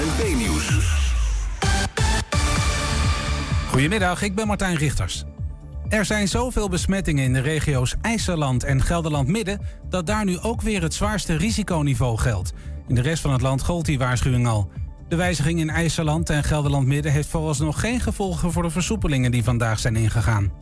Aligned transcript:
ANP-nieuws. 0.00 0.68
Goedemiddag, 3.68 4.22
ik 4.22 4.34
ben 4.34 4.46
Martijn 4.46 4.76
Richters. 4.76 5.24
Er 5.88 6.04
zijn 6.04 6.28
zoveel 6.28 6.68
besmettingen 6.68 7.24
in 7.24 7.32
de 7.32 7.40
regio's 7.40 7.94
IJsserland 8.00 8.64
en 8.64 8.82
Gelderland-Midden... 8.82 9.60
dat 9.88 10.06
daar 10.06 10.24
nu 10.24 10.38
ook 10.38 10.62
weer 10.62 10.82
het 10.82 10.94
zwaarste 10.94 11.36
risiconiveau 11.36 12.18
geldt. 12.18 12.52
In 12.88 12.94
de 12.94 13.00
rest 13.00 13.22
van 13.22 13.32
het 13.32 13.40
land 13.40 13.62
gold 13.62 13.84
die 13.84 13.98
waarschuwing 13.98 14.46
al. 14.46 14.70
De 15.08 15.16
wijziging 15.16 15.60
in 15.60 15.70
IJsserland 15.70 16.30
en 16.30 16.44
Gelderland-Midden... 16.44 17.12
heeft 17.12 17.28
vooralsnog 17.28 17.80
geen 17.80 18.00
gevolgen 18.00 18.52
voor 18.52 18.62
de 18.62 18.70
versoepelingen 18.70 19.30
die 19.30 19.44
vandaag 19.44 19.78
zijn 19.78 19.96
ingegaan. 19.96 20.52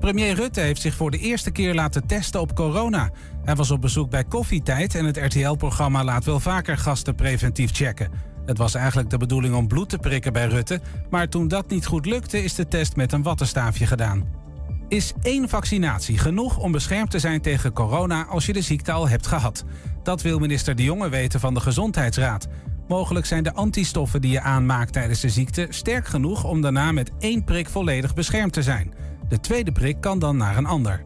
Premier 0.00 0.34
Rutte 0.34 0.60
heeft 0.60 0.80
zich 0.80 0.94
voor 0.94 1.10
de 1.10 1.18
eerste 1.18 1.50
keer 1.50 1.74
laten 1.74 2.06
testen 2.06 2.40
op 2.40 2.54
corona. 2.54 3.10
Hij 3.44 3.54
was 3.54 3.70
op 3.70 3.80
bezoek 3.80 4.10
bij 4.10 4.24
Koffietijd 4.24 4.94
en 4.94 5.04
het 5.04 5.16
RTL-programma 5.16 6.04
laat 6.04 6.24
wel 6.24 6.40
vaker 6.40 6.78
gasten 6.78 7.14
preventief 7.14 7.72
checken. 7.72 8.33
Het 8.46 8.58
was 8.58 8.74
eigenlijk 8.74 9.10
de 9.10 9.16
bedoeling 9.16 9.54
om 9.54 9.68
bloed 9.68 9.88
te 9.88 9.98
prikken 9.98 10.32
bij 10.32 10.46
Rutte, 10.46 10.80
maar 11.10 11.28
toen 11.28 11.48
dat 11.48 11.68
niet 11.68 11.86
goed 11.86 12.06
lukte 12.06 12.42
is 12.42 12.54
de 12.54 12.68
test 12.68 12.96
met 12.96 13.12
een 13.12 13.22
wattenstaafje 13.22 13.86
gedaan. 13.86 14.42
Is 14.88 15.12
één 15.22 15.48
vaccinatie 15.48 16.18
genoeg 16.18 16.58
om 16.58 16.72
beschermd 16.72 17.10
te 17.10 17.18
zijn 17.18 17.40
tegen 17.40 17.72
corona 17.72 18.24
als 18.24 18.46
je 18.46 18.52
de 18.52 18.60
ziekte 18.60 18.92
al 18.92 19.08
hebt 19.08 19.26
gehad? 19.26 19.64
Dat 20.02 20.22
wil 20.22 20.38
minister 20.38 20.76
De 20.76 20.82
Jonge 20.82 21.08
weten 21.08 21.40
van 21.40 21.54
de 21.54 21.60
Gezondheidsraad. 21.60 22.48
Mogelijk 22.88 23.26
zijn 23.26 23.42
de 23.42 23.54
antistoffen 23.54 24.20
die 24.20 24.30
je 24.30 24.40
aanmaakt 24.40 24.92
tijdens 24.92 25.20
de 25.20 25.28
ziekte 25.28 25.66
sterk 25.68 26.06
genoeg 26.06 26.44
om 26.44 26.60
daarna 26.60 26.92
met 26.92 27.10
één 27.18 27.44
prik 27.44 27.68
volledig 27.68 28.14
beschermd 28.14 28.52
te 28.52 28.62
zijn. 28.62 28.94
De 29.28 29.40
tweede 29.40 29.72
prik 29.72 30.00
kan 30.00 30.18
dan 30.18 30.36
naar 30.36 30.56
een 30.56 30.66
ander. 30.66 31.04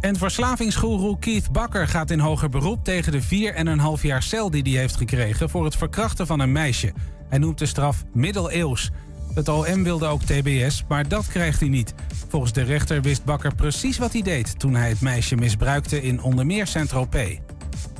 En 0.00 0.16
verslavingsgoeroe 0.16 1.18
Keith 1.18 1.52
Bakker 1.52 1.88
gaat 1.88 2.10
in 2.10 2.18
hoger 2.18 2.48
beroep 2.48 2.84
tegen 2.84 3.12
de 3.12 3.22
4,5 3.98 4.02
jaar 4.02 4.22
cel 4.22 4.50
die 4.50 4.62
hij 4.62 4.72
heeft 4.72 4.96
gekregen 4.96 5.50
voor 5.50 5.64
het 5.64 5.76
verkrachten 5.76 6.26
van 6.26 6.40
een 6.40 6.52
meisje. 6.52 6.92
Hij 7.28 7.38
noemt 7.38 7.58
de 7.58 7.66
straf 7.66 8.04
middeleeuws. 8.12 8.90
Het 9.34 9.48
OM 9.48 9.82
wilde 9.82 10.06
ook 10.06 10.22
TBS, 10.22 10.84
maar 10.88 11.08
dat 11.08 11.26
krijgt 11.26 11.60
hij 11.60 11.68
niet. 11.68 11.94
Volgens 12.28 12.52
de 12.52 12.62
rechter 12.62 13.02
wist 13.02 13.24
Bakker 13.24 13.54
precies 13.54 13.98
wat 13.98 14.12
hij 14.12 14.22
deed 14.22 14.58
toen 14.58 14.74
hij 14.74 14.88
het 14.88 15.00
meisje 15.00 15.36
misbruikte 15.36 16.02
in 16.02 16.22
onder 16.22 16.46
meer 16.46 16.66
Saint-Tropez. 16.66 17.38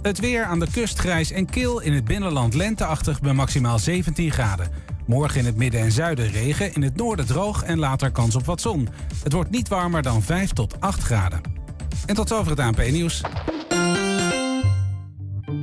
Het 0.03 0.21
weer 0.21 0.45
aan 0.45 0.61
de 0.61 0.71
kust 0.73 0.99
grijs 0.99 1.31
en 1.31 1.47
kil, 1.47 1.81
in 1.81 1.93
het 1.93 2.05
binnenland 2.05 2.55
lenteachtig 2.55 3.21
bij 3.21 3.33
maximaal 3.33 3.79
17 3.79 4.31
graden. 4.31 4.69
Morgen 5.07 5.41
in 5.41 5.47
het 5.47 5.57
midden 5.57 5.81
en 5.81 5.93
zuiden 5.93 6.31
regen, 6.31 6.75
in 6.75 6.83
het 6.83 6.97
noorden 6.97 7.27
droog 7.27 7.63
en 7.63 7.79
later 7.79 8.11
kans 8.11 8.35
op 8.35 8.45
wat 8.45 8.61
zon. 8.61 8.89
Het 9.23 9.33
wordt 9.33 9.51
niet 9.51 9.69
warmer 9.69 10.03
dan 10.03 10.23
5 10.23 10.53
tot 10.53 10.81
8 10.81 11.03
graden. 11.03 11.60
En 12.07 12.15
tot 12.15 12.33
over 12.33 12.51
het 12.51 12.61
ANP-nieuws. 12.61 13.23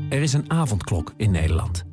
Er 0.10 0.22
is 0.22 0.34
een 0.34 0.52
avondklok 0.52 1.14
in 1.18 1.32
Nederland. 1.32 1.84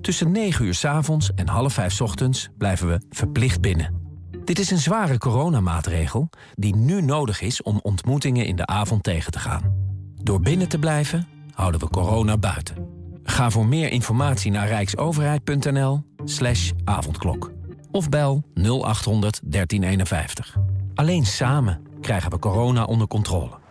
Tussen 0.00 0.30
9 0.30 0.64
uur 0.64 0.74
s 0.74 0.84
avonds 0.84 1.34
en 1.34 1.48
half 1.48 1.72
5 1.72 1.92
s 1.92 2.00
ochtends 2.00 2.48
blijven 2.58 2.88
we 2.88 3.00
verplicht 3.10 3.60
binnen. 3.60 4.00
Dit 4.44 4.58
is 4.58 4.70
een 4.70 4.78
zware 4.78 5.18
coronamaatregel 5.18 6.28
die 6.54 6.76
nu 6.76 7.02
nodig 7.02 7.40
is 7.40 7.62
om 7.62 7.78
ontmoetingen 7.82 8.46
in 8.46 8.56
de 8.56 8.66
avond 8.66 9.02
tegen 9.02 9.32
te 9.32 9.38
gaan. 9.38 9.74
Door 10.22 10.40
binnen 10.40 10.68
te 10.68 10.78
blijven 10.78 11.28
houden 11.54 11.80
we 11.80 11.88
corona 11.88 12.36
buiten. 12.36 12.88
Ga 13.22 13.50
voor 13.50 13.66
meer 13.66 13.90
informatie 13.90 14.50
naar 14.50 14.68
rijksoverheid.nl 14.68 16.02
slash 16.24 16.70
avondklok. 16.84 17.52
Of 17.90 18.08
bel 18.08 18.44
0800 18.54 19.40
1351. 19.44 20.56
Alleen 20.94 21.26
samen 21.26 21.82
krijgen 22.00 22.30
we 22.30 22.38
corona 22.38 22.84
onder 22.84 23.06
controle. 23.06 23.59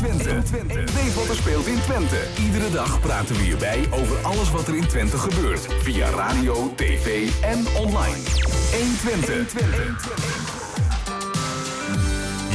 120. 0.00 0.94
Weet 0.94 1.14
wat 1.14 1.28
er 1.28 1.34
speelt 1.34 1.66
in 1.66 1.80
Twente. 1.80 2.16
Iedere 2.38 2.70
dag 2.70 3.00
praten 3.00 3.36
we 3.36 3.42
hierbij 3.42 3.88
over 3.90 4.16
alles 4.22 4.50
wat 4.50 4.68
er 4.68 4.76
in 4.76 4.86
Twente 4.86 5.18
gebeurt. 5.18 5.66
Via 5.82 6.10
radio, 6.10 6.72
tv 6.74 7.30
en 7.42 7.66
online. 7.76 8.16
120. 8.72 10.48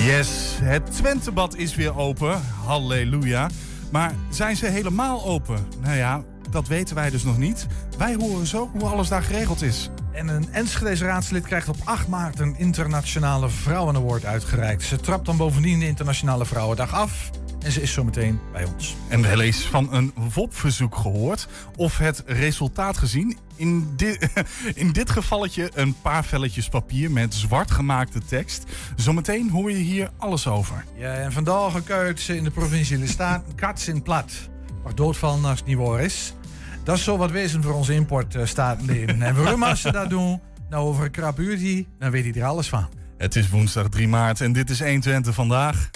Yes, 0.05 0.57
het 0.61 0.91
Twentebad 0.91 1.55
is 1.55 1.75
weer 1.75 1.97
open. 1.97 2.41
Halleluja. 2.65 3.49
Maar 3.91 4.13
zijn 4.29 4.55
ze 4.55 4.65
helemaal 4.65 5.25
open? 5.25 5.67
Nou 5.81 5.95
ja, 5.95 6.23
dat 6.49 6.67
weten 6.67 6.95
wij 6.95 7.09
dus 7.09 7.23
nog 7.23 7.37
niet. 7.37 7.67
Wij 7.97 8.15
horen 8.15 8.47
zo 8.47 8.69
hoe 8.73 8.89
alles 8.89 9.09
daar 9.09 9.23
geregeld 9.23 9.61
is. 9.61 9.89
En 10.15 10.27
een 10.27 10.53
Enschedeze 10.53 11.05
raadslid 11.05 11.43
krijgt 11.43 11.69
op 11.69 11.77
8 11.83 12.07
maart 12.07 12.39
een 12.39 12.55
internationale 12.57 13.49
vrouwenaward 13.49 14.25
uitgereikt. 14.25 14.83
Ze 14.83 14.97
trapt 14.97 15.25
dan 15.25 15.37
bovendien 15.37 15.79
de 15.79 15.87
Internationale 15.87 16.45
Vrouwendag 16.45 16.93
af. 16.93 17.29
En 17.59 17.71
ze 17.71 17.81
is 17.81 17.93
zometeen 17.93 18.39
bij 18.51 18.65
ons. 18.65 18.95
En 19.07 19.21
wel 19.21 19.41
eens 19.41 19.67
van 19.67 19.93
een 19.93 20.13
WOP-verzoek 20.33 20.95
gehoord 20.95 21.47
of 21.75 21.97
het 21.97 22.23
resultaat 22.25 22.97
gezien. 22.97 23.37
In, 23.55 23.93
dit 23.95 24.29
in 24.75 24.91
dit 24.91 25.09
gevalletje 25.09 25.71
een 25.73 25.95
paar 26.01 26.25
velletjes 26.25 26.69
papier 26.69 27.11
met 27.11 27.33
zwart 27.33 27.71
gemaakte 27.71 28.19
tekst. 28.19 28.63
Zometeen 28.95 29.49
hoor 29.49 29.71
je 29.71 29.77
hier 29.77 30.09
alles 30.17 30.47
over. 30.47 30.85
Ja, 30.97 31.13
en 31.13 31.31
vandaag 31.31 31.83
kuit 31.83 32.19
ze 32.19 32.37
in 32.37 32.43
de 32.43 32.51
provincie 32.51 32.97
in 33.87 34.01
plat. 34.03 34.31
Mag 34.83 34.93
doodvallen 34.93 35.45
als 35.45 35.59
het 35.59 35.67
niet 35.67 35.77
waar 35.77 36.01
is. 36.01 36.34
Dat 36.85 36.97
is 36.97 37.03
zo 37.03 37.17
wat 37.17 37.31
wezen 37.31 37.63
voor 37.63 37.73
onze 37.73 37.93
importstaten. 37.93 39.21
en 39.21 39.35
waarom 39.35 39.63
als 39.63 39.81
ze 39.81 39.91
dat 39.91 40.09
doen? 40.09 40.41
Nou, 40.69 40.87
over 40.87 41.03
een 41.05 41.11
krap 41.11 41.39
uurtje, 41.39 41.85
dan 41.99 42.11
weet 42.11 42.23
hij 42.23 42.41
er 42.41 42.47
alles 42.47 42.69
van. 42.69 42.89
Het 43.17 43.35
is 43.35 43.49
woensdag 43.49 43.89
3 43.89 44.07
maart 44.07 44.41
en 44.41 44.53
dit 44.53 44.69
is 44.69 44.79
120 44.79 45.33
vandaag. 45.33 45.89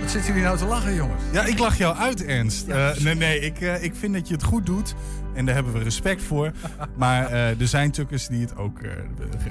Wat 0.00 0.10
zitten 0.10 0.30
jullie 0.30 0.42
nou 0.42 0.58
te 0.58 0.64
lachen, 0.64 0.94
jongens? 0.94 1.22
Ja, 1.32 1.44
ik 1.44 1.58
lach 1.58 1.78
jou 1.78 1.96
uit, 1.96 2.24
Ernst. 2.24 2.68
Eh, 2.68 2.96
nee, 2.96 3.14
nee, 3.14 3.40
ik, 3.40 3.60
eh, 3.60 3.82
ik 3.82 3.94
vind 3.94 4.14
dat 4.14 4.28
je 4.28 4.34
het 4.34 4.42
goed 4.42 4.66
doet. 4.66 4.94
En 5.34 5.46
daar 5.46 5.54
hebben 5.54 5.72
we 5.72 5.82
respect 5.82 6.22
voor. 6.22 6.52
Maar 6.96 7.26
eh, 7.26 7.60
er 7.60 7.68
zijn 7.68 7.90
tukkers 7.90 8.26
die 8.26 8.40
het 8.40 8.56
ook 8.56 8.80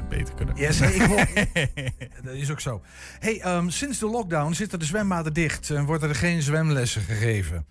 beter 0.09 0.34
kunnen. 0.36 0.56
Yes, 0.56 0.81
ik 0.81 1.02
hoor, 1.02 1.28
dat 2.25 2.34
is 2.34 2.52
ook 2.52 2.59
zo. 2.59 2.81
Hey, 3.20 3.42
ehm, 3.42 3.70
sinds 3.70 4.00
de 4.00 4.09
lockdown 4.09 4.54
zitten 4.54 4.80
de 4.80 4.86
zwembaden 4.86 5.34
dicht 5.34 5.70
en 5.70 5.86
worden 5.86 6.09
er 6.09 6.16
geen 6.16 6.42
zwemlessen 6.42 7.02
gegeven. 7.02 7.66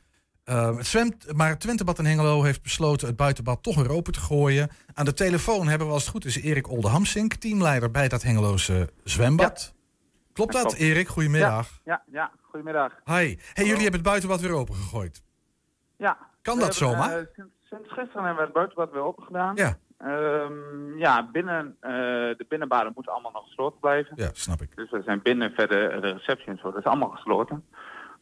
Ehm, 0.45 0.77
het 0.77 0.87
zwemt, 0.87 1.33
maar 1.37 1.49
het 1.49 1.61
Twentebad 1.61 1.99
in 1.99 2.05
Hengelo 2.05 2.43
heeft 2.43 2.63
besloten 2.63 3.07
het 3.07 3.17
buitenbad 3.17 3.63
toch 3.63 3.77
weer 3.77 3.91
open 3.91 4.13
te 4.13 4.21
gooien. 4.21 4.69
Aan 4.95 5.05
de 5.05 5.13
telefoon 5.13 5.69
hebben 5.69 5.87
we 5.87 5.93
als 5.93 6.03
het 6.03 6.11
goed 6.13 6.25
is 6.25 6.43
Erik 6.43 6.69
Oldehamsink, 6.71 7.35
teamleider 7.35 7.91
bij 7.91 8.09
dat 8.09 8.23
Hengeloze 8.23 8.89
zwembad. 9.05 9.75
Klopt 10.33 10.53
dat, 10.53 10.63
klopt. 10.63 10.79
Erik? 10.79 11.09
Goedemiddag. 11.09 11.81
Ja, 11.85 12.03
ja, 12.13 12.31
goedemiddag. 12.43 12.93
Hi. 13.05 13.13
Hey, 13.13 13.37
jullie 13.55 13.73
hebben 13.83 13.93
het 13.93 14.03
buitenbad 14.03 14.41
weer 14.41 14.53
open 14.53 14.75
gegooid. 14.75 15.23
Ja. 15.97 16.19
Kan 16.43 16.59
dat 16.59 16.79
hebben, 16.79 16.97
zomaar? 16.99 17.19
eh, 17.19 17.27
sinds, 17.35 17.53
sinds 17.63 17.89
gisteren 17.89 18.25
hebben 18.25 18.37
we 18.37 18.43
het 18.43 18.53
buitenbad 18.53 18.91
weer 18.93 19.03
open 19.03 19.25
gedaan. 19.25 19.57
Ja. 19.57 19.79
Ehm, 19.99 20.99
ja, 20.99 21.31
binnen, 21.33 21.77
eh, 21.81 21.91
de 22.39 22.45
binnenbaden 22.49 22.93
moeten 22.95 23.13
allemaal 23.13 23.33
nog 23.33 23.45
gesloten 23.45 23.81
blijven. 23.81 24.13
Ja, 24.17 24.31
snap 24.33 24.63
ik. 24.63 24.77
Dus 24.77 24.91
we 24.91 25.03
zijn 25.03 25.23
binnen 25.23 25.51
verder 25.51 26.01
de 26.01 26.13
receptie 26.13 26.47
en 26.47 26.59
zo. 26.59 26.71
Dat 26.71 26.81
is 26.81 26.85
allemaal 26.85 27.11
gesloten. 27.11 27.65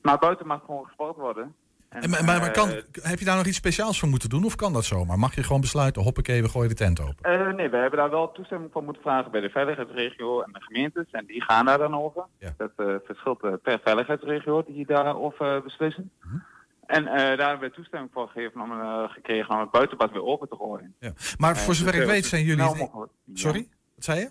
Maar 0.03 0.19
buiten 0.19 0.47
mag 0.47 0.61
gewoon 0.65 0.85
gespoord 0.85 1.17
worden. 1.17 1.55
En, 1.93 2.03
En, 2.03 2.11
maar 2.11 2.41
maar, 2.41 2.51
kan, 2.51 2.71
eh, 2.71 2.83
heb 3.03 3.19
je 3.19 3.25
daar 3.25 3.37
nog 3.37 3.47
iets 3.47 3.57
speciaals 3.57 3.99
voor 3.99 4.09
moeten 4.09 4.29
doen 4.29 4.45
of 4.45 4.57
kan 4.57 4.73
dat 4.73 4.85
zomaar? 4.85 5.19
Mag 5.19 5.35
je 5.35 5.43
gewoon 5.43 5.61
besluiten, 5.61 6.03
hoppakee, 6.03 6.43
we 6.43 6.49
gooien 6.49 6.69
de 6.69 6.75
tent 6.75 7.01
open? 7.01 7.17
eh, 7.21 7.55
nee, 7.55 7.69
we 7.69 7.77
hebben 7.77 7.99
daar 7.99 8.11
wel 8.11 8.33
toestemming 8.33 8.73
voor 8.73 8.83
moeten 8.83 9.03
vragen 9.03 9.31
bij 9.31 9.41
de 9.41 9.51
veiligheidsregio 9.51 10.41
en 10.41 10.53
de 10.53 10.61
gemeentes. 10.61 11.07
En 11.11 11.27
die 11.27 11.43
gaan 11.43 11.65
daar 11.65 11.79
dan 11.79 11.95
over. 11.95 12.25
Ja. 12.39 12.55
Dat 12.57 12.71
eh, 12.77 12.95
verschilt 13.05 13.63
per 13.63 13.81
veiligheidsregio 13.85 14.65
die 14.65 14.87
daarover 14.87 15.63
beslissen. 15.63 16.11
Mhm. 16.23 16.37
En 16.87 17.05
daar 17.05 17.49
hebben 17.49 17.69
we 17.69 17.75
toestemming 17.75 18.11
voor 18.13 18.29
gegeven 18.29 18.61
om, 18.61 18.71
gekregen 19.09 19.55
om 19.55 19.61
het 19.61 19.71
buitenbad 19.71 20.13
weer 20.13 20.25
open 20.25 20.49
te 20.49 20.57
gooien. 20.57 20.95
Ja. 20.99 21.13
Maar 21.39 21.57
voor 21.57 21.75
zover 21.75 21.93
dus, 21.93 22.01
ik 22.01 22.07
eh, 22.07 22.13
weet 22.13 22.25
zijn 22.25 22.45
jullie... 22.45 22.65
mogelijk-. 22.65 23.13
Sorry? 23.35 23.69
Wat 23.95 24.05
zei 24.05 24.21
je? 24.21 24.31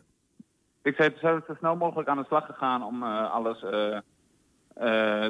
Ik 0.83 0.95
zei, 0.95 1.09
we 1.09 1.17
zijn 1.19 1.43
zo 1.47 1.53
snel 1.57 1.75
mogelijk 1.75 2.09
aan 2.09 2.17
de 2.17 2.25
slag 2.27 2.45
gegaan 2.45 2.83
om 2.83 3.03
alles 3.03 3.63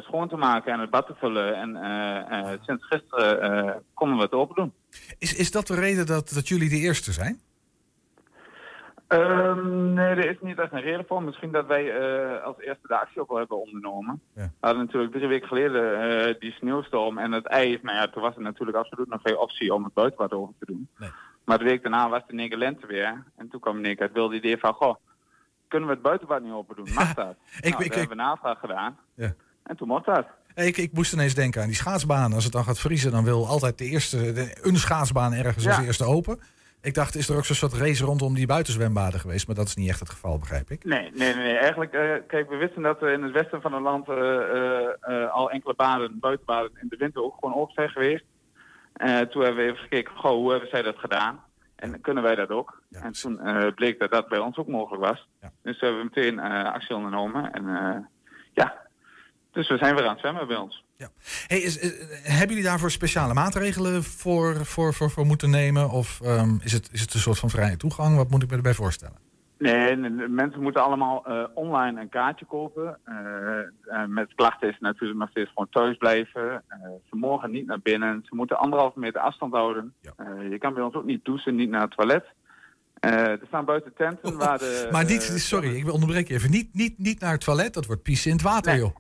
schoon 0.01 0.30
te 0.30 0.36
maken 0.36 0.74
en 0.74 0.80
het 0.80 0.89
bad 0.89 1.07
te 1.07 1.13
vullen. 1.15 1.56
En 1.56 1.75
eh, 1.75 2.51
eh, 2.51 2.59
sinds 2.62 2.86
gisteren 2.86 3.42
eh, 3.42 3.75
konden 3.94 4.18
we 4.18 4.24
het 4.24 4.33
open 4.33 4.56
doen. 4.56 4.74
Is, 5.18 5.33
is 5.36 5.51
dat 5.51 5.68
de 5.68 5.75
reden 5.75 6.06
dat, 6.06 6.30
dat 6.30 6.48
jullie 6.48 6.69
de 6.69 6.75
eerste 6.75 7.12
zijn? 7.12 7.42
Ehm, 9.12 9.94
nee, 9.94 10.06
er 10.06 10.30
is 10.30 10.38
niet 10.42 10.59
echt 10.59 10.71
een 10.71 10.81
reden 10.81 11.06
voor. 11.07 11.24
Misschien 11.24 11.51
dat 11.51 11.68
wij 11.68 11.92
eh, 11.92 12.44
als 12.44 12.56
eerste 12.59 12.88
de 12.88 13.00
actie 13.00 13.21
ook 13.21 13.30
wel 13.30 13.38
hebben 13.38 13.62
ondernomen. 13.62 14.21
Ja. 14.36 14.42
We 14.42 14.68
hadden 14.68 14.86
natuurlijk 14.86 15.13
drie 15.13 15.27
weken 15.27 15.48
geleden 15.48 16.01
eh, 16.01 16.39
die 16.39 16.51
sneeuwstorm 16.51 17.18
en 17.18 17.31
het 17.31 17.45
ijs. 17.45 17.81
Nou 17.81 17.97
ja, 17.97 18.07
toen 18.07 18.21
was 18.21 18.36
er 18.36 18.42
natuurlijk 18.42 18.77
absoluut 18.77 19.07
nog 19.07 19.21
geen 19.24 19.38
optie 19.38 19.74
om 19.74 19.83
het 19.83 19.94
buitenbad 19.94 20.31
open 20.33 20.56
te 20.59 20.65
doen. 20.65 20.88
Nee. 20.97 21.09
Maar 21.45 21.57
de 21.57 21.63
week 21.63 21.81
daarna 21.81 22.09
was 22.09 22.21
één 22.27 22.50
keer 22.50 22.57
lente 22.57 22.88
weer. 22.88 23.24
En 23.38 23.50
toen 23.50 23.59
kwam 23.59 23.81
keer 23.81 23.95
het 23.97 24.12
wilde 24.12 24.36
idee 24.36 24.57
van, 24.57 24.74
goh, 24.74 24.95
kunnen 25.71 25.88
we 25.89 25.94
het 25.95 26.03
buitenbad 26.03 26.41
niet 26.44 26.51
open 26.53 26.75
doen? 26.75 26.94
Mag 26.94 27.13
dat? 27.13 27.35
ik- 27.62 27.71
nou, 27.71 27.83
ik- 27.83 27.89
daar 27.89 28.00
hebben 28.00 28.18
we 28.18 28.23
navraag 28.23 28.59
gedaan. 28.59 28.97
Ja. 29.15 29.33
En 29.63 29.75
toen 29.77 29.88
mocht 29.88 30.06
dat. 30.06 30.25
Ik, 30.56 30.77
ik 30.77 30.91
moest 30.94 31.13
ineens 31.13 31.33
denken 31.33 31.62
aan 31.62 31.68
die 31.68 31.75
schaatsbaan. 31.75 32.33
Als 32.33 32.44
het 32.44 32.53
dan 32.53 32.63
gaat 32.63 32.79
vriezen, 32.79 33.12
dan 33.12 33.23
wil 33.23 33.47
altijd 33.47 33.77
de 33.77 33.85
eerste, 33.85 34.31
de- 34.33 34.57
een 34.62 34.77
schaatsbaan 34.77 35.33
ergens 35.33 35.68
als 35.68 35.77
eerste 35.79 36.03
open. 36.06 36.39
Ik 36.81 36.94
dacht, 36.94 37.15
is 37.15 37.29
er 37.29 37.35
ook 37.38 37.45
zo'n 37.45 37.56
soort 37.56 37.73
race 37.73 38.06
rondom 38.06 38.33
die 38.33 38.45
buitenzwembaden 38.47 39.19
geweest? 39.19 39.47
Maar 39.47 39.56
dat 39.56 39.68
is 39.68 39.75
niet 39.75 39.89
echt 39.89 40.00
het 40.00 40.09
geval, 40.09 40.38
begrijp 40.39 40.69
ik. 40.71 40.83
Nee, 40.85 41.12
nee, 41.15 41.35
nee. 41.35 41.57
Eigenlijk, 41.57 41.94
eh, 41.94 42.13
kijk, 42.27 42.50
we 42.50 42.56
wisten 42.56 42.81
dat 42.81 43.01
er 43.01 43.09
in 43.13 43.23
het 43.23 43.31
westen 43.33 43.62
van 43.62 43.73
het 43.73 43.81
land 43.81 44.07
eh, 44.09 44.15
eh, 45.01 45.31
al 45.31 45.51
enkele 45.51 45.73
baden, 45.75 46.19
buitenbaden 46.19 46.71
in 46.81 46.88
de 46.89 46.97
winter 46.97 47.23
ook 47.23 47.35
gewoon 47.39 47.56
open 47.56 47.73
zijn 47.73 47.89
geweest. 47.89 48.23
Toen 49.31 49.44
hebben 49.44 49.56
we 49.56 49.62
even 49.71 49.77
gekeken, 49.77 50.15
goh, 50.15 50.31
hoe 50.31 50.51
hebben 50.51 50.69
zij 50.69 50.81
dat 50.81 50.97
gedaan? 50.97 51.39
En 51.81 52.01
kunnen 52.01 52.24
wij 52.24 52.36
dat 52.36 52.50
ook? 52.50 52.81
Ja, 52.89 53.01
en 53.01 53.12
toen 53.12 53.39
eh, 53.39 53.74
bleek 53.75 54.00
dat 54.00 54.12
dat 54.12 54.28
bij 54.28 54.39
ons 54.39 54.57
ook 54.57 54.68
mogelijk 54.68 55.04
was. 55.04 55.28
Ja. 55.42 55.51
Dus 55.63 55.80
we 55.80 55.86
hebben 55.86 56.04
meteen 56.13 56.39
eh, 56.39 56.74
actie 56.74 56.95
ondernomen. 56.95 57.51
En 57.51 57.68
eh, 57.68 57.98
ja, 58.54 58.78
dus 59.51 59.69
we 59.69 59.78
zijn 59.78 59.95
weer 59.95 60.04
aan 60.04 60.10
het 60.12 60.19
zwemmen 60.19 60.48
bij 60.48 60.57
ons. 60.57 60.83
Hey, 61.48 61.60
is, 61.60 61.78
is- 61.78 62.00
hebben 62.24 62.48
jullie 62.48 62.63
daarvoor 62.63 62.92
speciale 62.92 63.33
maatregelen 63.33 64.04
voor, 64.04 64.66
voor, 64.66 64.94
voor, 64.94 65.12
voor 65.12 65.25
moeten 65.25 65.50
nemen? 65.50 65.89
Of 65.89 66.22
ehm, 66.22 66.56
is, 66.63 66.72
het, 66.72 66.89
is 66.92 67.01
het 67.01 67.13
een 67.13 67.19
soort 67.19 67.39
van 67.39 67.50
vrije 67.50 67.78
toegang? 67.78 68.16
Wat 68.16 68.30
moet 68.30 68.44
ik 68.44 68.50
me 68.50 68.56
erbij 68.56 68.74
voorstellen? 68.74 69.18
Nee, 69.61 69.97
mensen 70.29 70.61
moeten 70.61 70.83
allemaal 70.83 71.25
eh, 71.25 71.43
online 71.53 72.01
een 72.01 72.09
kaartje 72.09 72.45
kopen. 72.45 72.97
Eh, 73.03 73.59
eh, 73.59 74.07
met 74.07 74.33
klachten 74.35 74.69
is 74.69 74.77
natuurlijk 74.79 75.19
nog 75.19 75.29
steeds 75.29 75.49
gewoon 75.49 75.69
thuis 75.69 75.97
blijven. 75.97 76.63
Eh, 76.67 76.77
ze 77.09 77.15
mogen 77.15 77.51
niet 77.51 77.65
naar 77.65 77.79
binnen. 77.79 78.21
Ze 78.25 78.35
moeten 78.35 78.57
anderhalve 78.59 78.99
meter 78.99 79.21
afstand 79.21 79.53
houden. 79.53 79.93
Ja. 80.01 80.13
Je 80.49 80.57
kan 80.57 80.73
bij 80.73 80.83
ons 80.83 80.93
ook 80.95 81.05
niet 81.05 81.25
douchen, 81.25 81.55
niet 81.55 81.69
naar 81.69 81.81
het 81.81 81.91
toilet. 81.91 82.25
Er 82.99 83.39
staan 83.47 83.65
buiten 83.65 83.93
tenten 83.93 84.37
waar 84.37 84.57
de... 84.57 84.87
maar 84.91 85.05
niet, 85.05 85.21
sorry, 85.21 85.75
ik 85.75 85.91
onderbreek 85.91 86.27
je 86.27 86.33
even. 86.33 86.51
Niet, 86.51 86.73
niet, 86.73 86.97
niet 86.97 87.19
naar 87.19 87.31
het 87.31 87.43
toilet, 87.43 87.73
dat 87.73 87.85
wordt 87.85 88.03
pissen 88.03 88.31
in 88.31 88.37
het 88.37 88.45
water, 88.45 88.71
Nee. 88.71 88.81
joh. 88.81 88.95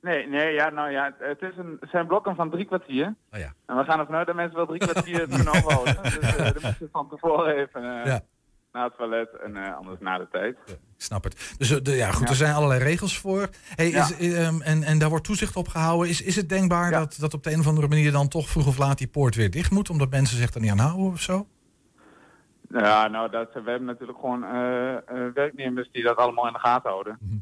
Nee, 0.00 0.28
nee, 0.28 0.52
ja, 0.52 0.70
nou 0.70 0.90
ja, 0.90 1.14
het, 1.18 1.42
is 1.42 1.56
een, 1.56 1.76
het 1.80 1.90
zijn 1.90 2.06
blokken 2.06 2.34
van 2.34 2.50
drie 2.50 2.64
kwartier. 2.64 3.14
Oh 3.32 3.38
ja. 3.38 3.52
En 3.66 3.76
we 3.76 3.84
gaan 3.84 3.98
ervan 3.98 4.14
uit 4.14 4.26
dat 4.26 4.36
mensen 4.36 4.56
wel 4.56 4.66
drie 4.66 4.78
kwartier 4.78 5.28
kunnen 5.34 5.48
overhouden. 5.48 6.02
Dus 6.02 6.18
eh 6.18 6.36
dan 6.36 6.52
moeten 6.52 6.74
ze 6.78 6.88
van 6.92 7.08
tevoren 7.08 7.56
even 7.56 7.82
Ja. 7.82 8.20
Naar 8.72 8.84
het 8.84 8.96
toilet 8.96 9.28
en 9.44 9.56
eh, 9.56 9.76
anders 9.76 10.00
na 10.00 10.18
de 10.18 10.28
tijd. 10.30 10.56
Snap 10.96 11.24
het. 11.24 11.54
Dus 11.58 11.70
eh, 11.70 11.78
de, 11.82 11.90
ja, 11.96 12.10
goed, 12.10 12.22
Ja. 12.24 12.28
er 12.30 12.34
zijn 12.36 12.54
allerlei 12.54 12.82
regels 12.82 13.18
voor. 13.18 13.48
Hey, 13.74 13.90
Ja. 13.90 14.02
is, 14.18 14.34
ehm, 14.34 14.60
en, 14.60 14.82
en 14.82 14.98
daar 14.98 15.08
wordt 15.08 15.24
toezicht 15.24 15.56
op 15.56 15.68
gehouden. 15.68 16.08
Is, 16.08 16.22
is 16.22 16.36
het 16.36 16.48
denkbaar 16.48 16.90
dat, 16.90 17.16
dat 17.20 17.34
op 17.34 17.42
de 17.42 17.52
een 17.52 17.60
of 17.60 17.66
andere 17.66 17.88
manier 17.88 18.12
dan 18.12 18.28
toch 18.28 18.48
vroeg 18.48 18.66
of 18.66 18.78
laat 18.78 18.98
die 18.98 19.08
poort 19.08 19.34
weer 19.34 19.50
dicht 19.50 19.70
moet? 19.70 19.90
Omdat 19.90 20.10
mensen 20.10 20.36
zich 20.36 20.54
er 20.54 20.60
niet 20.60 20.70
aan 20.70 20.78
houden 20.78 21.06
of 21.06 21.20
zo? 21.20 21.46
Ja, 22.68 23.08
nou, 23.08 23.30
dat, 23.30 23.52
we 23.52 23.70
hebben 23.70 23.84
natuurlijk 23.84 24.18
gewoon 24.18 24.44
eh, 24.44 24.96
eh, 24.96 25.32
werknemers 25.34 25.88
die 25.92 26.02
dat 26.02 26.16
allemaal 26.16 26.46
in 26.46 26.52
de 26.52 26.58
gaten 26.58 26.90
houden. 26.90 27.18
Mhm. 27.20 27.36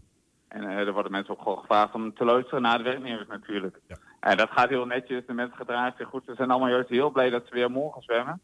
En 0.48 0.64
eh, 0.64 0.86
er 0.86 0.92
worden 0.92 1.12
mensen 1.12 1.34
ook 1.34 1.42
gewoon 1.42 1.58
gevraagd 1.58 1.94
om 1.94 2.14
te 2.14 2.24
luisteren 2.24 2.62
naar 2.62 2.78
de 2.78 2.84
werknemers 2.84 3.28
natuurlijk. 3.28 3.80
En 4.20 4.36
dat 4.36 4.50
gaat 4.50 4.68
heel 4.68 4.86
netjes, 4.86 5.26
de 5.26 5.32
mensen 5.32 5.56
gedragen 5.56 5.94
zich 5.98 6.08
goed. 6.08 6.22
Ze 6.26 6.34
zijn 6.36 6.50
allemaal 6.50 6.68
juist 6.68 6.88
heel 6.88 7.10
blij 7.10 7.30
dat 7.30 7.42
ze 7.46 7.54
weer 7.54 7.70
mogen 7.70 8.02
zwemmen. 8.02 8.40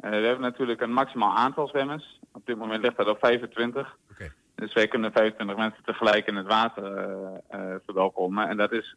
Eh, 0.00 0.10
we 0.10 0.16
hebben 0.16 0.40
natuurlijk 0.40 0.80
een 0.80 0.92
maximaal 0.92 1.36
aantal 1.36 1.68
zwemmers. 1.68 2.20
Op 2.32 2.46
dit 2.46 2.56
moment 2.56 2.82
ligt 2.82 2.96
dat 2.96 3.08
op 3.08 3.18
25. 3.18 3.96
Oké. 4.10 4.32
Dus 4.54 4.72
wij 4.72 4.88
kunnen 4.88 5.12
25 5.12 5.56
mensen 5.56 5.82
tegelijk 5.84 6.26
in 6.26 6.36
het 6.36 6.46
water 6.46 6.96
eh, 6.96 7.38
eh, 7.48 7.74
verwelkomen. 7.84 8.48
En 8.48 8.56
dat 8.56 8.72
is, 8.72 8.96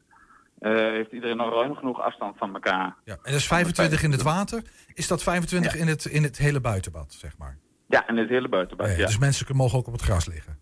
heeft 0.60 1.12
iedereen 1.12 1.38
nog 1.38 1.54
ruim 1.54 1.76
genoeg 1.76 2.02
afstand 2.02 2.38
van 2.38 2.54
elkaar. 2.54 2.96
Ja. 3.04 3.14
En 3.14 3.20
dat 3.24 3.34
is 3.34 3.48
25 3.48 4.04
in 4.04 4.12
het 4.12 4.22
water. 4.22 4.62
Is 4.94 5.08
dat 5.08 5.24
25 5.24 5.76
in, 5.76 5.88
het, 5.88 6.06
in 6.06 6.24
het 6.24 6.38
hele 6.38 6.60
buitenbad, 6.62 7.14
zeg 7.14 7.38
maar? 7.38 7.58
Ja, 7.88 8.08
en 8.08 8.18
het 8.18 8.30
hele 8.30 8.50
buitenbad. 8.50 8.88
Ja, 8.88 8.94
ja. 8.98 9.06
Dus 9.06 9.18
mensen 9.18 9.46
kunnen- 9.46 9.64
mogen 9.64 9.80
ook 9.80 9.88
op 9.88 9.94
het 9.94 10.02
gras 10.02 10.28
liggen. 10.28 10.58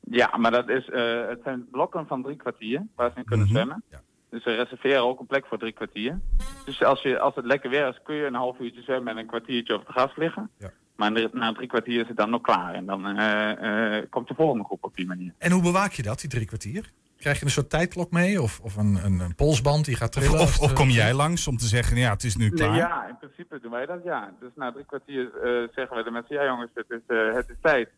Ja, 0.00 0.36
maar 0.36 0.50
dat 0.50 0.68
is, 0.68 0.86
het 1.28 1.40
zijn 1.44 1.68
blokken 1.70 2.06
van 2.06 2.22
drie 2.22 2.36
kwartier 2.36 2.86
waar 2.96 3.10
ze 3.10 3.18
in 3.18 3.24
kunnen 3.24 3.46
Mhm. 3.46 3.54
zwemmen. 3.54 3.82
Ja. 3.90 4.00
Dus 4.34 4.44
we 4.44 4.54
reserveren 4.54 5.02
ook 5.02 5.20
een 5.20 5.26
plek 5.26 5.46
voor 5.46 5.58
drie 5.58 5.72
kwartier. 5.72 6.20
Dus 6.64 6.82
als, 6.82 7.02
je, 7.02 7.18
als 7.18 7.34
het 7.34 7.44
lekker 7.44 7.70
weer 7.70 7.88
is, 7.88 7.98
kun 8.04 8.14
je 8.14 8.24
een 8.26 8.34
half 8.34 8.58
uurtje 8.58 8.82
zwemmen 8.82 9.12
en 9.12 9.18
een 9.18 9.26
kwartiertje 9.26 9.74
op 9.74 9.86
het 9.86 9.96
gras 9.96 10.16
liggen. 10.16 10.50
Ja. 10.58 10.70
Maar 10.96 11.28
na- 11.32 11.52
drie 11.52 11.68
kwartier 11.68 12.00
is 12.00 12.08
het 12.08 12.16
dan 12.16 12.30
nog 12.30 12.40
klaar. 12.40 12.74
En 12.74 12.86
dan 12.86 13.06
eh, 13.06 13.96
eh, 13.98 14.04
komt 14.10 14.28
de 14.28 14.34
volgende 14.34 14.64
groep 14.64 14.84
op 14.84 14.94
die 14.96 15.06
manier. 15.06 15.32
En 15.38 15.50
hoe 15.52 15.62
bewaak 15.62 15.92
je 15.92 16.02
dat, 16.02 16.20
die 16.20 16.30
drie 16.30 16.46
kwartier? 16.46 16.90
Krijg 17.16 17.38
je 17.38 17.44
een 17.44 17.50
soort 17.50 17.70
tijdklok 17.70 18.10
mee? 18.10 18.42
Of, 18.42 18.60
of 18.62 18.76
een, 18.76 18.98
een, 19.04 19.20
een 19.20 19.34
polsband 19.34 19.84
die 19.84 19.96
gaat 19.96 20.12
trillen? 20.12 20.40
Of, 20.40 20.58
de- 20.58 20.72
kom 20.72 20.88
jij 20.88 21.12
langs 21.14 21.46
om 21.46 21.56
te 21.56 21.66
zeggen, 21.66 21.96
ja, 21.96 22.10
het 22.10 22.24
is 22.24 22.36
nu 22.36 22.50
klaar? 22.50 22.68
Nee, 22.70 22.78
ja, 22.78 23.06
in 23.08 23.16
principe 23.18 23.60
doen 23.60 23.70
wij 23.70 23.86
dat, 23.86 24.00
ja. 24.04 24.32
Dus 24.40 24.50
na 24.54 24.72
drie 24.72 24.84
kwartier 24.84 25.24
eh, 25.42 25.68
zeggen 25.74 25.96
we 25.96 26.02
de 26.02 26.10
mensen, 26.10 26.36
ja 26.36 26.44
jongens, 26.44 26.70
het 26.74 26.90
is, 26.90 27.00
eh, 27.06 27.34
het 27.34 27.48
is 27.48 27.56
tijd. 27.62 27.88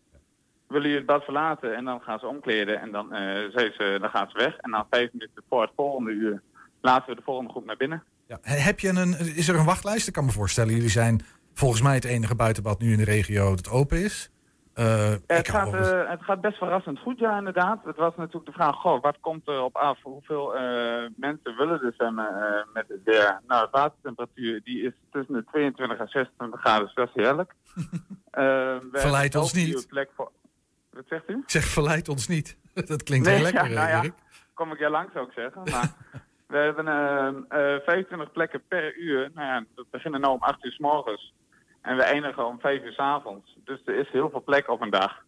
Willen 0.68 0.82
jullie 0.82 0.96
het 0.96 1.06
bad 1.06 1.24
verlaten? 1.24 1.76
En 1.76 1.84
dan 1.84 2.00
gaan 2.00 2.18
ze 2.18 2.26
omkleden 2.26 2.80
en 2.80 2.92
dan, 2.92 3.12
eh, 3.12 3.20
zeggen 3.54 3.72
ze, 3.72 3.96
dan 4.00 4.10
gaan 4.10 4.28
ze 4.30 4.38
weg. 4.38 4.56
En 4.56 4.70
dan 4.70 4.86
vijf 4.90 5.12
minuten 5.12 5.42
voor 5.48 5.62
het 5.62 5.70
volgende 5.76 6.10
uur 6.10 6.42
laten 6.80 7.08
we 7.08 7.14
de 7.16 7.22
volgende 7.24 7.50
groep 7.50 7.64
naar 7.64 7.76
binnen. 7.76 8.02
Ja. 8.26 8.38
Heb 8.42 8.80
je 8.80 8.88
een, 8.88 9.18
is 9.36 9.48
er 9.48 9.58
een 9.58 9.64
wachtlijst? 9.64 10.06
Ik 10.06 10.12
kan 10.12 10.24
me 10.24 10.30
voorstellen, 10.30 10.74
jullie 10.74 10.88
zijn 10.88 11.20
volgens 11.54 11.82
mij 11.82 11.94
het 11.94 12.04
enige 12.04 12.34
buitenbad 12.34 12.80
nu 12.80 12.92
in 12.92 12.98
de 12.98 13.04
regio 13.04 13.54
dat 13.54 13.70
open 13.70 13.98
is. 13.98 14.30
Eh, 14.74 15.10
Het 15.26 15.48
gaat, 15.48 15.74
eens- 15.74 15.90
eh, 15.90 16.10
het 16.10 16.22
gaat 16.22 16.40
best 16.40 16.56
verrassend 16.58 16.98
goed, 16.98 17.18
ja, 17.18 17.38
inderdaad. 17.38 17.84
Het 17.84 17.96
was 17.96 18.16
natuurlijk 18.16 18.46
de 18.46 18.52
vraag, 18.52 18.74
goh, 18.76 19.02
wat 19.02 19.16
komt 19.20 19.48
er 19.48 19.60
op 19.62 19.76
af? 19.76 19.98
Hoeveel 20.02 20.54
eh, 20.56 20.62
mensen 21.16 21.56
willen 21.56 21.82
er 21.82 21.92
zwemmen 21.96 22.26
eh, 22.28 22.74
met 22.74 22.84
het 22.88 23.00
weer? 23.04 23.40
Nou, 23.46 23.64
de 23.64 23.68
watertemperatuur 23.70 24.60
die 24.64 24.82
is 24.82 24.92
tussen 25.10 25.34
de 25.34 25.44
22 25.44 25.98
en 25.98 26.08
26 26.08 26.60
graden, 26.60 26.84
dus 26.86 26.94
dat 26.94 27.08
is 27.14 27.22
heerlijk. 27.22 27.52
Eh, 28.30 28.76
Verleid 28.92 29.34
ons 29.34 29.52
niet. 29.52 29.86
Plek 29.88 30.10
voor... 30.16 30.30
Wat 30.96 31.04
zegt 31.08 31.28
u? 31.30 31.34
Ik 31.34 31.50
zeg, 31.50 31.64
verleid 31.64 32.08
ons 32.08 32.28
niet. 32.28 32.56
Dat 32.74 33.02
klinkt 33.02 33.26
Nee, 33.26 33.34
heel 33.34 33.44
lekker, 33.44 33.70
ja, 33.70 33.74
nou 33.88 34.06
ja. 34.06 34.12
Kom 34.54 34.72
ik 34.72 34.78
jij 34.78 34.90
langs 34.90 35.12
zou 35.12 35.26
ik 35.26 35.32
zeggen. 35.32 35.62
Maar 35.70 35.92
we 36.52 36.56
hebben 36.56 36.88
eh, 36.88 37.74
eh, 37.74 37.80
25 37.82 38.32
plekken 38.32 38.62
per 38.68 38.96
uur. 38.96 39.30
Nou 39.34 39.46
ja, 39.46 39.64
we 39.74 39.86
beginnen 39.90 40.20
nu 40.20 40.26
om 40.26 40.42
8 40.42 40.64
uur 40.64 40.72
s 40.72 40.78
morgens. 40.78 41.32
En 41.82 41.96
we 41.96 42.02
eindigen 42.02 42.46
om 42.46 42.60
5 42.60 42.82
uur 42.82 42.92
s 42.92 42.98
avonds. 42.98 43.56
Dus 43.64 43.80
er 43.84 43.94
is 43.94 44.08
heel 44.10 44.30
veel 44.30 44.42
plek 44.42 44.68
op 44.68 44.80
een 44.80 44.90
dag. 44.90 45.24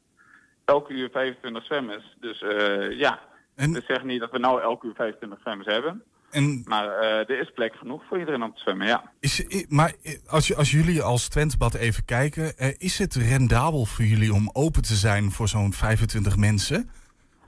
Elke 0.64 0.92
uur 0.92 1.10
25 1.10 1.64
zwemmers. 1.64 2.16
Dus 2.20 2.42
eh, 2.42 2.98
ja, 2.98 3.18
En- 3.54 3.72
we 3.72 3.82
zeggen 3.86 4.06
niet 4.06 4.20
dat 4.20 4.30
we 4.30 4.38
nou 4.38 4.60
elke 4.62 4.86
uur 4.86 4.94
25 4.94 5.40
zwemmers 5.40 5.68
hebben. 5.74 6.02
En 6.30 6.62
Maar 6.64 6.88
eh, 6.98 7.18
er 7.30 7.40
is 7.40 7.50
plek 7.54 7.74
genoeg 7.74 8.02
voor 8.08 8.18
iedereen 8.18 8.42
om 8.42 8.54
te 8.54 8.60
zwemmen, 8.60 8.86
ja. 8.86 9.12
is, 9.20 9.66
maar 9.68 9.92
als, 10.26 10.54
als 10.56 10.70
jullie 10.70 11.02
als 11.02 11.28
Twentebad 11.28 11.74
even 11.74 12.04
kijken, 12.04 12.56
eh, 12.56 12.74
is 12.78 12.98
het 12.98 13.14
rendabel 13.14 13.84
voor 13.84 14.04
jullie 14.04 14.32
om 14.34 14.50
open 14.52 14.82
te 14.82 14.94
zijn 14.94 15.30
voor 15.30 15.48
zo'n 15.48 15.72
25 15.72 16.36
mensen? 16.36 16.90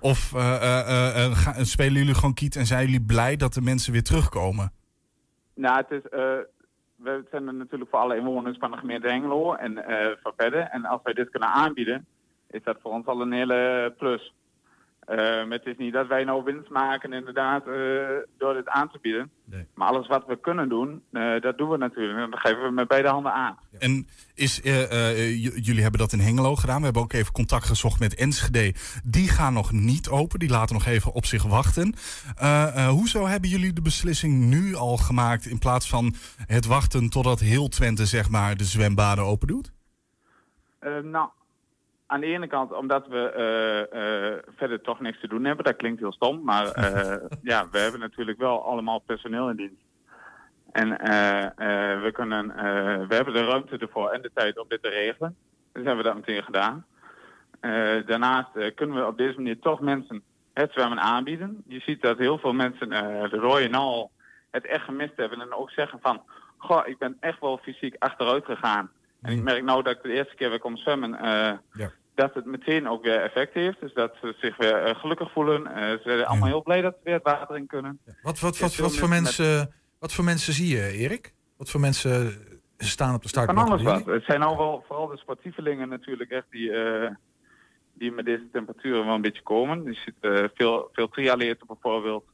Of 0.00 0.34
eh, 0.34 0.54
eh, 0.54 0.80
eh, 0.88 1.24
eh, 1.24 1.32
ga- 1.36 1.64
spelen 1.64 1.92
jullie 1.98 2.14
gewoon 2.14 2.34
kiet 2.34 2.56
en 2.56 2.66
zijn 2.66 2.84
jullie 2.84 3.02
blij 3.06 3.36
dat 3.36 3.54
de 3.54 3.60
mensen 3.62 3.92
weer 3.92 4.02
terugkomen? 4.02 4.72
Nou, 5.54 5.76
het 5.76 5.90
is, 5.90 6.10
we 6.96 7.24
zijn 7.30 7.46
er 7.46 7.54
natuurlijk 7.54 7.90
voor 7.90 8.00
alle 8.00 8.16
inwoners 8.16 8.58
van 8.58 8.70
de 8.70 8.76
gemeente 8.76 9.08
Hengelo 9.08 9.54
en 9.54 9.74
van 10.22 10.32
verder. 10.36 10.60
En 10.60 10.84
als 10.84 11.00
wij 11.02 11.12
dit 11.12 11.30
kunnen 11.30 11.48
aanbieden, 11.48 12.06
is 12.50 12.62
dat 12.64 12.78
voor 12.82 12.92
ons 12.92 13.06
al 13.06 13.20
een 13.20 13.32
hele 13.32 13.94
plus. 13.98 14.34
Eh, 15.10 15.16
maar 15.16 15.58
het 15.58 15.66
is 15.66 15.76
niet 15.76 15.92
dat 15.92 16.06
wij 16.06 16.24
nou 16.24 16.44
winst 16.44 16.70
maken 16.70 17.12
inderdaad 17.12 17.66
eh, 17.66 17.74
door 18.38 18.54
dit 18.54 18.68
aan 18.68 18.88
te 18.88 18.98
bieden. 19.02 19.30
Nee. 19.44 19.66
Maar 19.74 19.88
alles 19.88 20.06
wat 20.06 20.26
we 20.26 20.40
kunnen 20.40 20.68
doen, 20.68 21.02
eh, 21.12 21.40
dat 21.40 21.58
doen 21.58 21.68
we 21.68 21.76
natuurlijk. 21.76 22.18
En 22.18 22.30
dat 22.30 22.40
geven 22.40 22.62
we 22.62 22.70
met 22.70 22.88
beide 22.88 23.08
handen 23.08 23.32
aan. 23.32 23.58
En 23.78 24.06
is, 24.34 24.62
eh, 24.62 25.36
jullie 25.64 25.82
hebben 25.82 26.00
dat 26.00 26.12
in 26.12 26.20
Hengelo 26.20 26.56
gedaan. 26.56 26.78
We 26.78 26.84
hebben 26.84 27.02
ook 27.02 27.12
even 27.12 27.32
contact 27.32 27.64
gezocht 27.64 28.00
met 28.00 28.14
Enschede. 28.14 28.74
Die 29.04 29.28
gaan 29.28 29.52
nog 29.52 29.72
niet 29.72 30.08
open. 30.08 30.38
Die 30.38 30.50
laten 30.50 30.74
nog 30.74 30.86
even 30.86 31.12
op 31.12 31.24
zich 31.24 31.42
wachten. 31.42 31.94
Hoezo 32.88 33.26
hebben 33.26 33.50
jullie 33.50 33.72
de 33.72 33.82
beslissing 33.82 34.34
nu 34.34 34.74
al 34.74 34.96
gemaakt... 34.96 35.46
in 35.46 35.58
plaats 35.58 35.88
van 35.88 36.14
het 36.46 36.66
wachten 36.66 37.08
totdat 37.08 37.40
heel 37.40 37.68
Twente 37.68 38.06
zeg 38.06 38.28
maar, 38.28 38.56
de 38.56 38.64
zwembaden 38.64 39.24
open 39.24 39.48
doet? 39.48 39.72
Nou, 41.02 41.28
aan 42.10 42.20
de 42.20 42.26
ene 42.26 42.46
kant 42.46 42.72
omdat 42.72 43.06
we 43.06 43.30
eh, 43.30 43.80
eh, 43.80 44.38
verder 44.56 44.80
toch 44.80 45.00
niks 45.00 45.20
te 45.20 45.28
doen 45.28 45.44
hebben. 45.44 45.64
Dat 45.64 45.76
klinkt 45.76 46.00
heel 46.00 46.12
stom, 46.12 46.44
maar 46.44 46.66
eh, 46.72 47.26
ja, 47.42 47.68
we 47.70 47.78
hebben 47.78 48.00
natuurlijk 48.00 48.38
wel 48.38 48.64
allemaal 48.64 48.98
personeel 48.98 49.50
in 49.50 49.56
dienst. 49.56 49.88
En 50.72 50.88
we, 52.02 52.10
kunnen, 52.12 52.46
we 53.08 53.14
hebben 53.14 53.34
de 53.34 53.44
ruimte 53.44 53.76
ervoor 53.76 54.10
en 54.10 54.22
de 54.22 54.30
tijd 54.34 54.58
om 54.58 54.64
dit 54.68 54.82
te 54.82 54.88
regelen. 54.88 55.36
Dus 55.72 55.84
hebben 55.84 56.04
we 56.04 56.10
dat 56.10 56.14
meteen 56.14 56.42
gedaan. 56.42 56.86
Daarnaast 58.06 58.74
kunnen 58.74 58.96
we 58.96 59.06
op 59.06 59.16
deze 59.16 59.36
manier 59.36 59.58
toch 59.58 59.80
mensen 59.80 60.22
het 60.52 60.72
zwemmen 60.72 61.00
aanbieden. 61.00 61.62
Je 61.66 61.80
ziet 61.80 62.02
dat 62.02 62.18
heel 62.18 62.38
veel 62.38 62.52
mensen 62.52 62.88
de 63.30 63.36
rode 63.36 63.68
nal 63.68 64.10
het 64.50 64.66
echt 64.66 64.84
gemist 64.84 65.16
hebben. 65.16 65.40
En 65.40 65.52
ook 65.52 65.70
zeggen 65.70 65.98
van, 66.02 66.22
goh, 66.56 66.86
ik 66.86 66.98
ben 66.98 67.16
echt 67.20 67.40
wel 67.40 67.58
fysiek 67.58 67.94
achteruit 67.98 68.44
gegaan. 68.44 68.90
En 69.22 69.32
ik 69.32 69.42
merk 69.42 69.64
nou 69.64 69.82
dat 69.82 69.96
ik 69.96 70.02
de 70.02 70.12
eerste 70.12 70.34
keer 70.34 70.50
weer 70.50 70.58
kom 70.58 70.76
zwemmen, 70.76 71.14
eh, 71.14 71.52
Ja. 71.72 71.90
dat 72.14 72.34
het 72.34 72.44
meteen 72.44 72.88
ook 72.88 73.02
weer 73.04 73.20
effect 73.20 73.54
heeft. 73.54 73.80
Dus 73.80 73.92
dat 73.94 74.14
ze 74.20 74.34
zich 74.40 74.56
weer 74.56 74.74
eh, 74.74 74.94
gelukkig 75.00 75.32
voelen. 75.32 75.66
Eh, 75.66 75.90
ze 75.90 76.00
zijn 76.04 76.24
allemaal 76.24 76.48
heel 76.48 76.62
blij 76.62 76.80
dat 76.80 76.94
ze 76.94 77.00
weer 77.04 77.14
het 77.14 77.22
water 77.22 77.56
in 77.56 77.66
kunnen. 77.66 77.98
Wat, 78.22 78.40
wat, 78.40 78.58
wat, 78.58 78.76
wat, 78.76 78.96
voor 78.96 79.08
mensen 79.08 79.74
wat 79.98 80.12
voor 80.12 80.24
mensen 80.24 80.52
zie 80.52 80.76
je, 80.76 80.92
Erik? 80.92 81.34
Wat 81.56 81.70
voor 81.70 81.80
mensen 81.80 82.32
staan 82.78 83.14
op 83.14 83.22
de 83.22 83.28
Van 83.28 83.42
startblok. 83.44 83.66
alles 83.68 83.82
wat. 83.82 84.06
Het 84.06 84.24
zijn 84.24 84.40
nou 84.40 84.56
wel 84.56 84.84
vooral 84.86 85.06
de 85.06 85.16
sportievelingen 85.16 85.88
natuurlijk 85.88 86.30
echt 86.30 86.46
die, 86.50 86.72
die 87.94 88.12
met 88.12 88.24
deze 88.24 88.48
temperaturen 88.52 89.04
wel 89.06 89.14
een 89.14 89.20
beetje 89.20 89.42
komen. 89.42 89.84
Je 89.84 89.94
ziet 89.94 90.50
veel, 90.54 90.88
veel 90.92 91.08
triatleten 91.08 91.66
bijvoorbeeld. 91.66 92.24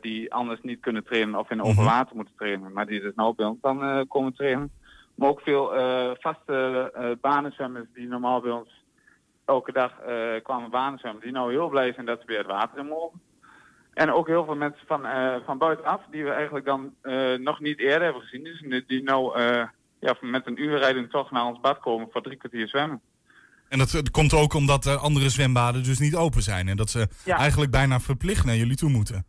die 0.00 0.32
anders 0.34 0.60
niet 0.62 0.80
kunnen 0.80 1.04
trainen 1.04 1.38
of 1.38 1.50
in 1.50 1.60
open 1.62 1.74
Mhm. 1.74 1.84
water 1.84 2.16
moeten 2.16 2.34
trainen. 2.36 2.72
Maar 2.72 2.86
die 2.86 3.00
dus 3.00 3.14
nou 3.14 3.34
bij 3.34 3.46
ons 3.46 3.58
dan 3.60 4.06
komen 4.08 4.34
trainen. 4.34 4.70
Maar 5.22 5.30
ook 5.30 5.40
veel 5.40 5.74
eh, 5.74 6.10
vaste 6.18 6.90
eh 6.94 7.10
banenzwemmers 7.20 7.86
die 7.94 8.08
normaal 8.08 8.40
bij 8.40 8.50
ons 8.50 8.84
elke 9.44 9.72
dag 9.72 9.98
eh, 9.98 10.42
kwamen 10.42 10.70
banenzwemmen. 10.70 11.22
Die 11.22 11.32
nou 11.32 11.50
heel 11.52 11.68
blij 11.68 11.92
zijn 11.92 12.06
dat 12.06 12.20
ze 12.20 12.26
weer 12.26 12.38
het 12.38 12.46
water 12.46 12.78
in 12.78 12.86
mogen. 12.86 13.20
En 13.94 14.12
ook 14.12 14.26
heel 14.26 14.44
veel 14.44 14.54
mensen 14.54 14.86
van, 14.86 15.00
van 15.44 15.58
buitenaf 15.58 16.00
die 16.10 16.24
we 16.24 16.30
eigenlijk 16.30 16.64
dan 16.64 16.94
nog 17.42 17.60
niet 17.60 17.78
eerder 17.78 18.02
hebben 18.02 18.22
gezien. 18.22 18.44
Dus 18.44 18.84
die- 18.86 19.02
nou 19.02 19.40
ja, 20.00 20.16
met 20.20 20.46
een 20.46 20.62
uurrijding 20.62 21.10
toch 21.10 21.30
naar 21.30 21.44
ons 21.44 21.60
bad 21.60 21.78
komen 21.78 22.08
voor 22.12 22.22
drie 22.22 22.36
kwartier 22.36 22.68
zwemmen. 22.68 23.00
En 23.68 23.78
dat, 23.78 24.10
komt 24.10 24.34
ook 24.34 24.54
omdat 24.54 24.84
er 24.84 24.96
andere 24.96 25.28
zwembaden 25.28 25.82
dus 25.82 25.98
niet 25.98 26.16
open 26.16 26.42
zijn. 26.42 26.68
En 26.68 26.76
dat 26.76 26.90
ze 26.90 27.08
Ja. 27.24 27.36
eigenlijk 27.36 27.70
bijna 27.70 28.00
verplicht 28.00 28.44
naar 28.44 28.56
jullie 28.56 28.76
toe 28.76 28.90
moeten. 28.90 29.26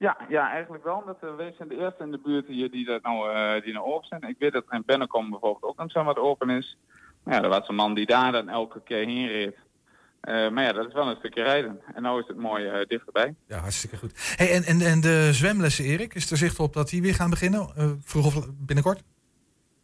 Ja, 0.00 0.16
ja, 0.28 0.50
eigenlijk 0.50 0.84
wel. 0.84 0.96
Omdat 0.96 1.18
uh, 1.24 1.34
wij 1.36 1.52
zijn 1.56 1.68
de 1.68 1.76
eerste 1.78 2.02
in 2.02 2.10
de 2.10 2.20
buurt 2.24 2.46
hier 2.46 2.70
die, 2.70 2.84
dat 2.84 3.02
nou, 3.02 3.32
eh, 3.32 3.62
die 3.62 3.72
nou 3.72 3.86
open 3.86 4.06
zijn. 4.08 4.22
Ik 4.22 4.36
weet 4.38 4.52
dat 4.52 4.64
er 4.68 4.74
in 4.74 4.82
Bennekom 4.86 5.30
bijvoorbeeld 5.30 5.62
ook 5.72 5.78
een 5.80 5.88
zwembad 5.90 6.18
open 6.18 6.50
is. 6.50 6.76
Maar 7.22 7.34
ja, 7.34 7.42
er 7.42 7.48
was 7.48 7.68
een 7.68 7.74
man 7.74 7.94
die 7.94 8.06
daar 8.06 8.32
dan 8.32 8.48
elke 8.48 8.82
keer 8.82 9.04
heen 9.06 9.26
reed. 9.26 9.56
Eh, 10.20 10.50
maar 10.50 10.64
ja, 10.64 10.72
dat 10.72 10.86
is 10.86 10.92
wel 10.92 11.08
een 11.08 11.16
stukje 11.16 11.42
rijden. 11.42 11.80
En 11.94 12.02
nou 12.02 12.20
is 12.20 12.26
het 12.26 12.36
mooi 12.36 12.66
eh, 12.66 12.86
dichterbij. 12.86 13.34
Ja, 13.46 13.58
hartstikke 13.58 13.96
goed. 13.96 14.34
Hey, 14.36 14.52
en, 14.52 14.62
en, 14.64 14.80
en 14.80 15.00
de 15.00 15.28
zwemlessen, 15.32 15.84
Erik, 15.84 16.14
is 16.14 16.30
er 16.30 16.36
zicht 16.36 16.58
op 16.58 16.72
dat 16.72 16.88
die 16.88 17.02
weer 17.02 17.14
gaan 17.14 17.30
beginnen? 17.30 17.68
eh, 17.76 17.90
vroeg 18.02 18.26
of 18.26 18.48
binnenkort? 18.54 19.02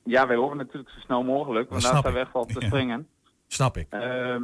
Ja, 0.05 0.27
wij 0.27 0.37
hopen 0.37 0.57
natuurlijk 0.57 0.91
zo 0.91 1.01
snel 1.01 1.23
mogelijk. 1.23 1.71
Want 1.71 1.83
daar 1.83 2.07
ik. 2.07 2.13
we 2.13 2.19
echt 2.19 2.33
wel 2.33 2.43
op 2.43 2.53
te 2.53 2.61
Ja. 2.61 2.67
springen. 2.67 3.09
Snap 3.47 3.77
ik. 3.77 3.87
Ehm, 3.91 4.43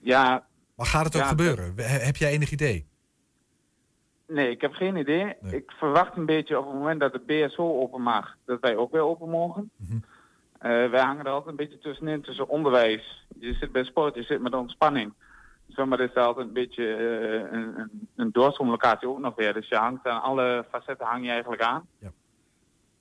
ja, 0.00 0.46
Maar 0.76 0.86
gaat 0.86 1.04
het 1.04 1.16
ook 1.16 1.22
Ja, 1.22 1.28
gebeuren? 1.28 1.72
He- 1.76 1.82
Heb 2.04 2.16
jij 2.16 2.30
enig 2.30 2.50
idee? 2.50 2.86
Nee, 4.26 4.50
ik 4.50 4.60
heb 4.60 4.72
geen 4.72 4.96
idee. 4.96 5.34
Nee. 5.40 5.56
Ik 5.56 5.70
verwacht 5.70 6.16
een 6.16 6.26
beetje 6.26 6.58
op 6.58 6.64
het 6.64 6.74
moment 6.74 7.00
dat 7.00 7.12
de 7.12 7.18
BSO 7.26 7.80
open 7.80 8.02
mag, 8.02 8.36
dat 8.44 8.60
wij 8.60 8.76
ook 8.76 8.92
weer 8.92 9.02
open 9.02 9.28
mogen. 9.28 9.70
Mhm. 9.76 9.98
Eh, 10.58 10.90
wij 10.90 11.00
hangen 11.00 11.24
er 11.24 11.30
altijd 11.30 11.50
een 11.50 11.56
beetje 11.56 11.78
tussenin, 11.78 12.22
tussen 12.22 12.48
onderwijs. 12.48 13.26
Je 13.38 13.54
zit 13.54 13.72
bij 13.72 13.84
sport, 13.84 14.14
je 14.14 14.22
zit 14.22 14.40
met 14.42 14.54
ontspanning. 14.54 15.12
Zwemmen 15.66 15.98
is 15.98 16.12
daar 16.12 16.24
altijd 16.24 16.46
een 16.46 16.52
beetje 16.52 16.94
eh, 16.94 17.58
een, 17.58 17.78
een, 17.78 18.08
een 18.16 18.32
doorstroomlocatie 18.32 19.08
ook 19.08 19.18
nog 19.18 19.34
weer. 19.34 19.52
Dus 19.52 19.68
je 19.68 19.76
hangt 19.76 20.06
aan 20.06 20.22
alle 20.22 20.64
facetten 20.70 21.06
hang 21.06 21.24
je 21.24 21.30
eigenlijk 21.30 21.62
aan. 21.62 21.86
Ja. 21.98 22.12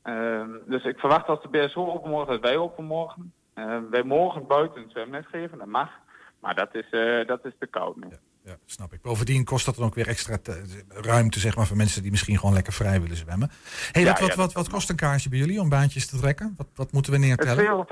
Ehm, 0.01 0.49
dus 0.65 0.83
ik 0.83 0.99
verwacht 0.99 1.27
als 1.27 1.41
de 1.41 1.47
BSO 1.47 1.85
open 1.85 2.09
mogen, 2.09 2.27
dat 2.27 2.41
wij 2.41 2.57
open 2.57 2.85
mogen. 2.85 3.33
Eh, 3.53 3.77
wij 3.89 4.03
mogen 4.03 4.47
buiten 4.47 4.81
een 4.81 4.89
zwemles 4.89 5.25
geven, 5.27 5.57
dat 5.57 5.67
mag. 5.67 5.89
Maar 6.39 6.55
dat 6.55 6.75
is, 6.75 6.89
eh, 6.89 7.27
dat 7.27 7.45
is 7.45 7.53
te 7.59 7.67
koud 7.67 7.95
nu. 7.95 8.07
Ja, 8.09 8.17
snap 8.65 8.93
ik. 8.93 9.01
Bovendien 9.01 9.43
kost 9.43 9.65
dat 9.65 9.75
dan 9.75 9.85
ook 9.85 9.95
weer 9.95 10.07
extra 10.07 10.37
te- 10.37 10.83
ruimte 10.87 11.39
zeg 11.39 11.55
maar, 11.55 11.65
voor 11.67 11.77
mensen 11.77 12.01
die 12.01 12.11
misschien 12.11 12.37
gewoon 12.39 12.53
lekker 12.53 12.73
vrij 12.73 13.01
willen 13.01 13.17
zwemmen. 13.17 13.51
Hey, 13.91 14.01
Ja, 14.03 14.09
wat, 14.11 14.19
wat, 14.19 14.29
ja, 14.29 14.35
wat, 14.35 14.53
wat 14.53 14.69
kost 14.69 14.89
een 14.89 14.95
kaartje 14.95 15.29
bij 15.29 15.37
jullie 15.39 15.59
om 15.61 15.69
baantjes 15.69 16.07
te 16.07 16.17
trekken? 16.17 16.53
Wat, 16.57 16.67
wat 16.75 16.91
moeten 16.91 17.11
we 17.11 17.17
neertellen? 17.17 17.85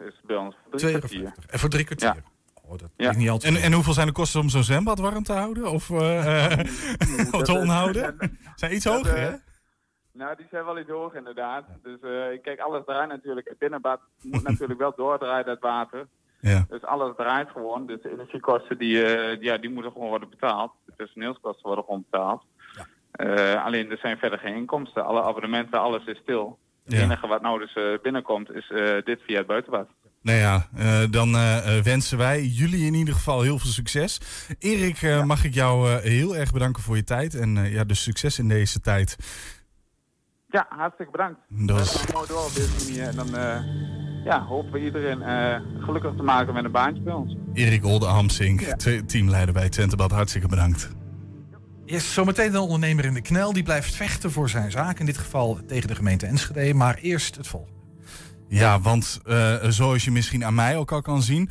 2,50 0.00 0.06
is 0.06 0.20
bij 0.26 0.36
ons. 0.36 0.54
voor 0.70 0.78
drie 0.78 0.90
kwartier. 0.98 1.08
52. 1.18 1.46
En 1.46 1.58
voor 1.58 1.68
drie 1.68 1.84
kwartier. 1.84 2.22
Oh, 2.62 2.78
dat 2.78 2.90
Ja. 2.96 3.10
is 3.10 3.16
niet 3.16 3.28
altijd. 3.30 3.54
En, 3.56 3.62
en 3.62 3.72
hoeveel 3.72 3.92
zijn 3.92 4.06
de 4.06 4.12
kosten 4.12 4.40
om 4.40 4.48
zo'n 4.48 4.62
zwembad 4.62 4.98
warm 4.98 5.22
te 5.22 5.32
houden? 5.32 5.70
Of 5.70 5.90
eh, 5.90 6.52
eh, 6.52 6.66
Dat 7.30 7.44
te 7.44 7.52
is- 7.52 7.58
onderhouden? 7.58 8.16
Zijn 8.54 8.74
iets 8.74 8.84
hoger, 8.84 9.14
eh, 9.16 9.22
hè? 9.30 9.36
Nou, 10.12 10.36
die 10.36 10.46
zijn 10.50 10.64
wel 10.64 10.78
iets 10.78 10.88
hoog 10.90 11.14
inderdaad. 11.14 11.64
Dus 11.82 12.00
eh, 12.02 12.42
kijk, 12.42 12.58
alles 12.60 12.84
draait 12.84 13.08
natuurlijk. 13.08 13.48
Het 13.48 13.58
binnenbad 13.58 14.00
moet 14.22 14.42
natuurlijk 14.42 14.78
wel 14.80 14.92
doordraaien, 14.96 15.46
dat 15.46 15.60
water. 15.60 16.06
Ja. 16.40 16.66
Dus 16.68 16.82
alles 16.84 17.16
draait 17.16 17.50
gewoon. 17.50 17.86
Dus 17.86 18.02
de 18.02 18.12
energiekosten 18.12 18.78
die, 18.78 19.02
eh, 19.04 19.40
ja, 19.42 19.58
die 19.58 19.70
moeten 19.70 19.92
gewoon 19.92 20.08
worden 20.08 20.30
betaald. 20.30 20.72
De 20.86 20.92
personeelskosten 20.96 21.66
worden 21.66 21.84
gewoon 21.84 22.04
betaald. 22.10 22.42
Eh, 23.10 23.64
alleen 23.64 23.90
er 23.90 23.98
zijn 23.98 24.18
verder 24.18 24.38
geen 24.38 24.54
inkomsten. 24.56 25.04
Alle 25.04 25.22
abonnementen, 25.22 25.80
alles 25.80 26.04
is 26.04 26.18
stil. 26.18 26.58
Het 26.84 26.94
Ja. 26.94 27.00
enige 27.02 27.26
wat 27.26 27.42
nou 27.42 27.58
dus 27.58 27.74
eh, 27.74 27.84
binnenkomt 28.02 28.50
is 28.52 28.72
dit 29.04 29.20
via 29.26 29.38
het 29.38 29.46
buitenbad. 29.46 29.88
Nou 30.22 30.38
ja, 30.38 30.68
dan 31.10 31.32
wensen 31.82 32.18
wij 32.18 32.42
jullie 32.42 32.86
in 32.86 32.94
ieder 32.94 33.14
geval 33.14 33.42
heel 33.42 33.58
veel 33.58 33.70
succes. 33.70 34.20
Erik, 34.58 35.24
mag 35.24 35.44
ik 35.44 35.54
jou 35.54 35.88
heel 35.88 36.36
erg 36.36 36.52
bedanken 36.52 36.82
voor 36.82 36.96
je 36.96 37.04
tijd. 37.04 37.34
En 37.34 37.54
ja, 37.70 37.84
dus 37.84 38.02
succes 38.02 38.38
in 38.38 38.48
deze 38.48 38.80
tijd. 38.80 39.16
Ja, 40.48 40.66
hartstikke 40.68 41.12
bedankt. 41.12 41.40
Dat 41.48 41.88
gaan 41.88 42.14
mooi 42.14 42.28
door 42.28 42.44
op 42.44 42.54
deze 42.54 42.84
manier. 42.84 43.08
En 43.08 43.16
dan 43.16 43.28
ja, 44.24 44.44
hopen 44.44 44.72
we 44.72 44.84
iedereen 44.84 45.22
eh, 45.22 45.60
gelukkig 45.84 46.12
te 46.16 46.22
maken 46.22 46.54
met 46.54 46.64
een 46.64 46.70
baantje 46.70 47.02
bij 47.02 47.12
ons. 47.12 47.36
Erik 47.52 47.84
Olde-Hamsink, 47.84 48.60
Ja. 48.60 48.74
te- 48.76 49.04
teamleider 49.06 49.54
bij 49.54 49.68
Twentebad. 49.68 50.10
Hartstikke 50.10 50.48
bedankt. 50.48 50.90
Yes, 51.84 52.12
zometeen 52.14 52.52
de 52.52 52.60
ondernemer 52.60 53.04
in 53.04 53.14
de 53.14 53.20
knel. 53.20 53.52
Die 53.52 53.62
blijft 53.62 53.94
vechten 53.94 54.30
voor 54.30 54.48
zijn 54.48 54.70
zaak. 54.70 54.98
In 54.98 55.06
dit 55.06 55.18
geval 55.18 55.58
tegen 55.66 55.88
de 55.88 55.94
gemeente 55.94 56.26
Enschede. 56.26 56.74
Maar 56.74 56.98
eerst 57.00 57.36
het 57.36 57.46
volgende. 57.46 57.78
Ja, 58.50 58.80
want 58.80 59.20
eh, 59.26 59.54
zoals 59.68 60.04
je 60.04 60.10
misschien 60.10 60.44
aan 60.44 60.54
mij 60.54 60.76
ook 60.76 60.92
al 60.92 61.02
kan 61.02 61.22
zien. 61.22 61.48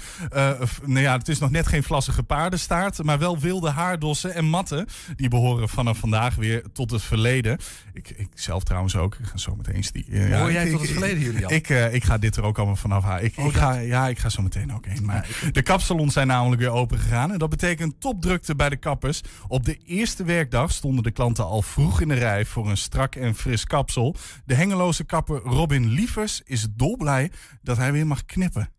f- 0.65 0.81
nou 0.85 0.99
ja, 0.99 1.17
het 1.17 1.27
is 1.27 1.39
nog 1.39 1.49
net 1.51 1.67
geen 1.67 1.83
vlassige 1.83 2.23
paardenstaart. 2.23 3.03
Maar 3.03 3.19
wel 3.19 3.39
wilde 3.39 3.69
haardossen 3.69 4.33
en 4.33 4.45
matten. 4.45 4.87
Die 5.15 5.27
behoren 5.29 5.69
vanaf 5.69 5.97
vandaag 5.97 6.35
weer 6.35 6.63
tot 6.73 6.91
het 6.91 7.01
verleden. 7.01 7.57
Ik, 7.93 8.09
ik 8.09 8.27
zelf 8.33 8.63
trouwens 8.63 8.95
ook. 8.95 9.15
Ik 9.15 9.25
ga 9.25 9.37
zo 9.37 9.55
meteen 9.55 9.83
die. 9.91 10.05
eh, 10.11 10.39
Hoor 10.39 10.51
jij 10.51 10.65
ik- 10.65 10.71
tot 10.71 10.81
het 10.81 10.89
verleden, 10.89 11.19
Julian? 11.19 11.51
Ik, 11.51 11.69
ik 11.69 12.03
ga 12.03 12.17
dit 12.17 12.35
er 12.35 12.43
ook 12.43 12.57
allemaal 12.57 12.75
vanaf 12.75 13.03
halen. 13.03 13.23
Ik, 13.23 13.33
Oh, 13.37 13.45
ik 13.45 13.53
ga, 13.53 13.73
ja, 13.73 14.07
ik 14.07 14.19
ga 14.19 14.29
zo 14.29 14.41
meteen 14.41 14.73
ook 14.73 14.85
heen. 14.85 15.05
Maar 15.05 15.27
de 15.51 15.61
kapsalons 15.61 16.13
zijn 16.13 16.27
namelijk 16.27 16.61
weer 16.61 16.69
open 16.71 16.99
gegaan. 16.99 17.31
En 17.31 17.37
dat 17.39 17.49
betekent 17.49 17.95
topdrukte 18.01 18.55
bij 18.55 18.69
de 18.69 18.77
kappers. 18.77 19.21
Op 19.47 19.65
de 19.65 19.77
eerste 19.85 20.23
werkdag 20.23 20.71
stonden 20.71 21.03
de 21.03 21.11
klanten 21.11 21.45
al 21.45 21.61
vroeg 21.61 22.01
in 22.01 22.07
de 22.07 22.13
rij 22.13 22.45
voor 22.45 22.69
een 22.69 22.77
strak 22.77 23.15
en 23.15 23.35
fris 23.35 23.63
kapsel. 23.65 24.15
De 24.45 24.53
hengeloze 24.55 25.03
kapper 25.03 25.41
Robin 25.41 25.87
Lievers 25.87 26.41
is 26.45 26.67
dolblij 26.89 27.31
dat 27.61 27.77
hij 27.77 27.91
weer 27.91 28.07
mag 28.07 28.25
knippen. 28.25 28.69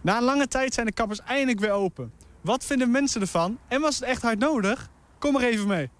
Na 0.00 0.16
een 0.16 0.22
lange 0.22 0.48
tijd 0.48 0.74
zijn 0.74 0.86
de 0.86 0.92
kappers 0.92 1.20
eindelijk 1.20 1.60
weer 1.60 1.70
open. 1.70 2.12
Wat 2.40 2.64
vinden 2.64 2.90
mensen 2.90 3.20
ervan? 3.20 3.58
En 3.68 3.80
was 3.80 3.94
het 3.94 4.04
echt 4.08 4.22
hard 4.22 4.38
nodig? 4.38 4.90
Kom 5.18 5.32
maar 5.32 5.42
even 5.42 5.66
mee. 5.66 5.90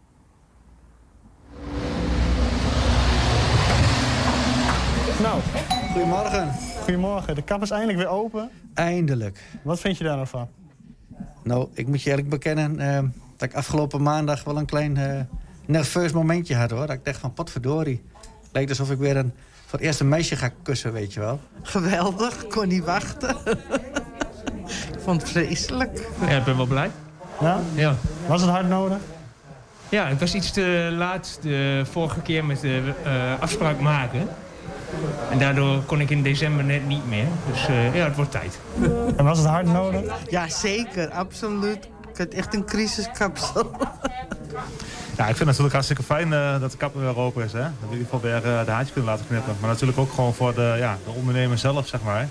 Nou, 5.22 5.40
Goedemorgen. 5.92 6.52
goedemorgen. 6.82 7.34
De 7.34 7.42
kapper 7.42 7.62
is 7.66 7.70
eindelijk 7.70 7.98
weer 7.98 8.08
open. 8.08 8.50
Eindelijk. 8.74 9.42
Wat 9.62 9.80
vind 9.80 9.98
je 9.98 10.04
daar 10.04 10.16
nou 10.16 10.26
van? 10.28 10.48
Nou, 11.42 11.68
ik 11.74 11.86
moet 11.86 12.02
je 12.02 12.10
eerlijk 12.10 12.28
bekennen 12.28 12.80
eh, 12.80 12.98
dat 13.36 13.48
ik 13.48 13.54
afgelopen 13.54 14.02
maandag 14.02 14.44
wel 14.44 14.58
een 14.58 14.66
klein 14.66 14.96
eh, 14.96 15.20
nerveus 15.66 16.12
momentje 16.12 16.54
had 16.54 16.70
hoor. 16.70 16.86
Dat 16.86 16.96
ik 16.96 17.04
dacht 17.04 17.18
van 17.20 17.32
potverdorie. 17.32 18.02
Lijkt 18.52 18.70
alsof 18.70 18.90
ik 18.90 18.98
weer 18.98 19.16
een, 19.16 19.32
voor 19.74 19.82
het 19.82 19.92
eerst 19.92 20.02
een 20.02 20.08
meisje 20.08 20.36
ga 20.36 20.50
kussen, 20.62 20.92
weet 20.92 21.12
je 21.12 21.20
wel. 21.20 21.40
Geweldig, 21.62 22.42
ik 22.42 22.50
kon 22.50 22.68
niet 22.68 22.84
wachten. 22.84 23.36
ik 24.94 25.00
vond 25.04 25.20
het 25.20 25.30
vreselijk. 25.30 26.08
Ja, 26.20 26.36
ik 26.36 26.44
ben 26.44 26.56
wel 26.56 26.66
blij. 26.66 26.90
Ja? 27.40 27.60
Ja. 27.74 27.94
Was 28.26 28.40
het 28.40 28.50
hard 28.50 28.68
nodig? 28.68 28.98
Ja, 29.88 30.06
ik 30.08 30.18
was 30.18 30.34
iets 30.34 30.50
te 30.50 30.88
laat 30.96 31.38
de 31.42 31.82
vorige 31.90 32.20
keer 32.20 32.44
met 32.44 32.60
de 32.60 32.92
eh, 33.04 33.40
afspraak 33.40 33.80
maken. 33.80 34.28
En 35.30 35.38
daardoor 35.38 35.82
kon 35.82 36.00
ik 36.00 36.10
in 36.10 36.22
december 36.22 36.64
net 36.64 36.86
niet 36.86 37.08
meer. 37.08 37.26
Dus 37.50 37.68
eh, 37.68 37.94
ja, 37.94 38.04
het 38.04 38.16
wordt 38.16 38.30
tijd. 38.30 38.58
En 39.16 39.24
was 39.24 39.38
het 39.38 39.46
hard 39.46 39.66
nodig? 39.66 40.12
Ja, 40.28 40.48
zeker, 40.48 41.10
absoluut. 41.10 41.88
Ik 42.12 42.18
had 42.18 42.28
echt 42.28 42.54
een 42.54 42.64
crisiskapsel. 42.64 43.70
Ja, 45.16 45.28
ik 45.28 45.36
vind 45.36 45.38
het 45.38 45.46
natuurlijk 45.46 45.72
hartstikke 45.72 46.02
fijn 46.02 46.32
eh, 46.32 46.60
dat 46.60 46.70
de 46.70 46.76
kapper 46.76 47.00
weer 47.00 47.18
open 47.18 47.44
is. 47.44 47.52
Hè? 47.52 47.58
Dat 47.58 47.70
we 47.80 47.86
in 47.86 47.92
ieder 47.92 48.04
geval 48.04 48.20
weer 48.20 48.36
eh, 48.36 48.64
de 48.64 48.70
haartjes 48.70 48.92
kunnen 48.92 49.10
laten 49.10 49.26
knippen. 49.26 49.56
Maar 49.60 49.70
natuurlijk 49.70 49.98
ook 49.98 50.12
gewoon 50.12 50.34
voor 50.34 50.54
de, 50.54 50.74
ja, 50.78 50.98
de 51.04 51.10
ondernemer 51.10 51.58
zelf, 51.58 51.86
zeg 51.86 52.02
maar. 52.02 52.28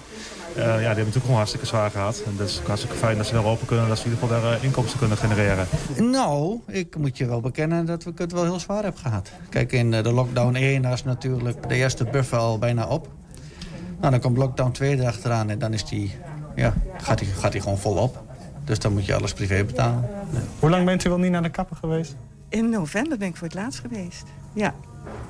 Eh, 0.56 0.64
ja, 0.64 0.72
die 0.72 0.74
hebben 0.76 0.96
natuurlijk 0.96 1.16
gewoon 1.24 1.36
hartstikke 1.36 1.66
zwaar 1.66 1.92
gehad. 1.92 2.22
En 2.26 2.34
dat 2.38 2.48
is 2.48 2.60
ook 2.60 2.68
hartstikke 2.68 2.96
fijn 2.98 3.18
dat 3.18 3.26
ze 3.26 3.34
weer 3.34 3.46
open 3.46 3.66
kunnen. 3.68 3.84
En 3.84 3.90
dat 3.90 4.00
ze 4.00 4.06
in 4.06 4.12
ieder 4.12 4.28
geval 4.28 4.42
weer 4.42 4.58
eh, 4.58 4.64
inkomsten 4.64 5.00
kunnen 5.00 5.18
genereren. 5.18 5.68
Nou, 5.98 6.60
ik 6.68 6.98
moet 6.98 7.18
je 7.18 7.26
wel 7.26 7.42
bekennen 7.42 7.86
dat 7.86 8.06
ik 8.06 8.18
het 8.18 8.32
wel 8.32 8.44
heel 8.44 8.60
zwaar 8.60 8.84
heb 8.84 8.98
gehad. 8.98 9.32
Kijk, 9.50 9.72
in 9.72 9.92
de 9.92 10.12
lockdown 10.12 10.56
1 10.56 10.82
was 10.82 11.04
natuurlijk 11.04 11.70
de 11.70 11.76
eerste 11.76 12.04
buffer 12.04 12.38
al 12.38 12.58
bijna 12.58 12.88
op. 12.88 13.08
Nou, 14.00 14.12
dan 14.12 14.20
komt 14.20 14.38
lockdown 14.38 14.72
2 14.72 15.00
erachteraan 15.00 15.50
en 15.50 15.60
dan 15.60 15.74
is 15.74 15.86
die, 15.86 16.16
ja, 16.56 16.74
gaat 16.98 17.18
die, 17.18 17.28
gaat 17.28 17.52
die 17.52 17.62
gewoon 17.62 17.78
volop. 17.78 18.24
Dus 18.64 18.80
dan 18.80 18.94
moet 18.94 19.06
je 19.06 19.16
alles 19.16 19.34
privé 19.34 19.64
betalen. 19.64 20.10
Hoe 20.60 20.70
lang 20.70 20.86
bent 20.86 21.06
u 21.06 21.10
wel 21.10 21.18
niet 21.18 21.32
naar 21.32 21.44
de 21.44 21.50
kapper 21.50 21.76
geweest? 21.76 22.16
In 22.54 22.70
november 22.70 23.18
ben 23.18 23.28
ik 23.28 23.36
voor 23.36 23.48
het 23.48 23.56
laatst 23.56 23.80
geweest. 23.80 24.24
Ja. 24.54 24.74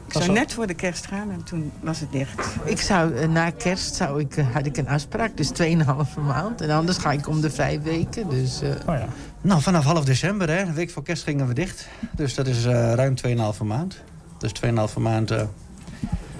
Ik 0.08 0.14
zou 0.14 0.32
net 0.32 0.54
voor 0.54 0.68
de 0.68 0.74
kerst 0.74 1.06
gaan 1.08 1.32
en 1.32 1.44
toen 1.44 1.72
was 1.80 2.00
het 2.00 2.12
dicht. 2.12 2.56
Ik 2.64 2.82
zou, 2.82 3.16
eh, 3.16 3.28
na 3.30 3.50
kerst 3.50 3.96
zou 3.96 4.20
ik, 4.20 4.38
eh, 4.38 4.46
had 4.54 4.66
ik 4.66 4.78
een 4.78 4.88
afspraak, 4.88 5.38
dus 5.38 5.50
2,5 5.50 6.18
maand. 6.18 6.62
En 6.62 6.70
anders 6.70 6.98
ga 6.98 7.12
ik 7.12 7.28
om 7.28 7.42
de 7.42 7.50
vijf 7.50 7.82
weken. 7.82 8.30
Dus, 8.30 8.62
eh, 8.62 8.70
Oh 8.70 8.96
ja. 8.96 9.08
Nou, 9.42 9.62
vanaf 9.62 9.84
half 9.84 10.06
december, 10.06 10.50
hè, 10.50 10.62
een 10.62 10.74
week 10.74 10.90
voor 10.92 11.04
kerst 11.04 11.24
gingen 11.24 11.48
we 11.48 11.54
dicht. 11.54 11.88
Dus 12.12 12.36
dat 12.36 12.48
is 12.48 12.66
eh, 12.66 12.94
ruim 12.94 13.16
2,5 13.16 13.64
maand. 13.64 14.02
Dus 14.38 14.52
2,5 14.52 14.98
maand 14.98 15.32
eh, 15.32 15.44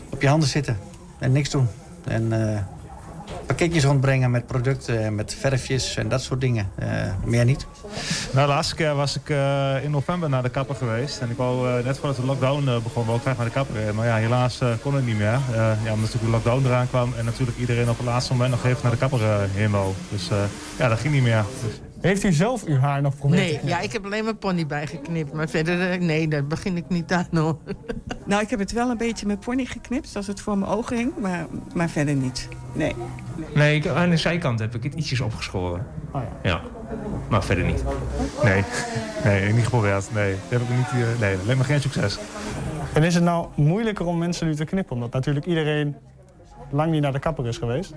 op 0.10 0.22
je 0.22 0.28
handen 0.28 0.50
zitten 0.50 0.78
en 1.20 1.32
niks 1.32 1.50
doen. 1.50 1.68
En 2.04 2.54
eh, 2.54 2.62
pakketjes 3.46 3.84
rondbrengen 3.84 4.32
met 4.32 4.48
producten 4.48 5.04
en 5.04 5.16
met 5.16 5.36
verfjes 5.40 5.96
en 5.96 6.10
dat 6.10 6.22
soort 6.22 6.42
dingen. 6.42 6.72
Eh, 6.76 6.88
meer 7.26 7.46
niet. 7.46 7.66
Nou, 8.32 8.48
de 8.48 8.54
laatste 8.54 8.76
keer 8.76 8.96
was 8.96 9.16
ik 9.16 9.30
eh, 9.30 9.84
in 9.84 9.92
november 9.92 10.30
naar 10.30 10.44
de 10.44 10.50
kapper 10.50 10.76
geweest. 10.76 11.20
En 11.20 11.30
ik 11.30 11.38
wou 11.38 11.70
eh, 11.70 11.86
net 11.86 11.98
voordat 11.98 12.16
de 12.16 12.26
lockdown 12.26 12.82
begon, 12.84 13.06
wou 13.06 13.18
ik 13.18 13.24
graag 13.24 13.38
naar 13.38 13.46
de 13.46 13.52
kapper. 13.52 13.96
Maar 13.96 14.06
ja, 14.06 14.16
helaas 14.16 14.62
kon 14.82 14.96
het 14.96 15.06
niet 15.06 15.18
meer. 15.18 15.40
Ja, 15.54 15.78
omdat 15.78 15.98
natuurlijk 15.98 16.26
de 16.26 16.30
lockdown 16.30 16.66
eraan 16.66 16.90
kwam. 16.90 17.14
En 17.18 17.26
natuurlijk 17.26 17.58
iedereen 17.58 17.90
op 17.90 17.98
het 17.98 18.06
laatste 18.06 18.34
moment 18.34 18.52
nog 18.52 18.66
even 18.66 18.80
naar 18.82 18.92
de 18.92 18.98
kapper 18.98 19.20
heen 19.52 19.72
wou. 19.72 19.94
Dus 20.10 20.30
ja, 20.78 20.88
dat 20.88 21.00
ging 21.00 21.14
niet 21.14 21.24
meer. 21.24 21.46
Dus... 21.64 21.83
Heeft 22.04 22.24
u 22.24 22.32
zelf 22.32 22.64
uw 22.66 22.78
haar 22.78 23.02
nog 23.02 23.14
geprobeerd? 23.14 23.42
Nee, 23.42 23.60
ja, 23.64 23.80
ik 23.80 23.92
heb 23.92 24.06
alleen 24.06 24.24
mijn 24.24 24.38
pony 24.38 24.66
bijgeknipt. 24.66 25.34
Maar 25.34 25.50
verder, 25.50 25.92
eh, 25.92 26.00
nee, 26.00 26.28
daar 26.28 26.48
begin 26.48 26.78
ik 26.78 26.84
niet 26.90 27.12
aan 27.12 27.28
hoor. 27.32 27.58
Nou, 28.26 28.42
ik 28.42 28.50
heb 28.50 28.60
het 28.60 28.72
wel 28.72 28.90
een 28.90 28.98
beetje 28.98 29.26
met 29.26 29.40
pony 29.40 29.66
geknipt, 29.66 30.16
als 30.16 30.28
het 30.28 30.42
voor 30.42 30.58
mijn 30.58 30.72
ogen 30.72 30.98
hing, 30.98 31.12
maar, 31.20 31.46
maar 31.74 31.90
verder 31.90 32.16
niet. 32.16 32.48
Nee. 32.74 32.96
Nee, 33.54 33.76
ik, 33.76 33.88
aan 33.88 34.10
de 34.10 34.18
zijkant 34.18 34.60
heb 34.60 34.76
ik 34.76 34.84
het 34.84 34.94
ietsjes 34.94 35.20
opgeschoren. 35.20 35.88
Oh 36.12 36.22
ja. 36.44 36.62
Maar 37.30 37.44
verder 37.44 37.66
niet. 37.66 37.84
Nee, 38.44 38.64
nee, 39.24 39.54
niet 39.54 39.64
geprobeerd. 39.64 40.14
Nee, 40.14 40.36
dat 40.50 40.60
heb 40.60 40.62
ik 40.70 40.76
niet. 40.76 40.88
eh, 41.04 41.20
nee, 41.20 41.38
alleen 41.44 41.58
maar 41.58 41.66
geen 41.66 41.82
succes. 41.82 42.20
En 42.94 43.04
is 43.04 43.14
het 43.16 43.24
nou 43.24 43.48
moeilijker 43.56 44.06
om 44.06 44.18
mensen 44.18 44.48
nu 44.48 44.56
te 44.56 44.66
knippen? 44.66 44.96
Omdat 44.96 45.12
natuurlijk 45.14 45.46
iedereen 45.46 45.96
lang 46.74 46.92
niet 46.92 47.02
naar 47.02 47.12
de 47.12 47.20
kapper 47.20 47.48
is 47.48 47.58
geweest. 47.58 47.94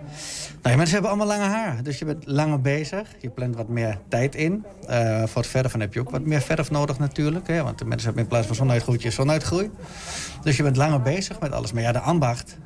Nou, 0.63 0.77
mensen 0.77 0.93
hebben 0.93 1.11
allemaal 1.11 1.39
lange 1.39 1.55
haar, 1.55 1.83
dus 1.83 1.99
je 1.99 2.05
bent 2.05 2.27
langer 2.27 2.61
bezig. 2.61 3.09
Je 3.21 3.29
plant 3.29 3.57
wat 3.57 3.69
meer 3.69 3.99
tijd 4.09 4.35
in. 4.35 4.65
Eh, 4.87 5.23
voor 5.27 5.43
het 5.43 5.51
verven 5.51 5.81
heb 5.81 5.95
je 5.95 6.01
ook 6.01 6.11
wat 6.11 6.23
meer 6.23 6.41
verf 6.41 6.71
nodig 6.71 6.99
natuurlijk. 6.99 7.47
Hè, 7.47 7.63
want 7.63 7.79
de 7.79 7.85
mensen 7.85 8.07
hebben 8.07 8.23
in 8.23 8.29
plaats 8.29 8.47
van 8.47 8.57
zonuitgroeitjes 8.57 9.15
zonuitgroei. 9.15 9.71
Dus 10.43 10.57
je 10.57 10.63
bent 10.63 10.77
langer 10.77 11.03
bezig 11.03 11.41
met 11.41 11.53
alles. 11.53 11.73
Maar 11.73 11.83
ja, 11.83 11.93
de 11.93 12.01
ambacht, 12.01 12.57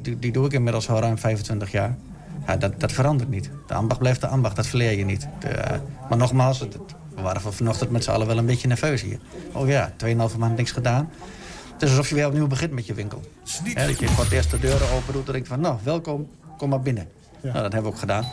die, 0.00 0.18
die 0.18 0.32
doe 0.32 0.46
ik 0.46 0.52
inmiddels 0.52 0.88
al 0.88 1.00
ruim 1.00 1.18
25 1.18 1.70
jaar. 1.70 1.96
Ja, 2.46 2.56
dat, 2.56 2.80
dat 2.80 2.92
verandert 2.92 3.30
niet. 3.30 3.50
De 3.66 3.74
ambacht 3.74 4.00
blijft 4.00 4.20
de 4.20 4.26
ambacht, 4.26 4.56
dat 4.56 4.66
verleer 4.66 4.98
je 4.98 5.04
niet. 5.04 5.28
Eh, 5.40 5.78
maar 6.08 6.18
nogmaals, 6.18 6.60
het, 6.60 6.76
we 7.14 7.22
waren 7.22 7.40
van 7.40 7.52
vanochtend 7.52 7.90
met 7.90 8.04
z'n 8.04 8.10
allen 8.10 8.26
wel 8.26 8.38
een 8.38 8.46
beetje 8.46 8.68
nerveus 8.68 9.02
hier. 9.02 9.18
Oh 9.52 9.68
ja, 9.68 9.92
2,5 10.04 10.38
maand 10.38 10.56
niks 10.56 10.70
gedaan. 10.70 11.10
Het 11.80 11.88
is 11.88 11.96
alsof 11.96 12.08
je 12.08 12.14
weer 12.14 12.26
opnieuw 12.26 12.46
begint 12.46 12.72
met 12.72 12.86
je 12.86 12.94
winkel. 12.94 13.22
Hè, 13.62 13.86
dat 13.86 13.98
je 13.98 14.08
voor 14.08 14.24
het 14.24 14.32
eerst 14.32 14.50
de 14.50 14.58
deuren 14.58 14.90
open 14.90 15.12
doet 15.12 15.26
en 15.26 15.32
denkt 15.32 15.48
van... 15.48 15.60
nou, 15.60 15.78
welkom, 15.82 16.28
kom 16.56 16.68
maar 16.68 16.80
binnen. 16.80 17.08
Nou, 17.40 17.52
dat 17.52 17.62
hebben 17.62 17.82
we 17.82 17.88
ook 17.88 17.98
gedaan. 17.98 18.24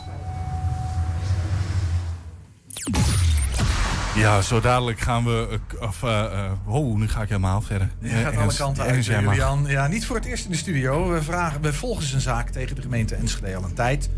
Ja, 4.14 4.40
zo 4.40 4.60
dadelijk 4.60 5.00
gaan 5.00 5.24
we... 5.24 5.60
eh, 5.80 5.88
Of, 5.88 6.02
eh, 6.02 6.24
eh, 6.24 6.52
wow, 6.64 6.96
nu 6.96 7.08
ga 7.08 7.22
ik 7.22 7.28
helemaal 7.28 7.60
verder. 7.60 7.90
Je 8.00 8.08
gaat 8.08 8.36
alle 8.36 8.54
kanten 8.54 8.84
uit. 8.84 9.04
Julian. 9.04 9.64
Ja, 9.66 9.86
niet 9.86 10.06
voor 10.06 10.16
het 10.16 10.24
eerst 10.24 10.44
in 10.44 10.50
de 10.50 10.56
studio. 10.56 11.10
We, 11.10 11.22
vragen, 11.22 11.60
we 11.60 11.72
volgen 11.72 12.04
zijn 12.04 12.20
zaak 12.20 12.50
tegen 12.50 12.76
de 12.76 12.82
gemeente 12.82 13.14
Enschede 13.14 13.56
al 13.56 13.64
een 13.64 13.74
tijd. 13.74 14.10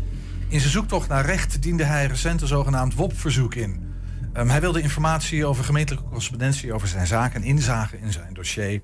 In 0.47 0.59
zijn 0.59 0.71
zoektocht 0.71 1.07
naar 1.07 1.25
recht 1.25 1.61
diende 1.61 1.83
hij 1.83 2.05
recent 2.05 2.41
een 2.41 2.47
zogenaamd 2.47 2.95
WOP-verzoek 2.95 3.55
in. 3.55 3.93
Ehm, 4.33 4.47
hij 4.49 4.61
wilde 4.61 4.81
informatie 4.81 5.45
over 5.45 5.63
gemeentelijke 5.63 6.07
correspondentie 6.07 6.73
over 6.73 6.87
zijn 6.87 7.07
zaak 7.07 7.33
en 7.33 7.43
inzagen 7.43 7.99
in 7.99 8.11
zijn 8.11 8.33
dossier. 8.33 8.81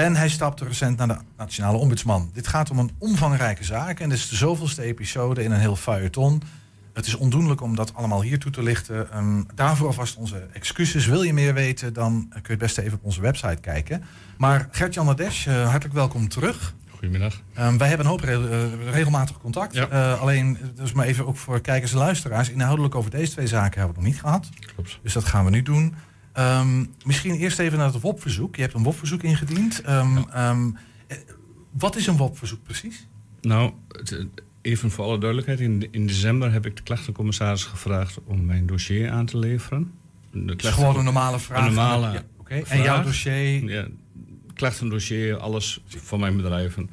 En 0.00 0.16
hij 0.16 0.28
stapte 0.28 0.64
recent 0.64 0.96
naar 0.98 1.08
de 1.08 1.16
Nationale 1.36 1.78
Ombudsman. 1.78 2.30
Dit 2.32 2.46
gaat 2.46 2.70
om 2.70 2.78
een 2.78 2.90
omvangrijke 2.98 3.64
zaak 3.64 4.00
en 4.00 4.08
dit 4.08 4.18
is 4.18 4.28
de 4.28 4.36
zoveelste 4.36 4.82
episode 4.82 5.42
in 5.42 5.50
een 5.50 5.60
heel 5.60 5.76
feuilleton. 5.76 6.42
Het 6.92 7.06
is 7.06 7.14
ondoenlijk 7.14 7.60
om 7.60 7.76
dat 7.76 7.94
allemaal 7.94 8.22
hier 8.22 8.38
toe 8.38 8.50
te 8.50 8.62
lichten. 8.62 9.12
Ehm, 9.12 9.42
daarvoor 9.54 9.86
alvast 9.86 10.16
onze 10.16 10.46
excuses. 10.52 11.06
Wil 11.06 11.22
je 11.22 11.32
meer 11.32 11.54
weten, 11.54 11.92
dan 11.92 12.26
kun 12.30 12.40
je 12.42 12.50
het 12.50 12.58
beste 12.58 12.82
even 12.82 12.98
op 12.98 13.04
onze 13.04 13.20
website 13.20 13.60
kijken. 13.60 14.04
Maar 14.38 14.68
Gert-Jan 14.70 15.06
Nadesh, 15.06 15.46
eh, 15.46 15.68
hartelijk 15.68 15.94
welkom 15.94 16.28
terug. 16.28 16.74
Goedemiddag. 16.90 17.42
Ehm, 17.54 17.76
wij 17.76 17.88
hebben 17.88 18.06
een 18.06 18.12
hoop 18.12 18.20
re- 18.20 18.48
eh, 18.50 18.90
regelmatig 18.92 19.38
contact. 19.38 19.74
Ja. 19.74 19.88
Eh, 19.88 20.20
alleen, 20.20 20.58
dus 20.74 20.92
maar 20.92 21.06
even 21.06 21.26
ook 21.26 21.36
voor 21.36 21.60
kijkers 21.60 21.92
en 21.92 21.98
luisteraars. 21.98 22.50
Inhoudelijk 22.50 22.94
over 22.94 23.10
deze 23.10 23.32
twee 23.32 23.46
zaken 23.46 23.80
hebben 23.80 23.96
we 23.96 24.02
het 24.02 24.02
nog 24.02 24.12
niet 24.12 24.20
gehad. 24.20 24.48
Klopt. 24.74 24.98
Dus 25.02 25.12
dat 25.12 25.24
gaan 25.24 25.44
we 25.44 25.50
nu 25.50 25.62
doen. 25.62 25.94
Ehm, 26.32 26.84
misschien 27.04 27.34
eerst 27.34 27.58
even 27.58 27.78
naar 27.78 27.92
het 27.92 28.00
WOP-verzoek. 28.00 28.56
Je 28.56 28.62
hebt 28.62 28.74
een 28.74 28.82
WOP-verzoek 28.82 29.22
ingediend. 29.22 29.80
Ehm, 29.80 30.16
ehm, 30.32 30.70
eh, 31.06 31.16
wat 31.70 31.96
is 31.96 32.06
een 32.06 32.16
WOP-verzoek 32.16 32.62
precies? 32.62 33.06
Nou, 33.40 33.72
eh, 33.88 34.18
even 34.62 34.90
voor 34.90 35.04
alle 35.04 35.18
duidelijkheid. 35.18 35.60
In, 35.60 35.88
in 35.90 36.06
december 36.06 36.52
heb 36.52 36.66
ik 36.66 36.76
de 36.76 36.82
klachtencommissaris 36.82 37.64
gevraagd 37.64 38.18
om 38.24 38.44
mijn 38.44 38.66
dossier 38.66 39.10
aan 39.10 39.26
te 39.26 39.38
leveren. 39.38 39.92
De 40.32 40.54
is 40.56 40.68
gewoon 40.68 40.96
een 40.96 41.04
normale 41.04 41.38
vraag. 41.38 41.66
Een 41.66 41.74
normale 41.74 42.12
Ja, 42.12 42.22
oké. 42.36 42.54
En 42.54 42.66
vraag. 42.66 42.84
jouw 42.84 43.02
dossier? 43.02 43.64
Ja, 43.64 43.86
klachtendossier, 44.54 45.36
alles 45.36 45.82
van 45.86 46.20
mijn 46.20 46.36
bedrijven. 46.36 46.90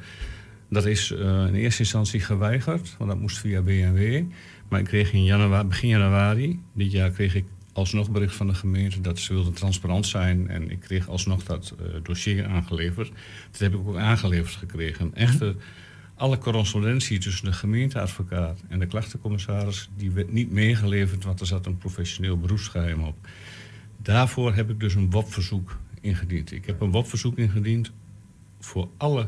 Dat 0.69 0.86
is 0.86 1.12
eh, 1.12 1.45
in 1.47 1.56
eerste 1.56 1.82
instantie 1.82 2.19
geweigerd, 2.19 2.95
want 2.97 3.10
dat 3.10 3.19
moest 3.19 3.38
via 3.38 3.62
BNW. 3.62 4.23
Maar 4.69 4.80
ik 4.80 4.86
kreeg 4.86 5.13
in 5.13 5.23
januari, 5.23 5.67
begin 5.67 5.89
januari 5.89 6.60
dit 6.73 6.91
jaar 6.91 7.10
kreeg 7.10 7.36
ik 7.36 7.45
alsnog 7.78 8.12
bericht 8.12 8.36
van 8.36 8.48
de 8.48 8.54
gemeente 8.54 9.02
dat 9.02 9.20
ze 9.20 9.34
wilden 9.34 9.54
transparant 9.54 10.06
zijn. 10.06 10.50
En 10.50 10.72
ik 10.72 10.80
kreeg 10.80 11.10
alsnog 11.10 11.44
dat 11.44 11.74
eh, 11.80 11.86
dossier 12.04 12.46
aangeleverd. 12.46 13.12
Dat 13.52 13.60
heb 13.60 13.74
ik 13.74 13.88
ook 13.88 13.98
aangeleverd 13.98 14.56
gekregen. 14.56 15.16
Echter, 15.16 15.56
alle 16.16 16.38
correspondentie 16.38 17.20
tussen 17.20 17.46
de 17.46 17.54
gemeenteadvocaat 17.54 18.60
en 18.68 18.80
de 18.80 18.86
klachtencommissaris... 18.86 19.90
die 19.98 20.12
werd 20.12 20.32
niet 20.34 20.52
meegeleverd, 20.52 21.24
want 21.24 21.40
er 21.40 21.46
zat 21.46 21.66
een 21.66 21.78
professioneel 21.78 22.38
beroepsgeheim 22.38 23.04
op. 23.04 23.16
Daarvoor 24.02 24.54
heb 24.54 24.70
ik 24.70 24.80
dus 24.80 24.96
een 24.96 25.10
WOP-verzoek 25.10 25.78
ingediend. 26.02 26.52
Ik 26.52 26.66
heb 26.66 26.82
een 26.82 26.92
WOP-verzoek 26.92 27.38
ingediend 27.38 27.92
voor 28.60 28.90
alle 28.98 29.28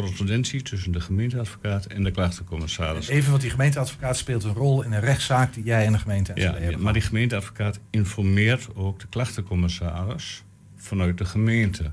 correspondentie 0.00 0.62
tussen 0.62 0.92
de 0.92 1.00
gemeenteadvocaat 1.00 1.86
en 1.86 2.02
de 2.02 2.10
klachtencommissaris. 2.10 3.08
Even, 3.08 3.30
want 3.30 3.42
die 3.42 3.50
gemeenteadvocaat 3.50 4.16
speelt 4.16 4.44
een 4.44 4.54
rol 4.54 4.82
in 4.82 4.92
een 4.92 5.00
rechtszaak 5.00 5.54
die 5.54 5.64
jij 5.64 5.86
en 5.86 5.92
de 5.92 5.98
gemeente 5.98 6.32
Ja, 6.34 6.36
Enschede 6.36 6.58
ja, 6.58 6.64
hebben. 6.64 6.82
maar 6.82 6.92
die 6.92 7.02
gemeenteadvocaat 7.02 7.80
informeert 7.90 8.68
ook 8.74 9.00
de 9.00 9.06
klachtencommissaris 9.06 10.42
vanuit 10.76 11.18
de 11.18 11.24
gemeente. 11.24 11.92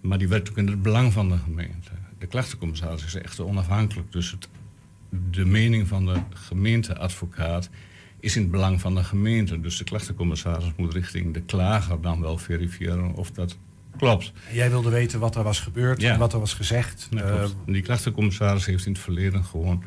Maar 0.00 0.18
die 0.18 0.28
werkt 0.28 0.50
ook 0.50 0.58
in 0.58 0.66
het 0.66 0.82
belang 0.82 1.12
van 1.12 1.28
de 1.28 1.36
gemeente. 1.36 1.90
De 2.18 2.26
klachtencommissaris 2.26 3.04
is 3.04 3.14
echt 3.14 3.40
onafhankelijk. 3.40 4.12
Dus 4.12 4.30
het, 4.30 4.48
de 5.30 5.44
mening 5.44 5.88
van 5.88 6.06
de 6.06 6.20
gemeenteadvocaat 6.34 7.70
is 8.20 8.36
in 8.36 8.42
het 8.42 8.50
belang 8.50 8.80
van 8.80 8.94
de 8.94 9.04
gemeente. 9.04 9.60
Dus 9.60 9.76
de 9.76 9.84
klachtencommissaris 9.84 10.72
moet 10.76 10.92
richting 10.92 11.34
de 11.34 11.42
klager 11.42 12.00
dan 12.00 12.20
wel 12.20 12.38
verifiëren 12.38 13.14
of 13.14 13.30
dat 13.30 13.56
klopt. 13.96 14.32
En 14.48 14.54
Jij 14.54 14.70
wilde 14.70 14.90
weten 14.90 15.20
wat 15.20 15.36
er 15.36 15.42
was 15.42 15.60
gebeurd 15.60 16.00
Ja. 16.00 16.12
en 16.12 16.18
wat 16.18 16.32
er 16.32 16.38
was 16.38 16.54
gezegd. 16.54 17.08
Ja, 17.10 17.20
Eh, 17.22 17.36
klopt. 17.38 17.54
Die 17.66 17.82
klachtencommissaris 17.82 18.66
heeft 18.66 18.86
in 18.86 18.92
het 18.92 19.00
verleden 19.00 19.44
gewoon 19.44 19.82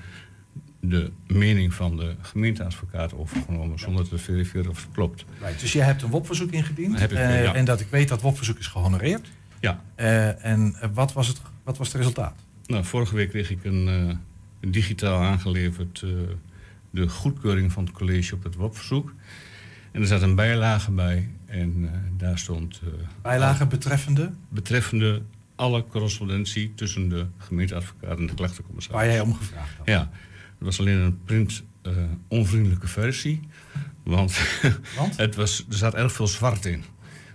de 0.80 1.12
mening 1.28 1.74
van 1.74 1.98
de 1.98 2.16
gemeenteadvocaat 2.22 3.14
overgenomen 3.14 3.80
zonder 3.80 4.08
te 4.10 4.18
verifiëren 4.18 4.70
of 4.70 4.84
het 4.84 4.92
klopt. 4.94 5.26
Right, 5.42 5.60
dus 5.60 5.74
jij 5.74 5.86
hebt 5.86 6.02
een 6.02 6.10
WOP-verzoek 6.10 6.52
ingediend. 6.52 7.02
Ik, 7.02 7.12
eh, 7.12 7.44
ja. 7.44 7.54
En 7.54 7.66
dat 7.66 7.80
ik 7.80 7.88
weet 7.90 8.08
dat 8.08 8.22
WOP-verzoek 8.22 8.58
is 8.60 8.68
gehonoreerd. 8.68 9.28
Ja. 9.60 9.82
Eh, 9.96 10.46
en 10.46 10.76
eh, 10.80 10.90
wat 10.94 11.14
was, 11.14 11.28
het, 11.28 11.42
wat 11.64 11.78
was 11.78 11.88
het 11.88 11.96
resultaat? 11.98 12.36
Nou, 12.66 12.84
vorige 12.86 13.16
week 13.16 13.30
kreeg 13.30 13.50
ik 13.50 13.64
een, 13.64 13.88
eh, 13.88 14.16
een 14.60 14.72
digitaal 14.72 15.22
aangeleverd 15.22 16.02
eh, 16.04 16.10
de 16.90 17.10
goedkeuring 17.10 17.72
van 17.72 17.84
het 17.84 17.94
college 17.94 18.36
op 18.36 18.44
het 18.44 18.56
WOP-verzoek. 18.56 19.14
En 19.92 20.02
er 20.02 20.08
zat 20.08 20.22
een 20.22 20.36
bijlage 20.36 20.92
bij 20.92 21.30
en 21.62 21.90
eh, 21.94 22.00
daar 22.18 22.38
stond... 22.40 22.82
eh, 22.84 22.92
Bijlage 23.22 23.66
betreffende? 23.66 24.32
Betreffende 24.50 25.22
alle 25.56 25.86
correspondentie 25.88 26.74
tussen 26.76 27.10
de 27.10 27.26
gemeenteadvocaat 27.38 28.18
en 28.18 28.26
de 28.26 28.34
klachtencommissaris. 28.34 29.02
Waar 29.02 29.12
jij 29.12 29.20
om 29.22 29.34
gevraagd 29.36 29.78
had. 29.78 29.88
Ja, 29.88 30.00
het 30.58 30.60
was 30.60 30.80
alleen 30.80 30.98
een 31.00 31.24
print 31.24 31.64
eh, 31.82 31.92
onvriendelijke 32.28 32.88
versie. 32.88 33.40
Want, 34.04 34.40
Want? 34.98 35.18
Het 35.18 35.36
was, 35.36 35.66
er 35.70 35.78
zat 35.78 35.94
erg 35.94 36.12
veel 36.12 36.28
zwart 36.28 36.66
in. 36.66 36.84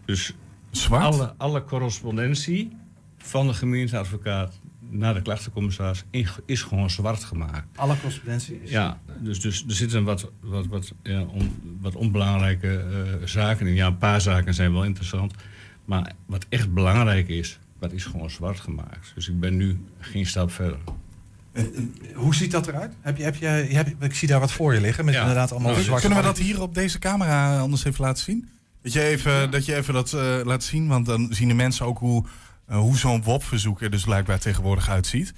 Dus 0.05 0.35
zwart? 0.71 1.03
Alle, 1.03 1.35
alle 1.37 1.65
correspondentie 1.65 2.77
van 3.19 3.47
de 3.47 3.55
gemeenteadvocaat 3.55 4.61
naar 4.91 5.15
de 5.15 5.23
klachtencommissaris 5.23 6.05
in- 6.11 6.27
is 6.47 6.63
gewoon 6.63 6.91
zwart 6.91 7.25
gemaakt. 7.25 7.79
Alle 7.79 7.95
correspondentie 7.97 8.63
is... 8.63 8.71
Ja, 8.71 9.01
dus, 9.19 9.41
dus 9.41 9.65
er 9.69 9.75
zitten 9.75 10.05
wat, 10.05 10.31
wat, 10.41 10.67
wat, 10.67 10.93
ja, 11.03 11.21
on- 11.23 11.79
wat 11.81 11.95
onbelangrijke 11.95 12.79
eh, 12.79 13.27
zaken 13.27 13.67
in. 13.67 13.75
Ja, 13.75 13.87
een 13.87 13.99
paar 13.99 14.21
zaken 14.21 14.55
zijn 14.55 14.73
wel 14.73 14.85
interessant. 14.85 15.35
Maar 15.85 16.13
wat 16.27 16.47
echt 16.49 16.73
belangrijk 16.75 17.29
is, 17.29 17.59
dat 17.79 17.93
is 17.93 18.05
gewoon 18.05 18.31
zwart 18.31 18.61
gemaakt. 18.61 19.13
Dus 19.15 19.29
ik 19.29 19.41
ben 19.41 19.57
nu 19.57 19.81
geen 19.99 20.27
stap 20.27 20.51
verder. 20.53 20.79
Hoe 22.15 22.35
ziet 22.35 22.51
dat 22.51 22.69
eruit? 22.69 22.93
Heb 23.01 23.17
je, 23.17 23.23
heb 23.23 23.35
je, 23.37 23.47
je 23.69 23.75
hebt- 23.75 24.03
ik 24.05 24.15
zie 24.15 24.29
daar 24.29 24.41
wat 24.41 24.53
voor 24.53 24.75
je 24.75 24.81
liggen 24.81 25.05
met 25.05 25.15
Ja. 25.15 25.21
inderdaad 25.21 25.53
allemaal 25.53 25.75
Kun- 25.75 25.83
zwarte 25.83 26.07
Kunnen 26.07 26.23
we 26.23 26.29
dat 26.29 26.39
hier 26.39 26.61
op 26.63 26.75
deze 26.75 26.99
camera 26.99 27.59
anders 27.61 27.85
even 27.85 28.05
laten 28.05 28.23
zien? 28.25 28.49
Dat 28.83 28.93
je 28.93 29.03
even 29.03 29.51
dat, 29.51 29.65
je 29.65 29.75
even 29.77 29.95
dat 29.95 30.13
eh, 30.13 30.41
laat 30.45 30.63
zien, 30.65 30.89
want 30.89 31.07
dan 31.07 31.29
zien 31.31 31.49
de 31.49 31.55
mensen 31.55 31.87
ook 31.87 31.99
hoe, 31.99 32.25
eh, 32.25 32.31
hoe 32.79 32.97
zo'n 32.97 33.23
WOP-verzoek 33.23 33.83
er 33.83 33.91
dus 33.91 34.05
blijkbaar 34.05 34.39
tegenwoordig 34.39 34.89
uitziet. 34.89 35.33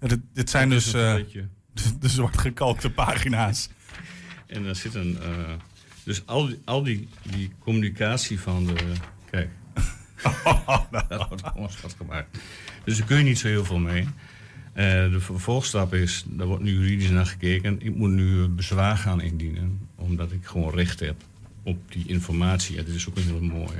Ja, 0.00 0.08
dit, 0.08 0.20
dit 0.32 0.50
zijn 0.50 0.68
dus 0.68 0.86
eh, 0.86 1.14
de, 1.72 1.98
de 2.00 2.08
zwart 2.08 2.38
gekalkte 2.38 2.90
pagina's. 2.90 3.68
En 4.46 4.64
er 4.66 4.76
zit 4.76 4.94
een. 4.94 5.18
eh, 5.22 5.52
dus 6.04 6.26
al, 6.26 6.46
die, 6.46 6.60
al 6.64 6.82
die, 6.82 7.08
die 7.22 7.50
communicatie 7.58 8.40
van 8.40 8.66
de. 8.66 8.74
Kijk. 9.30 9.48
dat 11.08 11.28
wordt 11.28 11.42
gewoon 11.46 11.70
zwart 11.70 11.94
gemaakt. 11.96 12.38
Dus 12.84 12.98
daar 12.98 13.06
kun 13.06 13.16
je 13.18 13.24
niet 13.24 13.38
zo 13.38 13.48
heel 13.48 13.64
veel 13.64 13.78
mee. 13.78 14.08
Eh, 14.72 14.84
de 15.10 15.20
vervolgstap 15.20 15.94
is, 15.94 16.24
daar 16.28 16.46
wordt 16.46 16.62
nu 16.62 16.72
juridisch 16.72 17.10
naar 17.10 17.26
gekeken. 17.26 17.80
Ik 17.80 17.94
moet 17.94 18.10
nu 18.10 18.48
bezwaar 18.48 18.96
gaan 18.96 19.20
indienen, 19.20 19.88
omdat 19.94 20.32
ik 20.32 20.44
gewoon 20.44 20.74
recht 20.74 21.00
heb 21.00 21.22
op 21.62 21.92
die 21.92 22.06
informatie. 22.06 22.76
Ja, 22.76 22.82
dit 22.82 22.94
is 22.94 23.08
ook 23.08 23.16
een 23.16 23.22
hele 23.22 23.40
mooie. 23.40 23.78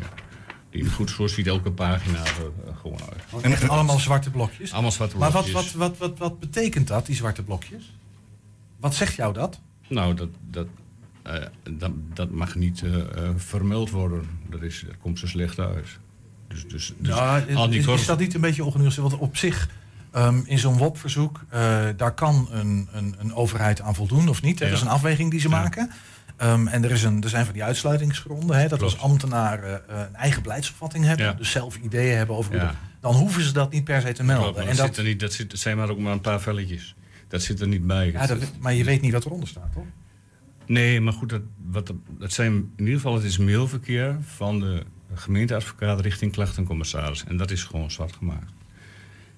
Die 0.75 0.91
goed, 0.91 1.31
ziet 1.31 1.47
elke 1.47 1.71
pagina 1.71 2.19
er 2.19 2.25
eh, 2.67 2.77
gewoon 2.81 3.01
uit. 3.11 3.45
En 3.45 3.53
echt 3.53 3.69
allemaal 3.69 3.99
zwarte 3.99 4.31
blokjes? 4.31 4.73
Allemaal 4.73 4.93
zwarte 4.93 5.17
Maar 5.17 5.31
wat, 5.31 5.45
blokjes. 5.45 5.75
wat, 5.75 5.97
wat, 5.97 6.09
wat, 6.09 6.19
wat 6.19 6.41
betekent 6.41 6.89
dat, 6.89 7.07
die 7.07 7.15
zwarte 7.17 7.43
blokjes? 7.43 7.97
Wat 8.81 8.95
zegt 8.95 9.15
jou 9.15 9.33
dat? 9.33 9.61
Nou, 9.89 10.15
dat, 10.15 10.29
dat, 10.51 10.67
eh, 11.23 11.35
dat, 11.71 11.91
dat 12.15 12.31
mag 12.31 12.55
niet 12.55 12.83
eh, 12.83 13.01
eh, 13.01 13.31
vermeld 13.37 13.91
worden. 13.91 14.29
Dat, 14.51 14.63
is, 14.63 14.85
dat 14.87 14.97
komt 15.01 15.19
zo 15.19 15.27
slecht 15.27 15.59
uit. 15.59 15.99
Dus, 16.49 16.63
dus, 16.69 16.95
dus 16.99 17.15
Ja, 17.15 17.45
al 17.55 17.69
die 17.69 17.93
is, 17.93 18.07
dat 18.07 18.19
niet 18.19 18.35
een 18.35 18.41
beetje 18.41 18.65
ongenuanceerd? 18.65 19.09
Want 19.11 19.23
op 19.23 19.37
zich, 19.37 19.69
ehm, 20.11 20.41
in 20.45 20.59
zo'n 20.59 20.77
WOP-verzoek, 20.79 21.45
eh, 21.49 21.85
daar 21.97 22.15
kan 22.15 22.49
een, 22.51 22.89
een, 22.93 23.15
een 23.19 23.35
overheid 23.35 23.81
aan 23.81 23.95
voldoen 23.95 24.29
of 24.29 24.43
niet. 24.43 24.59
Dat 24.59 24.71
is 24.71 24.81
een 24.81 24.89
afweging 24.89 25.31
die 25.31 25.41
ze 25.41 25.49
maken. 25.49 25.91
Ehm, 26.37 26.67
en 26.67 26.85
er, 26.85 26.91
is 26.91 27.03
een, 27.03 27.23
er 27.23 27.29
zijn 27.29 27.45
van 27.45 27.55
die 27.55 27.65
uitsluitingsgronden. 27.65 28.57
Hè? 28.57 28.69
Dat 28.69 28.83
als 28.83 28.99
ambtenaren 28.99 29.89
eh, 29.89 29.99
een 29.99 30.15
eigen 30.15 30.43
beleidsopvatting 30.43 31.05
hebben, 31.05 31.27
Ja. 31.27 31.33
dus 31.33 31.51
zelf 31.51 31.77
ideeën 31.77 32.17
hebben 32.17 32.37
over 32.37 32.53
hoe 32.53 32.61
Ja. 32.61 32.75
dan 33.01 33.15
hoeven 33.15 33.43
ze 33.43 33.53
dat 33.53 33.73
niet 33.73 33.85
per 33.85 34.01
se 34.01 34.13
te 34.13 34.25
melden. 34.25 34.61
en 34.63 34.67
dat, 34.69 34.77
dat, 34.77 34.87
zit 34.87 34.97
er 34.97 35.05
niet, 35.05 35.21
dat, 35.21 35.33
zit, 35.33 35.51
dat 35.51 35.59
zijn 35.61 35.77
maar 35.77 35.89
ook 35.91 35.99
maar 35.99 36.13
een 36.13 36.21
paar 36.21 36.41
velletjes. 36.41 36.95
Dat 37.29 37.43
zit 37.43 37.61
er 37.61 37.69
niet 37.69 37.87
bij. 37.87 38.13
ja, 38.13 38.27
dat, 38.27 38.53
maar 38.61 38.75
je 38.75 38.85
weet 38.85 39.01
niet 39.01 39.13
wat 39.13 39.25
eronder 39.25 39.49
staat, 39.49 39.73
toch? 39.73 39.85
Nee, 40.67 41.01
maar 41.01 41.13
goed, 41.13 41.29
dat, 41.29 41.43
wat, 41.71 41.93
dat 42.19 42.33
zijn 42.33 42.53
in 42.53 42.71
ieder 42.77 42.95
geval 42.95 43.15
het 43.15 43.25
is 43.25 43.39
mailverkeer 43.39 44.17
van 44.21 44.61
de 44.61 44.83
gemeenteadvocaat 45.15 46.01
richting 46.01 46.33
klachtencommissaris. 46.33 47.25
En 47.25 47.37
dat 47.37 47.51
is 47.51 47.65
gewoon 47.65 47.91
zwart 47.91 48.13
gemaakt. 48.17 48.53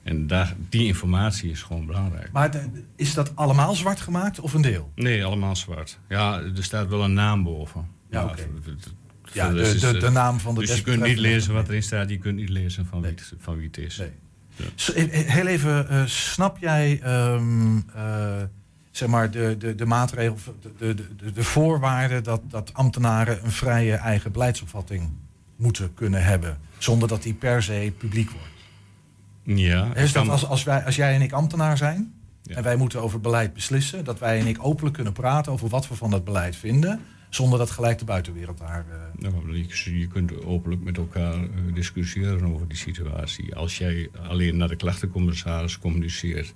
En 0.07 0.27
daar, 0.27 0.55
die 0.69 0.87
informatie 0.87 1.51
is 1.51 1.63
gewoon 1.63 1.87
belangrijk. 1.87 2.33
Maar 2.33 2.51
de- 2.51 2.69
is 2.97 3.15
dat 3.15 3.37
allemaal 3.37 3.75
zwart 3.75 4.01
gemaakt 4.01 4.41
of 4.41 4.55
een 4.55 4.61
deel? 4.63 4.91
Nee, 4.95 5.25
allemaal 5.25 5.57
zwart. 5.57 5.99
Ja, 6.09 6.41
er 6.41 6.65
staat 6.65 6.89
wel 6.89 7.05
een 7.05 7.13
naam 7.15 7.43
boven. 7.43 7.87
Ja, 8.11 8.25
oké. 8.25 8.47
Ja, 9.33 9.45
verder 9.47 9.65
de- 9.65 9.75
is 9.75 9.81
de- 9.81 9.87
het, 9.87 10.01
de 10.01 10.07
eh, 10.07 10.13
naam 10.13 10.41
van 10.41 10.55
de 10.55 10.61
Dus 10.61 10.77
je 10.77 10.83
kunt 10.83 11.03
niet 11.03 11.19
lezen 11.19 11.55
wat 11.55 11.69
erin 11.69 11.83
staat, 11.83 12.11
je 12.11 12.19
kunt 12.19 12.37
niet 12.37 12.49
lezen 12.49 12.87
van, 12.87 13.01
wie, 13.01 13.11
het, 13.11 13.33
van 13.39 13.57
wie 13.57 13.67
het 13.67 13.77
is. 13.79 14.03
S- 14.75 14.93
eh, 14.93 15.09
Heel 15.11 15.47
even, 15.47 15.89
eh, 15.89 16.07
snap 16.07 16.59
jij 16.59 17.01
ehm, 17.03 17.77
eh, 17.95 18.43
zeg 18.91 19.09
maar 19.09 19.31
de, 19.31 19.57
de, 19.59 19.75
de 19.75 19.87
maatregel, 19.87 20.37
de, 20.63 20.95
de, 20.95 21.17
de, 21.17 21.33
de 21.33 21.43
voorwaarden 21.43 22.23
dat, 22.25 22.41
dat 22.51 22.71
ambtenaren 22.75 23.45
een 23.45 23.51
vrije 23.51 23.95
eigen 23.95 24.33
beleidsopvatting 24.33 25.11
moeten 25.57 25.95
kunnen 25.95 26.25
hebben, 26.25 26.59
zonder 26.79 27.09
dat 27.09 27.23
die 27.23 27.35
per 27.35 27.63
se 27.63 27.93
publiek 27.99 28.31
wordt? 28.31 28.55
Ja, 29.47 29.89
dat 30.13 30.29
als, 30.29 30.47
als, 30.47 30.65
wij, 30.65 30.85
als 30.85 30.97
jij 30.97 31.15
en 31.15 31.23
ik 31.23 31.33
ambtenaar 31.33 31.77
zijn 31.77 32.13
en 32.47 32.63
wij 32.63 32.77
moeten 32.77 33.01
over 33.03 33.21
beleid 33.21 33.53
beslissen, 33.55 34.05
dat 34.05 34.19
wij 34.19 34.41
en 34.41 34.47
ik 34.47 34.59
openlijk 34.61 34.95
kunnen 34.95 35.13
praten 35.13 35.53
over 35.53 35.69
wat 35.69 35.89
we 35.89 35.95
van 35.95 36.11
dat 36.11 36.25
beleid 36.25 36.57
vinden, 36.57 37.01
zonder 37.31 37.59
dat 37.59 37.71
gelijk 37.71 37.99
de 37.99 38.05
buitenwereld 38.05 38.59
daar. 38.59 38.85
eh, 38.91 39.31
Nou, 39.31 39.57
je, 39.59 39.99
je 39.99 40.07
kunt 40.07 40.45
openlijk 40.45 40.83
met 40.83 40.97
elkaar 40.97 41.35
eh, 41.35 41.49
discussiëren 41.75 42.55
over 42.55 42.69
die 42.69 42.77
situatie. 42.77 43.55
Als 43.55 43.79
jij 43.79 44.09
alleen 44.29 44.57
naar 44.57 44.69
de 44.69 44.77
klachtencommissaris 44.77 45.79
communiceert... 45.79 46.53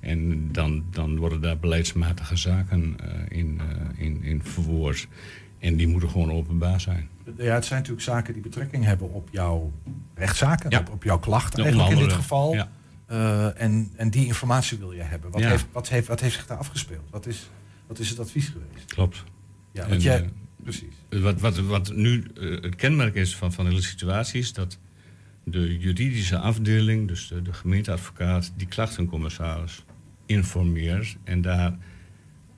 en 0.00 0.48
dan, 0.52 0.84
dan 0.90 1.16
worden 1.16 1.40
daar 1.40 1.58
beleidsmatige 1.58 2.36
zaken 2.36 2.96
eh, 3.00 3.38
in, 3.38 3.60
in, 3.96 4.22
in 4.22 4.42
verwoord. 4.42 5.08
En 5.64 5.76
die 5.76 5.88
moeten 5.88 6.10
gewoon 6.10 6.30
openbaar 6.32 6.80
zijn. 6.80 7.08
Ja, 7.36 7.54
het 7.54 7.64
zijn 7.64 7.78
natuurlijk 7.78 8.06
zaken 8.06 8.32
die 8.32 8.42
betrekking 8.42 8.84
hebben 8.84 9.12
op 9.12 9.28
jouw 9.32 9.72
rechtszaken, 10.14 10.70
Ja. 10.70 10.78
op, 10.78 10.90
op 10.90 11.02
jouw 11.04 11.18
klachten 11.18 11.58
Ja, 11.58 11.64
eigenlijk 11.64 11.98
in 11.98 12.04
dit 12.04 12.12
geval. 12.12 12.54
ja. 12.54 12.68
Eh, 13.06 13.60
en, 13.62 13.90
en 13.96 14.10
die 14.10 14.26
informatie 14.26 14.78
wil 14.78 14.92
je 14.92 15.02
hebben. 15.02 15.30
Wat, 15.30 15.40
Ja. 15.40 15.48
heeft, 15.48 15.66
wat, 15.72 15.88
heeft, 15.88 16.06
wat 16.06 16.20
heeft 16.20 16.34
zich 16.34 16.46
daar 16.46 16.58
afgespeeld? 16.58 17.10
Wat 17.10 17.26
is, 17.26 17.50
wat 17.86 17.98
is 17.98 18.08
het 18.08 18.18
advies 18.18 18.48
geweest? 18.48 18.84
Klopt. 18.94 19.24
Ja, 19.72 19.82
En, 19.82 19.88
want 19.88 20.02
jij, 20.02 20.22
eh, 20.22 20.28
precies. 20.62 20.94
Wat, 21.08 21.40
wat, 21.40 21.58
wat 21.58 21.94
nu 21.94 22.24
eh, 22.40 22.50
het 22.62 22.74
kenmerk 22.74 23.14
is 23.14 23.36
van, 23.36 23.52
van 23.52 23.64
de 23.64 23.70
hele 23.70 23.82
situatie 23.82 24.40
is 24.40 24.52
dat 24.52 24.78
de 25.44 25.78
juridische 25.78 26.38
afdeling, 26.38 27.08
dus 27.08 27.28
de, 27.28 27.42
de 27.42 27.52
gemeenteadvocaat, 27.52 28.52
die 28.56 28.66
klachtencommissaris 28.66 29.84
informeert. 30.26 31.16
En 31.24 31.40
daar 31.42 31.76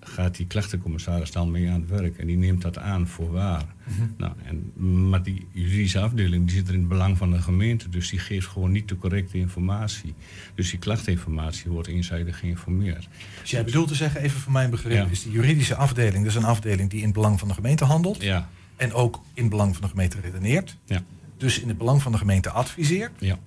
gaat 0.09 0.37
die 0.37 0.47
klachtencommissaris 0.47 1.31
dan 1.33 1.51
mee 1.51 1.71
aan 1.71 1.81
het 1.81 1.91
werk. 1.91 2.19
En 2.19 2.27
die 2.27 2.37
neemt 2.37 2.63
dat 2.63 2.79
aan 2.79 3.07
voor 3.09 3.31
waar. 3.33 3.65
Mhm. 3.85 4.03
nou, 4.17 4.33
en, 4.45 4.73
maar 5.09 5.23
die 5.23 5.47
juridische 5.53 6.01
afdeling 6.01 6.47
die 6.47 6.57
zit 6.57 6.69
er 6.69 6.75
in 6.75 6.81
het 6.81 6.89
belang 6.89 7.17
van 7.19 7.31
de 7.31 7.43
gemeente. 7.43 7.89
Dus 7.89 8.11
die 8.11 8.19
geeft 8.19 8.47
gewoon 8.47 8.73
niet 8.73 8.89
de 8.89 8.97
correcte 8.97 9.39
informatie. 9.39 10.15
Dus 10.55 10.71
die 10.71 10.79
klachtinformatie 10.79 11.71
wordt 11.71 11.89
eenzijdig 11.89 12.39
geïnformeerd. 12.39 13.09
Dus 13.41 13.51
jij 13.51 13.65
bedoelt 13.65 13.89
te 13.89 13.95
zeggen, 13.95 14.21
even 14.21 14.41
voor 14.41 14.53
mijn 14.53 14.71
begrip, 14.71 14.93
Ja. 14.93 15.07
is 15.11 15.23
die 15.23 15.33
juridische 15.33 15.75
afdeling, 15.75 16.25
dus 16.25 16.35
een 16.35 16.45
afdeling 16.45 16.91
die 16.91 16.99
in 16.99 17.05
het 17.05 17.15
belang 17.15 17.39
van 17.39 17.49
de 17.49 17.55
gemeente 17.55 17.85
handelt. 17.85 18.23
Ja. 18.23 18.49
En 18.77 18.93
ook 18.93 19.21
in 19.35 19.43
het 19.43 19.51
belang 19.51 19.73
van 19.73 19.83
de 19.83 19.89
gemeente 19.89 20.21
redeneert. 20.21 20.77
Ja. 20.85 21.03
Dus 21.37 21.61
in 21.61 21.69
het 21.69 21.79
belang 21.79 22.03
van 22.03 22.13
de 22.13 22.19
gemeente 22.19 22.51
adviseert. 22.51 23.13
Ja. 23.19 23.39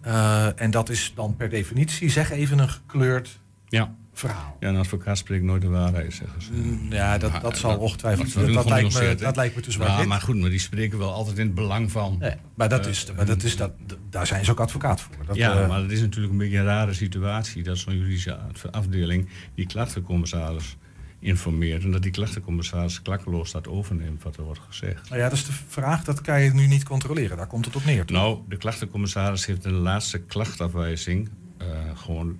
Eh, 0.00 0.60
en 0.60 0.70
dat 0.70 0.88
is 0.88 1.12
dan 1.14 1.36
per 1.36 1.48
definitie, 1.48 2.10
zeg 2.10 2.30
even 2.30 2.58
een 2.58 2.68
gekleurd 2.68 3.40
Ja. 3.68 3.94
Verhaal. 4.12 4.56
Ja, 4.60 4.68
een 4.68 4.76
advocaat 4.76 5.18
spreekt 5.18 5.44
nooit 5.44 5.62
de 5.62 5.68
waarheid, 5.68 6.12
zeggen 6.14 6.42
ze. 6.42 6.52
Mm, 6.52 6.92
ja, 6.92 7.18
dat- 7.18 7.40
dat 7.42 7.58
zal 7.58 7.70
dat- 7.70 7.80
ongetwijfeld- 7.80 8.34
dat, 8.34 8.44
dat 8.46 8.54
dat 8.54 8.68
lijkt 8.68 8.94
me- 9.00 9.14
dat 9.14 9.36
lijkt 9.36 9.54
me 9.56 9.60
te 9.62 9.68
Ja, 9.68 9.74
zwart-wit. 9.74 10.06
maar 10.06 10.20
goed, 10.20 10.36
maar 10.36 10.50
die 10.50 10.58
spreken 10.58 10.98
wel 10.98 11.12
altijd 11.12 11.38
in 11.38 11.46
het 11.46 11.54
belang 11.54 11.90
van. 11.90 12.16
Nee, 12.18 12.34
maar 12.54 12.68
dat 12.68 12.84
Eh, 12.84 12.90
is, 12.90 13.06
maar 13.16 13.26
dat 13.26 13.42
is 13.42 13.56
dat, 13.56 13.72
daar 14.10 14.26
zijn 14.26 14.44
ze 14.44 14.50
ook 14.50 14.60
advocaat 14.60 15.00
voor. 15.00 15.14
Dat, 15.26 15.36
ja, 15.36 15.60
eh, 15.62 15.68
maar 15.68 15.80
het 15.80 15.90
is 15.90 16.00
natuurlijk 16.00 16.32
een 16.32 16.38
beetje 16.38 16.58
een 16.58 16.64
rare 16.64 16.92
situatie 16.94 17.62
dat 17.62 17.78
zo'n 17.78 17.96
juridische 17.96 18.36
af- 18.36 18.64
afdeling 18.70 19.28
die 19.54 19.66
klachtencommissaris 19.66 20.76
informeert 21.22 21.82
en 21.84 21.90
dat 21.90 22.02
die 22.02 22.10
klachtencommissaris 22.10 23.02
klakkeloos 23.02 23.50
dat 23.52 23.68
overneemt 23.68 24.22
wat 24.22 24.36
er 24.36 24.42
wordt 24.42 24.60
gezegd. 24.68 25.08
nou 25.08 25.20
ja, 25.22 25.28
dat 25.28 25.38
is 25.38 25.44
de 25.44 25.52
vraag, 25.68 26.04
dat 26.04 26.20
kan 26.20 26.40
je 26.42 26.50
nu 26.54 26.66
niet 26.66 26.82
controleren. 26.84 27.36
Daar 27.36 27.46
komt 27.46 27.64
het 27.64 27.76
op 27.76 27.84
neer. 27.84 28.04
toch? 28.04 28.16
Nou, 28.16 28.38
de 28.48 28.56
klachtencommissaris 28.56 29.46
heeft 29.46 29.64
in 29.64 29.72
de 29.72 29.78
laatste 29.78 30.18
klachtafwijzing 30.18 31.28
eh, 31.58 31.66
gewoon 31.94 32.38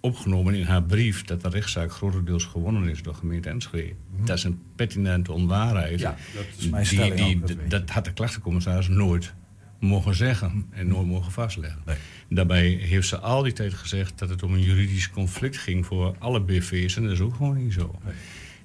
opgenomen 0.00 0.54
in 0.54 0.64
haar 0.64 0.82
brief 0.82 1.24
dat 1.24 1.42
de 1.42 1.48
rechtszaak 1.48 1.92
grotendeels 1.92 2.44
gewonnen 2.44 2.88
is 2.88 3.02
door 3.02 3.14
gemeente 3.14 3.48
Enschede. 3.48 3.92
Dat 4.24 4.36
is 4.36 4.44
een 4.44 4.60
pertinente 4.76 5.32
onwaarheid. 5.32 6.00
Ja, 6.00 6.16
dat 6.34 6.44
is 6.58 6.68
mijn 6.68 6.82
Die- 6.84 6.92
stelling 6.92 7.14
die- 7.16 7.36
ook, 7.36 7.46
dat 7.48 7.70
dat 7.70 7.90
had 7.90 8.04
de 8.04 8.12
klachtencommissaris 8.12 8.88
nooit 8.88 9.32
mogen 9.80 10.14
zeggen 10.14 10.66
en 10.70 10.86
nooit 10.88 11.06
mogen 11.06 11.32
vastleggen. 11.32 11.82
Daarbij 12.28 12.66
heeft 12.68 13.08
ze 13.08 13.18
al 13.18 13.42
die 13.42 13.52
tijd 13.52 13.74
gezegd 13.74 14.18
dat 14.18 14.28
het 14.28 14.42
om 14.42 14.52
een 14.54 14.62
juridisch 14.62 15.10
conflict 15.10 15.56
ging 15.56 15.86
voor 15.86 16.14
alle 16.18 16.40
BV's 16.40 16.96
en 16.96 17.02
dat 17.02 17.12
is 17.12 17.20
ook 17.20 17.34
gewoon 17.34 17.56
niet 17.64 17.72
zo. 17.72 17.94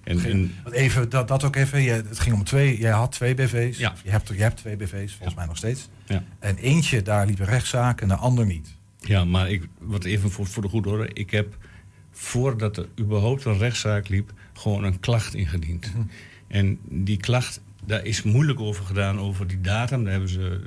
En, 0.04 0.52
even, 0.72 1.10
dat, 1.10 1.28
dat 1.28 1.44
ook 1.44 1.56
even. 1.56 1.82
Je, 1.82 1.92
het 1.92 2.20
ging 2.20 2.36
om 2.36 2.44
twee. 2.44 2.78
Jij 2.80 2.92
had 2.92 3.12
twee 3.12 3.34
BV's. 3.34 3.78
Ja. 3.78 3.94
Je, 4.04 4.10
hebt, 4.10 4.28
je 4.28 4.42
hebt 4.42 4.58
twee 4.58 4.76
BV's, 4.76 5.14
volgens 5.14 5.36
mij 5.38 5.46
nog 5.46 5.58
steeds. 5.58 5.90
Ja. 6.06 6.24
En 6.40 6.58
eentje, 6.58 7.02
daar 7.02 7.26
liep 7.26 7.40
een 7.40 7.46
rechtszaak 7.46 8.02
en 8.02 8.08
de 8.08 8.16
ander 8.16 8.46
niet. 8.46 8.76
Ja, 9.04 9.26
maar 9.26 9.50
ik, 9.50 9.68
wat 9.80 10.04
even 10.04 10.32
voor, 10.32 10.46
voor 10.48 10.62
de 10.64 10.70
goede 10.70 10.90
orde. 10.90 11.10
Ik 11.14 11.32
heb 11.32 11.58
voordat 12.12 12.78
er 12.78 12.88
überhaupt 13.00 13.46
een 13.46 13.58
rechtszaak 13.58 14.08
liep, 14.08 14.34
gewoon 14.54 14.84
een 14.84 15.00
klacht 15.00 15.34
ingediend. 15.34 15.92
En 16.48 16.80
die 16.90 17.18
klacht, 17.18 17.62
daar 17.86 18.06
is 18.06 18.24
moeilijk 18.24 18.60
over 18.60 18.86
gedaan, 18.86 19.20
over 19.20 19.48
die 19.48 19.62
datum. 19.62 20.02
Daar 20.04 20.12
hebben 20.12 20.30
ze, 20.30 20.60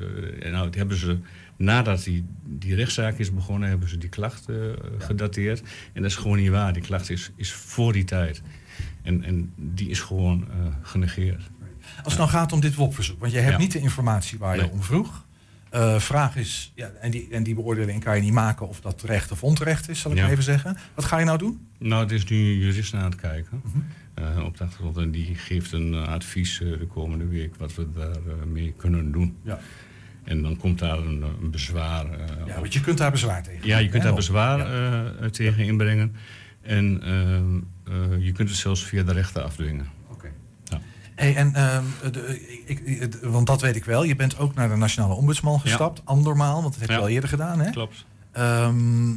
eh, 0.43 0.53
nou, 0.53 0.71
die 0.71 0.79
hebben 0.79 0.97
ze 0.97 1.19
nadat 1.57 2.05
die, 2.05 2.25
die 2.45 2.75
rechtszaak 2.75 3.19
is 3.19 3.35
begonnen, 3.35 3.69
hebben 3.69 3.89
ze 3.89 3.99
die 3.99 4.09
klacht 4.09 4.49
eh, 4.49 4.57
gedateerd. 4.99 5.63
En 5.93 6.03
dat 6.03 6.11
is 6.11 6.17
gewoon 6.17 6.39
niet 6.39 6.51
waar. 6.51 6.73
Die 6.73 6.83
klacht 6.83 7.11
is, 7.11 7.31
is 7.37 7.53
voor 7.53 7.93
die 7.93 8.05
tijd. 8.05 8.43
En, 9.03 9.23
en 9.23 9.53
die 9.57 9.89
is 9.89 10.01
gewoon 10.01 10.45
eh, 10.51 10.57
genegeerd. 10.83 11.43
Als 12.03 12.13
het 12.13 12.17
nou 12.23 12.29
gaat 12.29 12.53
om 12.53 12.61
dit 12.61 12.75
WOP-verzoek, 12.75 13.21
want 13.21 13.33
jij 13.33 13.41
hebt 13.41 13.53
Ja. 13.55 13.61
niet 13.61 13.73
de 13.73 13.79
informatie 13.79 14.39
waar 14.39 14.57
je 14.57 14.63
Nee. 14.63 14.71
om 14.71 14.83
vroeg. 14.83 15.24
Eh, 15.75 15.99
vraag 15.99 16.37
is, 16.37 16.73
ja, 16.75 16.91
en, 17.01 17.11
die, 17.11 17.29
en 17.31 17.43
die 17.43 17.55
beoordeling 17.55 18.05
kan 18.05 18.17
je 18.17 18.23
niet 18.23 18.33
maken 18.33 18.69
of 18.69 18.81
dat 18.81 18.99
terecht 18.99 19.31
of 19.33 19.43
onterecht 19.45 19.89
is, 19.89 20.01
zal 20.01 20.11
ik 20.11 20.17
Ja. 20.17 20.29
even 20.31 20.43
zeggen. 20.43 20.77
Wat 20.95 21.05
ga 21.05 21.19
je 21.19 21.25
nou 21.25 21.39
doen? 21.39 21.67
Nou, 21.79 22.03
het 22.03 22.13
is 22.13 22.25
nu 22.25 22.37
een 22.37 22.59
jurist 22.59 22.95
aan 22.95 23.05
het 23.05 23.17
kijken. 23.17 23.63
Mhm. 23.65 23.79
eh, 24.15 24.45
op 24.45 24.57
de 24.57 24.65
achtergrond. 24.65 24.97
En 24.97 25.11
die 25.11 25.35
geeft 25.35 25.73
een 25.73 25.95
eh, 25.95 26.09
advies 26.09 26.59
de 26.59 26.87
komende 26.89 27.27
week 27.27 27.57
wat 27.57 27.75
we 27.75 27.87
daarmee 27.93 28.47
mee 28.47 28.73
kunnen 28.77 29.13
doen. 29.13 29.37
Ja. 29.43 29.59
En 30.25 30.43
dan 30.43 30.57
komt 30.57 30.79
daar 30.79 30.99
een, 30.99 31.23
een 31.43 31.51
bezwaar. 31.51 32.07
Ja, 32.47 32.59
want 32.61 32.73
je 32.73 32.81
kunt 32.81 32.99
daar 32.99 33.11
bezwaar 33.11 33.43
tegen 33.43 33.67
Ja, 33.67 33.79
je 33.79 33.89
kunt 33.89 34.03
hè, 34.03 34.09
daar 34.09 34.17
bezwaar 34.17 34.59
Ja. 35.23 35.31
tegen 35.31 35.65
inbrengen. 35.65 36.15
En 36.61 37.03
ehm, 37.03 37.57
eh, 37.95 38.25
je 38.25 38.33
kunt 38.33 38.49
het 38.49 38.59
zelfs 38.59 38.85
via 38.85 39.03
de 39.03 39.13
rechter 39.13 39.43
afdwingen. 39.43 39.87
Hey, 41.15 41.37
en, 41.37 41.55
ehm, 41.55 41.85
de, 42.13 42.41
ik, 42.67 43.15
want 43.23 43.47
dat 43.47 43.61
weet 43.61 43.77
ik 43.77 43.85
wel. 43.85 44.05
Je 44.05 44.17
bent 44.17 44.39
ook 44.39 44.55
naar 44.55 44.69
de 44.69 44.77
Nationale 44.77 45.15
Ombudsman 45.15 45.61
gestapt. 45.61 46.01
Andermaal, 46.05 46.61
want 46.63 46.73
dat 46.73 46.81
heb 46.81 46.89
je 46.91 46.95
Ja. 46.95 47.01
al 47.01 47.09
eerder 47.09 47.29
gedaan. 47.29 47.61
Hè? 47.61 47.71
Klopt. 47.71 48.05
Ehm, 48.33 49.13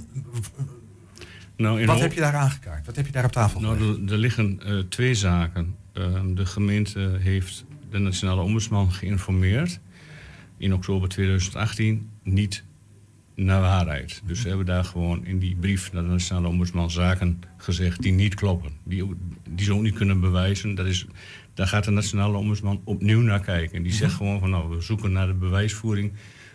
Nou, 1.57 1.85
wat 1.85 1.99
heb 1.99 2.13
je 2.13 2.19
daar 2.19 2.35
aangekaart? 2.35 2.85
Wat 2.85 2.95
heb 2.95 3.05
je 3.05 3.11
daar 3.11 3.25
op 3.25 3.31
tafel 3.31 3.59
Nou, 3.59 3.79
er, 4.05 4.11
er 4.11 4.17
liggen 4.17 4.59
eh, 4.65 4.79
twee 4.79 5.13
zaken. 5.15 5.75
Ehm, 5.93 6.33
de 6.33 6.45
gemeente 6.45 7.17
heeft 7.19 7.65
de 7.89 7.97
Nationale 7.97 8.41
Ombudsman 8.41 8.91
geïnformeerd 8.91 9.79
in 10.57 10.73
oktober 10.73 11.09
2018 11.09 12.09
niet 12.23 12.63
naar 13.35 13.61
waarheid. 13.61 14.21
Dus 14.25 14.41
ze 14.41 14.47
hebben 14.47 14.65
daar 14.65 14.83
gewoon 14.83 15.25
in 15.25 15.39
die 15.39 15.55
brief 15.55 15.91
naar 15.93 16.03
de 16.03 16.09
Nationale 16.09 16.47
Ombudsman 16.47 16.91
zaken 16.91 17.41
gezegd 17.57 18.01
die 18.01 18.11
niet 18.13 18.35
kloppen. 18.35 18.71
Die, 18.83 19.11
die 19.49 19.65
ze 19.65 19.73
ook 19.73 19.81
niet 19.81 19.95
kunnen 19.95 20.19
bewijzen. 20.19 20.75
Dat 20.75 20.85
is, 20.85 21.05
daar 21.57 21.67
gaat 21.67 21.83
de 21.83 21.91
Nationale 21.91 22.37
Ombudsman 22.37 22.81
opnieuw 22.83 23.21
naar 23.21 23.39
kijken. 23.39 23.77
En 23.77 23.83
die 23.83 23.93
zegt 23.93 24.13
gewoon 24.13 24.39
van 24.39 24.49
nou, 24.49 24.75
we 24.75 24.81
zoeken 24.81 25.11
naar 25.11 25.27
de 25.27 25.33
bewijsvoering 25.33 26.11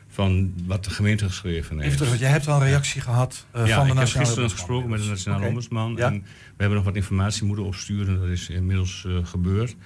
van 0.08 0.52
wat 0.66 0.84
de 0.84 0.90
gemeente 0.90 1.24
geschreven 1.24 1.74
heeft. 1.76 1.84
Even 1.84 1.96
terug, 1.96 2.08
want 2.08 2.20
jij 2.20 2.30
hebt 2.30 2.48
al 2.48 2.60
een 2.60 2.66
reactie 2.66 3.00
gehad 3.00 3.46
eh, 3.50 3.66
ja, 3.66 3.74
van 3.76 3.84
de 3.84 3.90
ik 3.90 3.98
heb 3.98 3.98
Nationale 3.98 4.26
gisteren 4.26 4.44
Ombudsman. 4.44 4.50
gesproken 4.50 4.90
met 4.90 5.02
de 5.02 5.08
Nationale. 5.08 5.46
Ombudsman. 5.46 5.94
Ja. 5.96 6.06
En 6.06 6.22
we 6.22 6.56
hebben 6.56 6.76
nog 6.76 6.86
wat 6.86 6.96
informatie 6.96 7.44
moeten 7.44 7.64
opsturen. 7.64 8.20
Dat 8.20 8.28
is 8.28 8.48
inmiddels 8.48 9.04
eh, 9.06 9.16
gebeurd. 9.22 9.76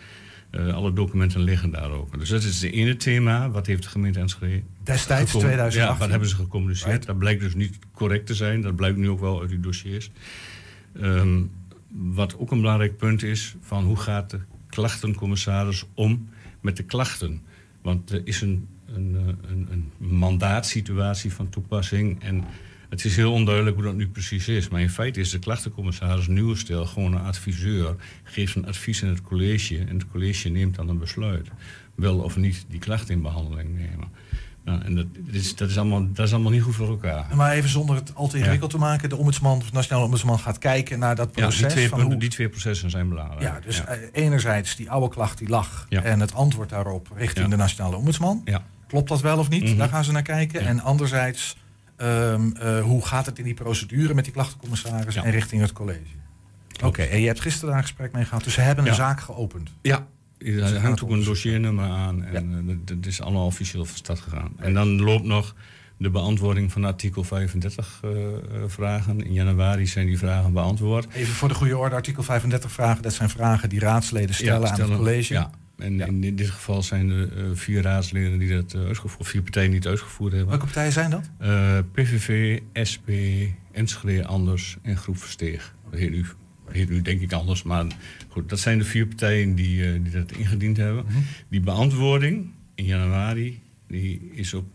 Eh, 0.50 0.74
alle 0.74 0.92
documenten 0.92 1.40
liggen 1.40 1.70
daar 1.70 1.90
ook. 1.90 2.18
Dus 2.18 2.29
dat 2.29 2.42
is 2.42 2.62
het 2.62 2.72
ene 2.72 2.96
thema. 2.96 3.50
Wat 3.50 3.66
heeft 3.66 3.83
de 3.83 3.88
gemeente 3.88 4.18
Enschede... 4.18 4.62
Destijds, 4.83 5.31
gecom- 5.31 5.40
2018. 5.40 5.81
Ja, 5.81 5.98
wat 5.98 6.11
hebben 6.11 6.29
ze 6.29 6.35
gecommuniceerd? 6.35 6.90
Right. 6.90 7.07
Dat 7.07 7.18
blijkt 7.18 7.40
dus 7.40 7.55
niet 7.55 7.79
correct 7.92 8.26
te 8.26 8.35
zijn. 8.35 8.61
Dat 8.61 8.76
blijkt 8.76 8.96
nu 8.96 9.09
ook 9.09 9.20
wel 9.20 9.40
uit 9.40 9.48
die 9.48 9.61
dossiers. 9.61 10.11
Ehm, 11.00 11.42
wat 11.88 12.38
ook 12.38 12.50
een 12.50 12.61
belangrijk 12.61 12.96
punt 12.96 13.22
is... 13.22 13.55
van 13.61 13.85
hoe 13.85 13.96
gaat 13.96 14.31
de 14.31 14.40
klachtencommissaris 14.77 15.85
om 15.95 16.29
met 16.61 16.77
de 16.77 16.83
klachten? 16.83 17.43
Want 17.83 18.11
er 18.11 18.21
is 18.25 18.41
een, 18.41 18.69
een, 18.87 19.17
eh, 19.17 19.51
een, 19.51 19.69
een 19.71 19.93
mandaatsituatie 20.19 21.33
van 21.33 21.49
toepassing... 21.49 22.23
en 22.23 22.45
het 22.89 23.05
is 23.05 23.17
heel 23.17 23.33
onduidelijk 23.33 23.77
hoe 23.77 23.85
dat 23.85 23.95
nu 23.95 24.09
precies 24.09 24.49
is. 24.49 24.69
Maar 24.69 24.81
in 24.81 24.91
feite 24.91 25.21
is 25.21 25.31
de 25.31 25.39
klachtencommissaris 25.39 26.27
nieuwe 26.27 26.57
stel 26.57 26.87
gewoon 26.87 27.12
een 27.12 27.25
adviseur. 27.25 27.97
Geeft 28.23 28.55
een 28.55 28.67
advies 28.67 29.03
in 29.03 29.09
het 29.09 29.23
college 29.23 29.79
en 29.79 29.99
het 29.99 30.09
college 30.09 30.49
neemt 30.49 30.75
dan 30.75 30.89
een 30.89 30.99
besluit. 30.99 31.49
Wel 31.95 32.19
of 32.19 32.37
niet 32.37 32.65
die 32.69 32.79
klacht 32.79 33.11
in 33.11 33.23
behandeling 33.23 33.75
nemen. 33.75 34.09
Nou, 34.66 34.83
en 34.85 34.94
dat 34.94 35.07
is, 35.31 35.57
dat, 35.57 35.70
is 35.70 35.79
allemaal, 35.79 36.12
dat 36.12 36.26
is 36.26 36.33
allemaal 36.33 36.52
niet 36.52 36.62
goed 36.62 36.74
voor 36.74 36.88
elkaar. 36.88 37.26
Maar 37.35 37.52
even 37.52 37.68
zonder 37.70 37.96
het 37.96 38.14
al 38.14 38.29
te 38.29 38.38
ingewikkeld 38.38 38.70
te 38.70 38.79
maken. 38.79 39.09
De 39.09 39.16
ombudsman, 39.16 39.59
de 39.59 39.64
nationale 39.72 40.05
ombudsman 40.05 40.38
gaat 40.38 40.59
kijken 40.59 40.98
naar 40.98 41.14
dat 41.14 41.29
Ja, 41.35 41.42
proces. 41.42 41.59
die, 41.61 41.66
twee, 41.68 41.88
van 41.88 42.00
hoe- 42.00 42.16
die 42.16 42.29
twee 42.29 42.48
processen 42.48 42.90
zijn 42.90 43.09
belangrijk. 43.09 43.40
ja, 43.42 43.61
dus 43.64 43.85
eh, 43.85 43.96
enerzijds 44.12 44.76
die 44.76 44.90
oude 44.90 45.09
klacht 45.14 45.38
die 45.38 45.48
lag. 45.48 45.87
Ja. 45.88 46.02
En 46.02 46.20
het 46.20 46.35
antwoord 46.35 46.68
daarop 46.68 47.09
richting 47.16 47.44
Ja. 47.44 47.50
de 47.50 47.57
nationale 47.57 47.96
ombudsman. 47.96 48.42
Ja. 48.44 48.62
Klopt 48.88 49.09
dat 49.09 49.20
wel 49.20 49.38
of 49.38 49.48
niet? 49.48 49.62
Mhm. 49.64 49.76
Daar 49.76 49.88
gaan 49.88 50.05
ze 50.05 50.12
naar 50.12 50.22
kijken. 50.22 50.62
Ja. 50.62 50.66
En 50.68 50.81
anderzijds, 50.81 51.57
ehm, 51.96 52.50
eh, 52.57 52.81
hoe 52.83 53.07
gaat 53.07 53.26
het 53.26 53.38
in 53.38 53.44
die 53.44 53.55
procedure 53.55 54.14
met 54.14 54.24
die 54.24 54.33
klachtencommissaris 54.33 55.14
Ja. 55.14 55.24
en 55.24 55.31
richting 55.31 55.61
het 55.61 55.72
college? 55.72 56.00
Oké, 56.85 57.02
en 57.02 57.20
je 57.20 57.26
hebt 57.26 57.40
gisteren 57.40 57.68
daar 57.68 57.79
een 57.79 57.85
gesprek 57.85 58.12
mee 58.12 58.24
gehad. 58.24 58.44
Dus 58.44 58.55
ze 58.55 58.61
hebben 58.61 58.85
een 58.85 58.90
Ja. 58.90 58.96
zaak 58.96 59.20
geopend. 59.20 59.70
Ja, 59.83 60.07
er 60.38 60.66
gaat 60.66 60.77
hangt 60.81 61.03
ook 61.03 61.11
een 61.11 61.25
dossiernummer 61.25 61.85
aan 61.85 62.25
en 62.25 62.64
eh, 62.68 62.77
dat- 62.85 63.07
is 63.07 63.20
allemaal 63.20 63.46
officieel 63.46 63.85
van 63.85 63.96
start 63.96 64.20
gegaan. 64.20 64.53
En 64.57 64.75
dan 64.75 65.01
loopt 65.03 65.25
nog 65.25 65.55
de 65.99 66.11
beantwoording 66.11 66.72
van 66.72 66.85
artikel 66.85 67.25
35 67.25 68.01
eh, 68.03 68.11
eh, 68.11 68.38
vragen. 68.66 69.25
In 69.25 69.33
januari 69.33 69.87
zijn 69.87 70.07
die 70.07 70.18
vragen 70.18 70.53
beantwoord. 70.53 71.07
Even 71.14 71.35
voor 71.35 71.49
de 71.49 71.55
goede 71.55 71.77
orde, 71.79 71.94
artikel 71.94 72.22
35 72.22 72.72
vragen. 72.72 73.03
Dat 73.03 73.12
zijn 73.12 73.29
vragen 73.31 73.68
die 73.68 73.81
raadsleden 73.81 74.35
stellen, 74.35 74.70
aan 74.70 74.81
het 74.81 74.96
college. 74.96 75.33
Ja, 75.35 75.51
en 75.79 76.01
in, 76.01 76.25
in 76.25 76.37
dit 76.37 76.51
geval 76.51 76.83
zijn 76.83 77.11
er 77.11 77.57
vier 77.57 77.83
raadsleden 77.83 78.38
die 78.38 78.55
dat 78.55 78.75
uh, 78.75 78.87
uitgevoerd, 78.87 79.29
vier 79.29 79.42
partijen 79.42 79.68
die 79.70 79.79
het 79.79 79.88
uitgevoerd 79.88 80.33
hebben. 80.33 80.49
Welke 80.51 80.64
partijen 80.64 80.92
zijn 80.92 81.11
dat? 81.11 81.31
PVV, 81.92 82.61
SP, 82.90 83.09
Enschede 83.72 84.27
Anders 84.27 84.77
en 84.83 84.96
Groep 84.96 85.18
Versteeg. 85.18 85.75
Heet 85.90 86.11
nu, 86.11 86.22
dat 86.22 86.35
heet 86.70 86.88
nu 86.88 87.02
denk 87.02 87.20
ik 87.20 87.33
anders, 87.33 87.62
maar 87.62 87.87
goed, 88.29 88.48
dat 88.48 88.59
zijn 88.59 88.79
de 88.79 88.85
vier 88.85 89.07
partijen 89.07 89.55
die, 89.55 89.87
eh, 89.87 89.92
die 90.02 90.12
dat 90.12 90.33
ingediend 90.33 90.76
hebben. 90.76 91.05
Mhm. 91.05 91.18
Die 91.48 91.61
beantwoording 91.61 92.50
in 92.74 92.85
januari, 92.85 93.61
die 93.88 94.31
is 94.33 94.55
ook 94.55 94.66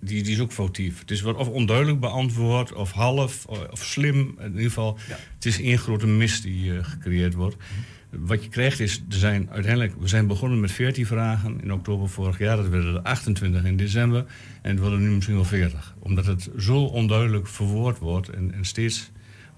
die, 0.00 0.22
die 0.22 0.32
is 0.32 0.40
ook 0.40 0.52
foutief. 0.52 0.98
Het 0.98 1.10
is 1.10 1.20
wat 1.20 1.36
of 1.36 1.48
onduidelijk 1.48 2.00
beantwoord, 2.00 2.72
of 2.72 2.92
half, 2.92 3.46
of, 3.46 3.68
of 3.70 3.84
slim. 3.84 4.34
In 4.38 4.50
ieder 4.50 4.62
geval, 4.62 4.98
het 5.34 5.46
is 5.46 5.60
één 5.60 5.78
grote 5.78 6.06
mist 6.06 6.42
die 6.42 6.76
eh, 6.76 6.84
gecreëerd 6.84 7.34
wordt. 7.34 7.56
Wat 8.10 8.44
je 8.44 8.48
krijgt 8.48 8.80
is, 8.80 9.02
er 9.08 9.16
zijn 9.16 9.50
uiteindelijk, 9.50 9.94
we 10.00 10.08
zijn 10.08 10.26
begonnen 10.26 10.60
met 10.60 10.72
14 10.72 11.06
vragen 11.06 11.60
in 11.62 11.72
oktober 11.72 12.08
vorig 12.08 12.38
jaar. 12.38 12.56
Dat 12.56 12.68
werden 12.68 12.94
er 12.94 13.00
28 13.00 13.64
in 13.64 13.76
december. 13.76 14.24
En 14.62 14.70
het 14.70 14.80
worden 14.80 15.00
nu 15.00 15.10
misschien 15.10 15.34
wel 15.34 15.44
40. 15.44 15.94
Omdat 15.98 16.26
het 16.26 16.50
zo 16.58 16.84
onduidelijk 16.84 17.46
verwoord 17.46 17.98
wordt. 17.98 18.28
En, 18.28 18.54
en 18.54 18.64
steeds 18.64 19.10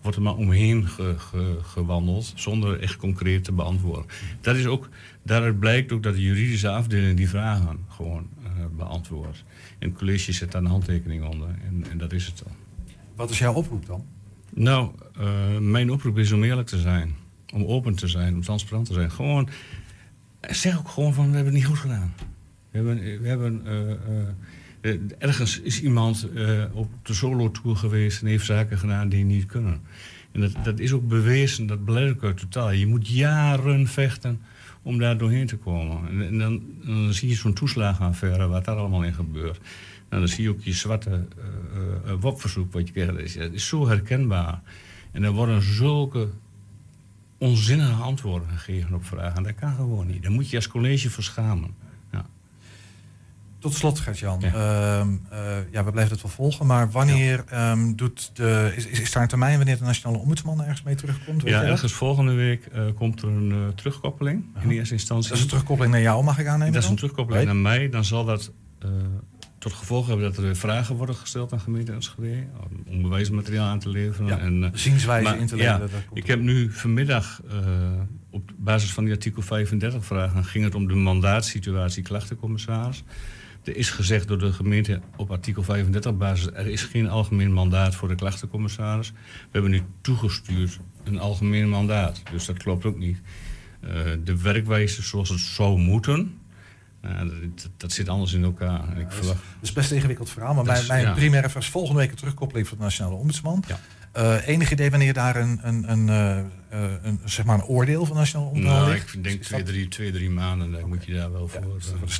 wordt 0.02 0.16
er 0.16 0.22
maar 0.22 0.36
omheen 0.36 0.88
ge- 0.88 1.14
ge- 1.18 1.58
gewandeld. 1.62 2.32
Zonder 2.34 2.80
echt 2.80 2.96
concreet 2.96 3.44
te 3.44 3.52
beantwoorden. 3.52 4.04
Dat 4.40 4.56
is 4.56 4.66
ook, 4.66 4.88
daaruit 5.22 5.58
blijkt 5.58 5.92
ook 5.92 6.02
dat 6.02 6.14
de 6.14 6.22
juridische 6.22 6.68
afdeling 6.68 7.16
die 7.16 7.28
vragen 7.28 7.78
gewoon 7.88 8.28
eh, 8.44 8.50
beantwoordt. 8.76 9.44
En 9.78 9.88
het 9.88 9.98
college 9.98 10.32
zet 10.32 10.52
daar 10.52 10.62
een 10.62 10.68
handtekening 10.68 11.24
onder. 11.24 11.48
En, 11.48 11.84
en 11.90 11.98
dat 11.98 12.12
is 12.12 12.26
het 12.26 12.42
dan. 12.44 12.52
Wat 13.16 13.30
is 13.30 13.38
jouw 13.38 13.54
oproep 13.54 13.86
dan? 13.86 14.04
Nou, 14.54 14.90
eh, 15.18 15.58
mijn 15.58 15.90
oproep 15.90 16.18
is 16.18 16.32
om 16.32 16.42
eerlijk 16.44 16.68
te 16.68 16.78
zijn. 16.78 17.14
Om 17.54 17.64
open 17.64 17.94
te 17.94 18.06
zijn, 18.08 18.34
om 18.34 18.42
transparant 18.42 18.86
te 18.86 18.92
zijn. 18.92 19.10
Gewoon, 19.10 19.48
zeg 20.40 20.78
ook 20.78 20.88
gewoon 20.88 21.14
van, 21.14 21.28
we 21.28 21.34
hebben 21.34 21.52
het 21.52 21.62
niet 21.62 21.70
goed 21.70 21.78
gedaan. 21.78 22.14
We 22.70 22.76
hebben, 22.76 23.20
we 23.22 23.28
hebben 23.28 23.66
eh, 23.66 24.28
eh, 24.80 24.92
eh, 24.92 25.00
ergens 25.18 25.60
is 25.60 25.82
iemand 25.82 26.28
eh, 26.34 26.64
op 26.72 26.88
de 27.02 27.14
solo-tour 27.14 27.76
geweest 27.76 28.20
en 28.20 28.26
heeft 28.26 28.44
zaken 28.44 28.78
gedaan 28.78 29.08
die 29.08 29.24
niet 29.24 29.46
kunnen. 29.46 29.80
En 30.32 30.40
dat, 30.40 30.52
dat 30.64 30.78
is 30.78 30.92
ook 30.92 31.08
bewezen, 31.08 31.66
dat 31.66 31.84
blijkt 31.84 32.22
uit 32.22 32.36
totaal. 32.36 32.70
Je 32.70 32.86
moet 32.86 33.08
jaren 33.08 33.86
vechten 33.86 34.40
om 34.82 34.98
daar 34.98 35.18
doorheen 35.18 35.46
te 35.46 35.56
komen. 35.56 36.08
En, 36.08 36.26
en 36.26 36.38
dan, 36.38 36.62
dan 36.84 37.14
zie 37.14 37.28
je 37.28 37.34
zo'n 37.34 37.54
toeslagenaffaire, 37.54 38.46
wat 38.46 38.64
daar 38.64 38.76
allemaal 38.76 39.02
in 39.02 39.14
gebeurt. 39.14 39.60
Nou, 40.08 40.22
dan 40.22 40.28
zie 40.28 40.42
je 40.42 40.50
ook 40.50 40.62
je 40.62 40.72
zwarte 40.72 41.10
uh, 41.10 42.12
uh, 42.12 42.20
WOP-verzoek 42.20 42.72
wat 42.72 42.86
je 42.86 42.92
krijgt. 42.92 43.12
Dat 43.12 43.20
is, 43.20 43.36
is 43.36 43.66
zo 43.66 43.88
herkenbaar. 43.88 44.60
En 45.12 45.22
er 45.22 45.32
worden 45.32 45.62
zulke 45.62 46.28
onzinnige 47.38 48.02
antwoorden 48.02 48.48
gegeven 48.48 48.94
op 48.94 49.04
vragen. 49.04 49.42
Dat 49.42 49.54
kan 49.54 49.74
gewoon 49.74 50.06
niet. 50.06 50.22
Daar 50.22 50.32
moet 50.32 50.50
je 50.50 50.56
als 50.56 50.68
college 50.68 51.10
voor 51.10 51.22
schamen. 51.22 51.74
Tot 53.58 53.74
slot, 53.74 53.98
Gert-Jan. 53.98 54.40
Ja. 54.40 54.52
Uh, 54.54 55.06
uh, 55.32 55.38
ja, 55.70 55.84
we 55.84 55.90
blijven 55.90 56.12
het 56.12 56.22
wel 56.22 56.30
volgen. 56.30 56.66
Maar 56.66 56.90
wanneer 56.90 57.44
ja. 57.50 57.72
um, 57.72 57.96
doet 57.96 58.30
de, 58.34 58.72
is, 58.76 58.86
is 58.86 59.12
daar 59.12 59.22
een 59.22 59.28
termijn 59.28 59.56
wanneer 59.56 59.78
de 59.78 59.84
Nationale 59.84 60.18
Ombudsman 60.18 60.60
ergens 60.60 60.82
mee 60.82 60.94
terugkomt? 60.94 61.42
Ja, 61.42 61.62
ergens 61.62 61.92
volgende 61.92 62.32
week 62.32 62.68
uh, 62.74 62.82
komt 62.94 63.22
er 63.22 63.28
een 63.28 63.50
uh, 63.50 63.68
terugkoppeling 63.74 64.44
in 64.62 64.70
eerste 64.70 64.94
instantie. 64.94 65.28
Dat 65.28 65.36
is 65.36 65.42
een 65.42 65.48
terugkoppeling 65.48 65.94
naar 65.94 66.02
jou, 66.02 66.24
mag 66.24 66.38
ik 66.38 66.46
aannemen? 66.46 66.72
Dat 66.72 66.82
is 66.82 66.88
een 66.88 66.96
terugkoppeling 66.96 67.44
naar 67.44 67.56
mij. 67.56 67.88
Dan 67.88 68.04
zal 68.04 68.24
dat 68.24 68.52
tot 69.58 69.72
gevolg 69.72 70.06
hebben 70.06 70.24
dat 70.24 70.36
er 70.36 70.42
weer 70.42 70.56
vragen 70.56 70.96
worden 70.96 71.14
gesteld 71.14 71.52
aan 71.52 71.60
gemeente 71.60 71.92
Enschede. 71.92 72.46
Om 72.88 73.02
bewijsmateriaal 73.02 73.66
aan 73.66 73.78
te 73.78 73.88
leveren. 73.88 74.26
Ja, 74.26 74.38
en, 74.38 74.70
zienswijze 74.74 75.38
in 75.38 75.46
te 75.46 75.56
leveren. 75.56 75.90
Ik 76.12 76.26
heb 76.26 76.40
nu 76.40 76.72
vanmiddag 76.72 77.40
op 78.30 78.50
basis 78.56 78.92
van 78.92 79.04
die 79.04 79.12
artikel 79.12 79.42
35 79.42 80.04
vragen... 80.04 80.44
ging 80.44 80.64
het 80.64 80.74
om 80.74 80.88
de 80.88 80.94
mandaatsituatie 80.94 82.02
klachtencommissaris. 82.02 83.04
Er 83.64 83.76
is 83.76 83.90
gezegd 83.90 84.28
door 84.28 84.38
de 84.38 84.52
gemeente 84.52 85.00
op 85.16 85.30
artikel 85.30 85.62
35 85.62 86.16
basis... 86.16 86.46
er 86.52 86.66
is 86.66 86.82
geen 86.82 87.08
algemeen 87.08 87.52
mandaat 87.52 87.94
voor 87.94 88.08
de 88.08 88.14
klachtencommissaris. 88.14 89.10
We 89.10 89.48
hebben 89.50 89.70
nu 89.70 89.82
toegestuurd 90.00 90.78
een 91.04 91.18
algemeen 91.18 91.68
mandaat. 91.68 92.22
Dus 92.30 92.46
dat 92.46 92.56
klopt 92.56 92.84
ook 92.84 92.98
niet. 92.98 93.20
Uh, 93.84 93.90
de 94.24 94.42
werkwijze 94.42 95.02
zoals 95.02 95.28
het 95.28 95.40
zou 95.40 95.78
moeten... 95.78 96.38
Uh, 97.04 97.18
dat, 97.18 97.70
dat, 97.76 97.92
zit 97.92 98.08
anders 98.08 98.32
in 98.32 98.44
elkaar. 98.44 98.98
Ik. 98.98 99.06
Dat 99.22 99.36
is 99.60 99.72
best 99.72 99.90
een 99.90 99.96
ingewikkeld 99.96 100.30
verhaal. 100.30 100.54
Maar 100.54 100.64
mijn, 100.64 100.86
mijn 100.86 101.04
ja. 101.04 101.12
primaire 101.12 101.48
vraag 101.48 101.62
is 101.62 101.68
volgende 101.68 102.00
week 102.00 102.10
een 102.10 102.16
terugkoppeling 102.16 102.68
van 102.68 102.76
de 102.76 102.82
Nationale 102.82 103.14
Ombudsman. 103.14 103.64
Ja. 103.66 103.80
Uh, 104.18 104.46
enig 104.46 104.70
idee 104.70 104.90
wanneer 104.90 105.12
daar 105.12 105.36
een, 105.36 105.60
een, 105.62 105.90
een, 105.90 106.08
uh, 106.08 106.92
een, 107.02 107.20
zeg 107.24 107.44
maar 107.44 107.58
een 107.58 107.64
oordeel 107.64 108.04
van 108.04 108.14
de 108.14 108.20
Nationale 108.20 108.48
Ombudsman 108.48 108.76
nou, 108.76 108.90
ligt? 108.92 109.14
Ik 109.14 109.24
denk 109.24 109.42
twee 109.42 109.62
drie, 109.62 109.88
twee, 109.88 110.12
drie 110.12 110.30
maanden 110.30 110.72
dan 110.72 110.88
moet 110.88 111.04
je 111.04 111.14
daar 111.14 111.32
wel 111.32 111.48
voor 111.48 111.60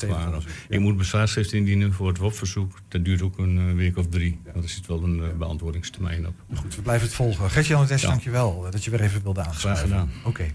ja, 0.01 0.29
uh, 0.29 0.39
Je 0.69 0.79
moet 0.79 0.97
bezwaarschrift 0.97 1.53
indienen 1.53 1.93
voor 1.93 2.09
het 2.09 2.19
WOP-verzoek. 2.19 2.81
Dat 2.89 3.05
duurt 3.05 3.23
ook 3.23 3.39
een 3.39 3.77
week 3.77 3.97
of 3.97 4.09
drie. 4.09 4.41
Ja. 4.45 4.53
Er 4.63 4.69
zit 4.69 4.87
wel 4.87 5.03
een 5.03 5.39
beantwoordingstermijn 5.39 6.27
op. 6.27 6.35
Goed, 6.55 6.77
we 6.77 6.83
blijven 6.83 7.07
het 7.07 7.17
volgen. 7.17 7.51
Gert-Jan 7.51 7.87
Des, 7.87 8.03
dankjewel 8.03 8.67
dat 8.71 8.85
je 8.85 8.91
weer 8.91 9.01
even 9.01 9.23
wilde 9.23 9.45
aanschuiven. 9.45 9.89
Graag 9.89 10.01
gedaan. 10.01 10.11
Oké. 10.25 10.29
Okay. 10.29 10.53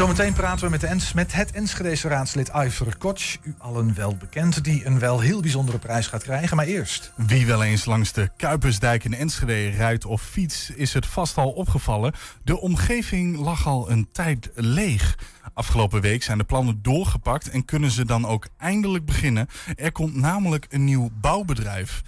Zometeen 0.00 0.32
praten 0.32 0.64
we 0.64 0.70
met, 1.14 1.30
de 1.30 1.36
het 1.36 1.50
Enschedese 1.52 2.08
raadslid 2.08 2.50
Iver 2.54 2.96
Koch. 2.96 3.36
U 3.42 3.54
allen 3.58 3.94
wel 3.94 4.16
bekend, 4.16 4.64
die 4.64 4.86
een 4.86 4.98
wel 4.98 5.20
heel 5.20 5.40
bijzondere 5.40 5.78
prijs 5.78 6.06
gaat 6.06 6.22
krijgen. 6.22 6.56
Maar 6.56 6.66
eerst... 6.66 7.12
Wie 7.16 7.46
wel 7.46 7.62
eens 7.62 7.84
langs 7.84 8.12
de 8.12 8.30
Kuipersdijk 8.36 9.04
in 9.04 9.14
Enschede 9.14 9.68
rijdt 9.68 10.04
of 10.04 10.22
fiets... 10.22 10.70
is 10.70 10.94
het 10.94 11.06
vast 11.06 11.36
al 11.36 11.50
opgevallen. 11.50 12.12
De 12.44 12.60
omgeving 12.60 13.36
lag 13.36 13.66
al 13.66 13.90
een 13.90 14.08
tijd 14.12 14.50
leeg. 14.54 15.18
Afgelopen 15.54 16.00
week 16.00 16.22
zijn 16.22 16.38
de 16.38 16.44
plannen 16.44 16.82
doorgepakt... 16.82 17.50
en 17.50 17.64
kunnen 17.64 17.90
ze 17.90 18.04
dan 18.04 18.26
ook 18.26 18.48
eindelijk 18.58 19.04
beginnen. 19.04 19.48
Er 19.76 19.92
komt 19.92 20.14
namelijk 20.14 20.66
een 20.70 20.84
nieuw 20.84 21.10
bouwbedrijf, 21.20 22.02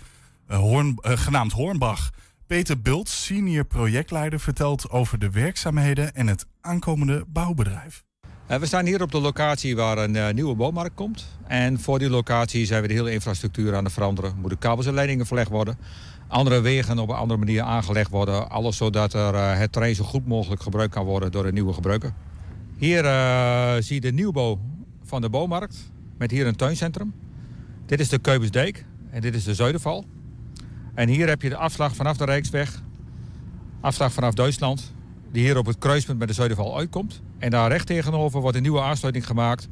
Hoorn, 0.47 0.99
uh, 1.03 1.13
genaamd 1.17 1.53
Hoornbach... 1.53 2.11
Peter 2.53 2.81
Bult, 2.81 3.09
senior 3.09 3.65
projectleider, 3.65 4.41
vertelt 4.41 4.91
over 4.91 5.19
de 5.19 5.31
werkzaamheden 5.31 6.15
en 6.15 6.27
het 6.27 6.47
aankomende 6.61 7.25
bouwbedrijf. 7.29 8.05
Eh, 8.47 8.59
we 8.59 8.67
staan 8.67 8.87
hier 8.87 9.03
op 9.03 9.13
de 9.13 9.21
locatie 9.21 9.77
waar 9.77 9.99
een 9.99 10.17
eh, 10.17 10.35
nieuwe 10.35 10.55
boommarkt 10.55 10.95
komt. 10.95 11.39
En 11.47 11.81
voor 11.81 11.99
die 11.99 12.11
locatie 12.11 12.67
zijn 12.67 12.83
we 12.83 12.89
de 12.89 12.95
hele 12.95 13.13
infrastructuur 13.13 13.75
aan 13.75 13.85
het 13.85 13.93
veranderen. 13.93 14.35
Moeten 14.41 14.59
kabels 14.59 14.87
en 14.87 14.95
leidingen 14.95 15.27
verlegd 15.27 15.51
worden. 15.51 15.79
Andere 16.29 16.61
wegen 16.61 16.99
op 16.99 17.09
een 17.09 17.15
andere 17.15 17.39
manier 17.39 17.63
aangelegd 17.63 18.11
worden. 18.11 18.51
Alles 18.51 18.77
zodat 18.77 19.15
er, 19.15 19.35
eh, 19.35 19.59
het 19.59 19.73
terrein 19.73 19.95
zo 19.95 20.05
goed 20.05 20.27
mogelijk 20.27 20.63
gebruikt 20.63 20.95
kan 20.95 21.05
worden 21.05 21.33
door 21.33 21.43
de 21.43 21.53
nieuwe 21.53 21.73
gebruiker. 21.73 22.13
Hier 22.77 23.03
zie 23.83 23.95
je 23.95 24.01
de 24.01 24.13
nieuwbouw 24.13 24.61
van 25.05 25.21
de 25.21 25.31
boommarkt. 25.31 25.93
Met 26.19 26.31
hier 26.31 26.47
een 26.47 26.57
tuincentrum. 26.57 27.15
Dit 27.87 28.01
is 28.01 28.09
de 28.09 28.19
Keubensdijk 28.19 28.85
en 29.11 29.21
dit 29.21 29.35
is 29.35 29.45
de 29.45 29.55
Zuiderval. 29.55 30.05
En 30.95 31.09
hier 31.09 31.29
heb 31.29 31.43
je 31.43 31.49
de 31.49 31.57
afslag 31.57 31.95
vanaf 31.95 32.17
de 32.17 32.25
Rijksweg. 32.25 32.83
Afslag 33.81 34.13
vanaf 34.13 34.35
Duitsland. 34.35 34.95
Die 35.31 35.43
hier 35.43 35.59
op 35.59 35.67
het 35.67 35.79
kruispunt 35.79 36.19
met 36.19 36.29
de 36.29 36.35
Zuiderval 36.35 36.77
uitkomt. 36.77 37.23
En 37.39 37.51
daar 37.51 37.71
recht 37.71 37.87
tegenover 37.87 38.41
wordt 38.41 38.57
een 38.57 38.63
nieuwe 38.63 38.81
aansluiting 38.81 39.27
gemaakt. 39.27 39.69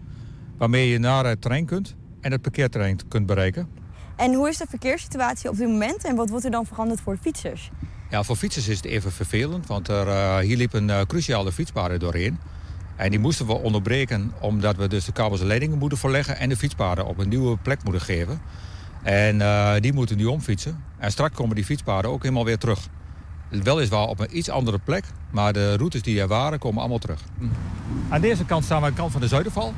Waarmee 0.59 0.89
je 0.89 0.99
naar 0.99 1.27
het 1.27 1.41
terrein 1.41 1.67
kunt 1.67 1.95
en 2.21 2.33
het 2.33 2.43
parkeerterrein 2.43 2.99
kunt 3.09 3.27
bereiken. 3.27 3.69
En 4.17 4.35
hoe 4.35 4.49
is 4.49 4.57
de 4.57 4.67
verkeerssituatie 4.69 5.51
op 5.51 5.57
dit 5.57 5.69
moment 5.69 6.05
en 6.05 6.17
wat 6.17 6.31
wordt 6.31 6.45
er 6.45 6.51
dan 6.51 6.67
veranderd 6.67 7.01
voor 7.01 7.17
fietsers? 7.21 7.71
Ja, 8.11 8.23
voor 8.23 8.37
fietsers 8.37 8.69
is 8.69 8.77
het 8.77 8.87
even 8.87 9.13
vervelend, 9.13 9.67
want 9.67 9.89
er, 9.89 10.09
eh, 10.09 10.39
hier 10.39 10.57
liep 10.57 10.73
een 10.73 10.91
eh, 10.91 11.01
cruciale 11.01 11.53
fietspaden 11.53 11.99
doorheen. 11.99 12.39
En 12.97 13.11
die 13.11 13.19
moesten 13.19 13.47
we 13.47 13.53
onderbreken 13.53 14.33
omdat 14.41 14.77
we 14.77 14.89
dus 14.89 15.05
de 15.05 15.13
kabels 15.13 15.41
en 15.41 15.47
leidingen 15.47 15.79
moeten 15.79 15.99
verleggen... 15.99 16.39
en 16.39 16.49
de 16.49 16.57
fietspaden 16.57 17.07
op 17.07 17.19
een 17.19 17.29
nieuwe 17.29 17.57
plek 17.57 17.83
moeten 17.85 18.03
geven. 18.03 18.41
En 19.03 19.41
eh, 19.41 19.73
die 19.81 19.93
moeten 19.93 20.17
nu 20.17 20.25
omfietsen. 20.25 20.85
En 20.99 21.11
straks 21.11 21.35
komen 21.35 21.55
die 21.55 21.65
fietspaden 21.65 22.11
ook 22.11 22.23
helemaal 22.23 22.45
weer 22.45 22.59
terug. 22.59 22.89
Weliswaar 23.49 24.07
op 24.07 24.21
een 24.21 24.37
iets 24.37 24.49
andere 24.49 24.79
plek, 24.79 25.05
maar 25.31 25.53
de 25.53 25.77
routes 25.77 26.03
die 26.03 26.21
er 26.21 26.29
waren 26.29 26.59
komen 26.59 26.81
allemaal 26.81 26.99
terug. 26.99 27.21
Aan 28.09 28.21
deze 28.21 28.45
kant 28.45 28.65
staan 28.65 28.79
we 28.81 28.85
aan 28.85 28.91
de 28.91 28.97
kant 28.99 29.13
van 29.13 29.21
de 29.21 29.29
Zuiderval. 29.29 29.75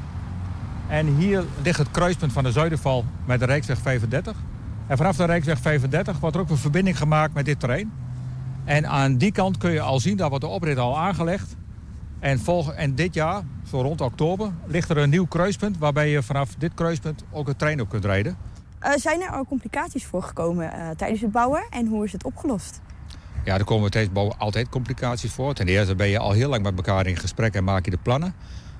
En 0.89 1.17
hier 1.17 1.45
ligt 1.63 1.79
het 1.79 1.91
kruispunt 1.91 2.33
van 2.33 2.45
de 2.45 2.53
Zuiderval 2.53 3.05
met 3.25 3.39
de 3.41 3.47
Rijksweg 3.47 3.79
35. 3.79 4.37
En 4.87 4.97
vanaf 4.97 5.17
de 5.17 5.25
Rijksweg 5.25 5.59
35 5.59 6.19
wordt 6.19 6.37
er 6.37 6.43
ook 6.43 6.51
een 6.51 6.57
verbinding 6.57 6.99
gemaakt 6.99 7.35
met 7.35 7.45
dit 7.45 7.61
terrein. 7.61 7.93
En 8.65 8.87
aan 8.87 9.17
die 9.17 9.33
kant 9.33 9.57
kun 9.57 9.71
je 9.71 9.81
al 9.81 10.01
zien, 10.01 10.17
daar 10.17 10.29
wordt 10.29 10.45
de 10.45 10.51
oprit 10.51 10.79
al 10.79 10.99
aangelegd. 10.99 11.57
En, 12.19 12.39
volg, 12.39 12.73
en 12.73 12.95
dit 12.95 13.15
jaar, 13.15 13.43
zo 13.71 13.81
rond 13.81 14.01
oktober, 14.01 14.51
ligt 14.67 14.89
er 14.89 14.97
een 14.97 15.11
nieuw 15.11 15.27
kruispunt... 15.27 15.79
waarbij 15.79 16.11
je 16.11 16.23
vanaf 16.23 16.55
dit 16.59 16.75
kruispunt 16.75 17.25
ook 17.31 17.49
een 17.49 17.57
trein 17.57 17.81
op 17.81 17.89
kunt 17.89 18.05
rijden. 18.05 18.37
Eh, 18.83 18.93
zijn 18.97 19.21
er 19.21 19.31
al 19.31 19.45
complicaties 19.45 20.05
voorgekomen 20.05 20.73
eh, 20.73 20.91
tijdens 20.91 21.21
het 21.21 21.33
bouwen 21.33 21.65
en 21.71 21.87
hoe 21.87 22.05
is 22.05 22.13
het 22.13 22.25
opgelost? 22.25 22.81
Ja, 23.45 23.59
er 23.59 23.65
komen 23.65 24.13
bouwen 24.13 24.39
altijd 24.39 24.69
complicaties 24.69 25.33
voor. 25.33 25.55
Ten 25.55 25.67
eerste 25.67 25.95
ben 25.95 26.09
je 26.09 26.19
al 26.19 26.33
heel 26.33 26.49
lang 26.49 26.63
met 26.63 26.77
elkaar 26.77 27.07
in 27.07 27.17
gesprek 27.17 27.55
en 27.55 27.65
maak 27.65 27.85
je 27.85 27.91
de 27.91 27.99
plannen. 28.03 28.35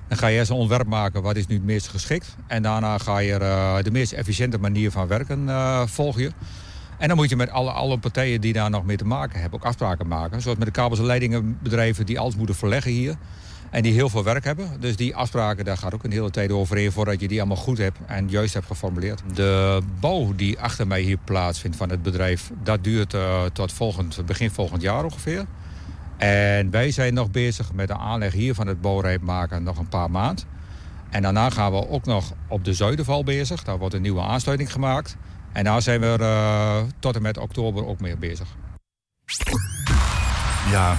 Dan 0.07 0.17
ga 0.17 0.27
je 0.27 0.37
eerst 0.37 0.49
een 0.49 0.55
ontwerp 0.55 0.87
maken 0.87 1.21
wat 1.21 1.35
is 1.35 1.47
nu 1.47 1.55
het 1.55 1.63
meest 1.63 1.87
geschikt. 1.87 2.35
En 2.47 2.61
daarna 2.61 2.97
ga 2.97 3.17
je 3.17 3.33
eh, 3.33 3.77
de 3.83 3.91
meest 3.91 4.11
efficiënte 4.11 4.57
manier 4.57 4.91
van 4.91 5.07
werken 5.07 5.49
volgen. 5.89 6.33
En 6.97 7.07
dan 7.07 7.17
moet 7.17 7.29
je 7.29 7.35
met 7.35 7.49
alle, 7.49 7.71
alle 7.71 7.97
partijen 7.97 8.41
die 8.41 8.53
daar 8.53 8.69
nog 8.69 8.85
mee 8.85 8.97
te 8.97 9.05
maken 9.05 9.41
hebben 9.41 9.59
ook 9.59 9.65
afspraken 9.65 10.07
maken. 10.07 10.41
Zoals 10.41 10.57
met 10.57 10.67
de 10.67 10.73
kabels- 10.73 10.99
en 10.99 11.05
leidingenbedrijven 11.05 12.05
die 12.05 12.19
alles 12.19 12.35
moeten 12.35 12.55
verleggen 12.55 12.91
hier. 12.91 13.15
En 13.73 13.81
die 13.81 13.93
heel 13.93 14.09
veel 14.09 14.23
werk 14.23 14.43
hebben. 14.43 14.69
Dus 14.79 14.95
die 14.95 15.15
afspraken, 15.15 15.65
daar 15.65 15.77
gaat 15.77 15.93
ook 15.93 16.03
een 16.03 16.11
hele 16.11 16.29
tijd 16.29 16.51
overheen 16.51 16.91
voordat 16.91 17.21
je 17.21 17.27
die 17.27 17.39
allemaal 17.39 17.57
goed 17.57 17.77
hebt 17.77 17.97
en 18.05 18.29
juist 18.29 18.53
hebt 18.53 18.65
geformuleerd. 18.65 19.21
De 19.33 19.81
bouw 19.99 20.35
die 20.35 20.59
achter 20.59 20.87
mij 20.87 21.01
hier 21.01 21.17
plaatsvindt 21.23 21.77
van 21.77 21.89
het 21.89 22.03
bedrijf, 22.03 22.51
dat 22.63 22.83
duurt 22.83 23.13
uh, 23.13 23.43
tot 23.53 23.71
volgend, 23.71 24.25
begin 24.25 24.51
volgend 24.51 24.81
jaar 24.81 25.03
ongeveer. 25.03 25.45
En 26.17 26.69
wij 26.69 26.91
zijn 26.91 27.13
nog 27.13 27.31
bezig 27.31 27.73
met 27.73 27.87
de 27.87 27.97
aanleg 27.97 28.33
hier 28.33 28.53
van 28.53 28.67
het 28.67 28.81
bouwrijp 28.81 29.21
maken 29.21 29.63
nog 29.63 29.77
een 29.77 29.89
paar 29.89 30.11
maanden. 30.11 30.45
En 31.09 31.21
daarna 31.21 31.49
gaan 31.49 31.71
we 31.71 31.89
ook 31.89 32.05
nog 32.05 32.33
op 32.47 32.65
de 32.65 32.73
Zuiderval 32.73 33.23
bezig. 33.23 33.63
Daar 33.63 33.77
wordt 33.77 33.95
een 33.95 34.01
nieuwe 34.01 34.21
aansluiting 34.21 34.71
gemaakt. 34.71 35.17
En 35.51 35.63
daar 35.63 35.81
zijn 35.81 35.99
we 35.99 36.17
uh, 36.19 36.77
tot 36.99 37.15
en 37.15 37.21
met 37.21 37.37
oktober 37.37 37.85
ook 37.85 37.99
mee 37.99 38.17
bezig. 38.17 38.47
Ja, 40.71 40.97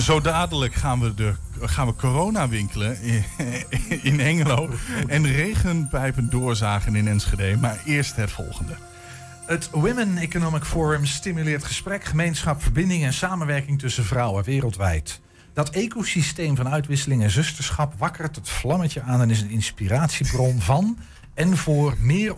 zo 0.00 0.20
dadelijk 0.20 0.74
gaan 0.74 1.00
we, 1.00 1.14
de, 1.14 1.34
gaan 1.60 1.86
we 1.86 1.94
corona 1.94 2.48
winkelen 2.48 3.02
in, 3.02 3.24
in 4.02 4.20
Hengelo. 4.20 4.70
En 5.06 5.26
regenpijpen 5.26 6.30
doorzagen 6.30 6.96
in 6.96 7.08
Enschede. 7.08 7.56
Maar 7.56 7.78
eerst 7.84 8.16
het 8.16 8.30
volgende. 8.30 8.72
Het 9.46 9.70
Women 9.70 10.16
Economic 10.16 10.64
Forum 10.64 11.06
stimuleert 11.06 11.64
gesprek, 11.64 12.04
gemeenschap, 12.04 12.62
verbinding 12.62 13.04
en 13.04 13.12
samenwerking 13.12 13.78
tussen 13.78 14.04
vrouwen 14.04 14.44
wereldwijd. 14.44 15.20
Dat 15.52 15.70
ecosysteem 15.70 16.56
van 16.56 16.68
uitwisseling 16.68 17.22
en 17.22 17.30
zusterschap 17.30 17.94
wakkert 17.98 18.36
het 18.36 18.48
vlammetje 18.48 19.02
aan 19.02 19.20
en 19.20 19.30
is 19.30 19.40
een 19.40 19.50
inspiratiebron 19.50 20.60
van 20.60 20.98
en 21.34 21.56
voor 21.56 21.94
meer 21.98 22.34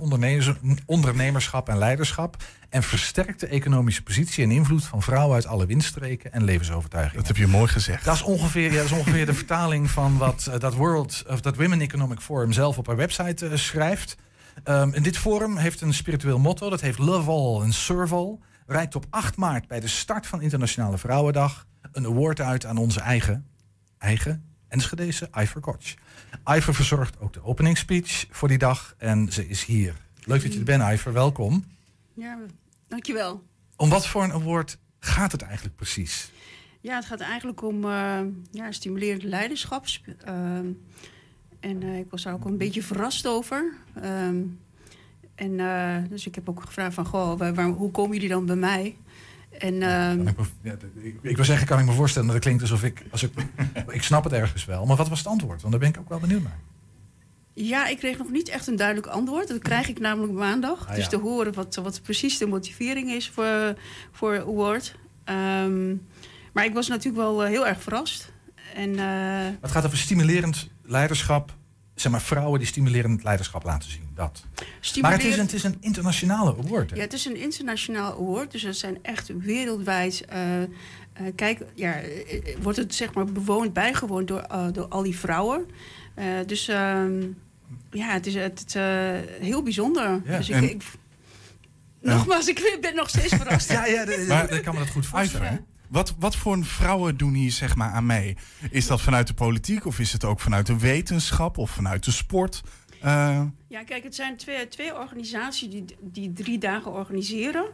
ondernemerschap 0.86 1.68
en 1.68 1.78
leiderschap. 1.78 2.36
En 2.68 2.82
versterkt 2.82 3.40
de 3.40 3.46
economische 3.46 4.02
positie 4.02 4.44
en 4.44 4.50
invloed 4.50 4.84
van 4.84 5.02
vrouwen 5.02 5.34
uit 5.34 5.46
alle 5.46 5.66
windstreken 5.66 6.32
en 6.32 6.44
levensovertuigingen. 6.44 7.18
Dat 7.18 7.26
heb 7.26 7.36
je 7.36 7.46
mooi 7.46 7.68
gezegd. 7.68 8.04
Dat 8.04 8.14
is 8.14 8.22
ongeveer, 8.22 8.72
ja, 8.72 8.76
dat 8.76 8.84
is 8.84 8.98
ongeveer 8.98 9.26
de 9.26 9.34
vertaling 9.34 9.90
van 9.90 10.18
wat 10.18 10.46
uh, 10.48 10.58
dat 10.58 10.74
World 10.74 11.24
of 11.28 11.40
dat 11.40 11.56
Women 11.56 11.80
Economic 11.80 12.20
Forum 12.20 12.52
zelf 12.52 12.78
op 12.78 12.86
haar 12.86 12.96
website 12.96 13.46
uh, 13.46 13.56
schrijft. 13.56 14.16
Um, 14.64 14.94
en 14.94 15.02
dit 15.02 15.18
forum 15.18 15.56
heeft 15.56 15.80
een 15.80 15.94
spiritueel 15.94 16.38
motto. 16.38 16.70
Dat 16.70 16.80
heeft 16.80 16.98
Love 16.98 17.30
All 17.30 17.62
and 17.62 17.74
Serve 17.74 18.14
All. 18.14 18.38
Reikt 18.66 18.94
op 18.94 19.06
8 19.10 19.36
maart 19.36 19.68
bij 19.68 19.80
de 19.80 19.88
start 19.88 20.26
van 20.26 20.40
Internationale 20.40 20.98
Vrouwendag 20.98 21.66
een 21.92 22.06
award 22.06 22.40
uit 22.40 22.66
aan 22.66 22.76
onze 22.76 23.00
eigen, 23.00 23.46
eigen 23.98 24.44
Enschedese 24.68 25.28
Iver 25.34 25.60
Koch. 25.60 25.94
Iver 26.44 26.74
verzorgt 26.74 27.20
ook 27.20 27.32
de 27.32 27.44
openingsspeech 27.44 28.26
voor 28.30 28.48
die 28.48 28.58
dag 28.58 28.94
en 28.98 29.32
ze 29.32 29.48
is 29.48 29.64
hier. 29.64 29.94
Leuk 30.24 30.42
dat 30.42 30.52
je 30.52 30.58
er 30.58 30.64
bent, 30.64 30.92
Iver. 30.92 31.12
Welkom. 31.12 31.64
Ja, 32.14 32.38
dankjewel. 32.88 33.44
Om 33.76 33.88
wat 33.88 34.06
voor 34.06 34.22
een 34.22 34.32
award 34.32 34.78
gaat 34.98 35.32
het 35.32 35.42
eigenlijk 35.42 35.76
precies? 35.76 36.30
Ja, 36.80 36.94
het 36.94 37.04
gaat 37.04 37.20
eigenlijk 37.20 37.62
om 37.62 37.84
uh, 37.84 38.20
ja, 38.50 38.72
stimulerend 38.72 39.22
leiderschap. 39.22 39.86
Uh, 40.06 40.34
en 41.60 41.82
uh, 41.82 41.98
ik 41.98 42.10
was 42.10 42.22
daar 42.22 42.34
ook 42.34 42.44
een 42.44 42.58
beetje 42.58 42.82
verrast 42.82 43.26
over. 43.26 43.72
Um, 44.04 44.60
en 45.34 45.56
dus 46.08 46.26
ik 46.26 46.34
heb 46.34 46.48
ook 46.48 46.60
gevraagd 46.60 46.94
van, 46.94 47.06
goh, 47.06 47.38
waar, 47.38 47.54
waar, 47.54 47.68
hoe 47.68 47.90
komen 47.90 48.12
jullie 48.12 48.28
dan 48.28 48.46
bij 48.46 48.56
mij? 48.56 48.96
En, 49.58 49.74
uh, 49.74 50.12
ik, 50.12 50.36
me, 50.62 50.76
ik, 51.02 51.18
ik 51.22 51.36
wil 51.36 51.44
zeggen, 51.44 51.66
kan 51.66 51.78
ik 51.78 51.84
me 51.84 51.92
voorstellen 51.92 52.26
dat 52.26 52.36
het 52.36 52.44
klinkt 52.44 52.62
alsof 52.62 52.84
ik, 52.84 53.02
als 53.10 53.22
ik... 53.22 53.30
ik 53.88 54.02
snap 54.02 54.24
het 54.24 54.32
ergens 54.32 54.64
wel, 54.64 54.86
maar 54.86 54.96
wat 54.96 55.08
was 55.08 55.18
het 55.18 55.26
antwoord? 55.28 55.60
Want 55.60 55.72
daar 55.72 55.80
ben 55.80 55.90
ik 55.90 55.98
ook 55.98 56.08
wel 56.08 56.18
benieuwd 56.18 56.42
naar. 56.42 56.58
Ja, 57.52 57.86
ik 57.86 57.98
kreeg 57.98 58.18
nog 58.18 58.30
niet 58.30 58.48
echt 58.48 58.66
een 58.66 58.76
duidelijk 58.76 59.06
antwoord. 59.06 59.48
Dat 59.48 59.58
krijg 59.58 59.88
ik 59.88 59.98
namelijk 59.98 60.32
maandag. 60.32 60.88
Ah, 60.88 60.94
dus 60.94 61.08
te 61.08 61.16
horen 61.16 61.54
wat, 61.54 61.74
wat 61.74 62.02
precies 62.02 62.38
de 62.38 62.46
motivering 62.46 63.10
is 63.10 63.30
voor, 63.30 63.74
voor 64.12 64.40
award. 64.40 64.96
Um, 65.24 66.06
maar 66.52 66.64
ik 66.64 66.74
was 66.74 66.88
natuurlijk 66.88 67.16
wel 67.16 67.42
uh, 67.42 67.48
heel 67.48 67.66
erg 67.66 67.82
verrast. 67.82 68.32
En, 68.74 68.90
uh, 68.90 69.60
het 69.60 69.70
gaat 69.70 69.86
over 69.86 69.98
stimulerend 69.98 70.68
leiderschap. 70.82 71.55
Zeg 71.96 72.12
maar 72.12 72.22
vrouwen 72.22 72.58
die 72.58 72.68
stimulerend 72.68 73.22
leiderschap 73.22 73.64
laten 73.64 73.90
zien. 73.90 74.08
Dat. 74.14 74.44
Maar 75.00 75.12
het 75.12 75.24
is, 75.24 75.34
een, 75.36 75.40
het 75.40 75.52
is 75.52 75.62
een 75.62 75.76
internationale 75.80 76.56
award. 76.58 76.90
Hè? 76.90 76.96
Ja, 76.96 77.02
het 77.02 77.12
is 77.12 77.24
een 77.24 77.36
internationaal 77.36 78.12
award. 78.12 78.52
Dus 78.52 78.62
het 78.62 78.76
zijn 78.76 78.98
echt 79.02 79.30
wereldwijd. 79.38 80.24
Uh, 80.32 80.60
uh, 80.60 80.66
kijk, 81.34 81.60
ja, 81.74 82.00
wordt 82.62 82.78
het 82.78 82.94
zeg 82.94 83.14
maar 83.14 83.24
bewoond, 83.24 83.72
bijgewoond 83.72 84.28
door, 84.28 84.46
uh, 84.52 84.66
door 84.72 84.88
al 84.88 85.02
die 85.02 85.16
vrouwen. 85.16 85.66
dus 86.46 86.68
um, 86.68 87.36
ja, 87.90 88.12
het 88.12 88.26
is 88.26 88.34
het, 88.34 88.74
heel 89.40 89.62
bijzonder. 89.62 90.20
Ja, 90.24 90.36
dus 90.36 90.48
en, 90.48 90.62
ik, 90.62 90.70
ik, 90.70 90.82
nogmaals, 92.00 92.48
ik 92.48 92.78
ben 92.80 92.94
nog 92.94 93.08
steeds 93.08 93.34
verrast. 93.42 93.70
ja, 93.70 93.86
ja, 93.86 94.04
maar 94.28 94.52
ik 94.52 94.62
kan 94.62 94.74
me 94.74 94.80
dat 94.80 94.90
goed 94.90 95.06
voorstellen. 95.06 95.66
Wat, 95.88 96.14
wat 96.18 96.36
voor 96.36 96.64
vrouwen 96.64 97.16
doen 97.16 97.34
hier 97.34 97.50
zeg 97.50 97.76
maar 97.76 97.90
aan 97.90 98.06
mee? 98.06 98.36
Is 98.70 98.86
dat 98.86 99.00
vanuit 99.00 99.26
de 99.26 99.34
politiek 99.34 99.86
of 99.86 99.98
is 99.98 100.12
het 100.12 100.24
ook 100.24 100.40
vanuit 100.40 100.66
de 100.66 100.78
wetenschap 100.78 101.58
of 101.58 101.70
vanuit 101.70 102.04
de 102.04 102.10
sport? 102.10 102.62
Uh... 103.04 103.42
Ja, 103.68 103.84
kijk, 103.84 104.04
het 104.04 104.14
zijn 104.14 104.36
twee, 104.36 104.68
twee 104.68 104.94
organisaties 104.94 105.70
die, 105.70 105.84
die 106.00 106.32
drie 106.32 106.58
dagen 106.58 106.92
organiseren. 106.92 107.64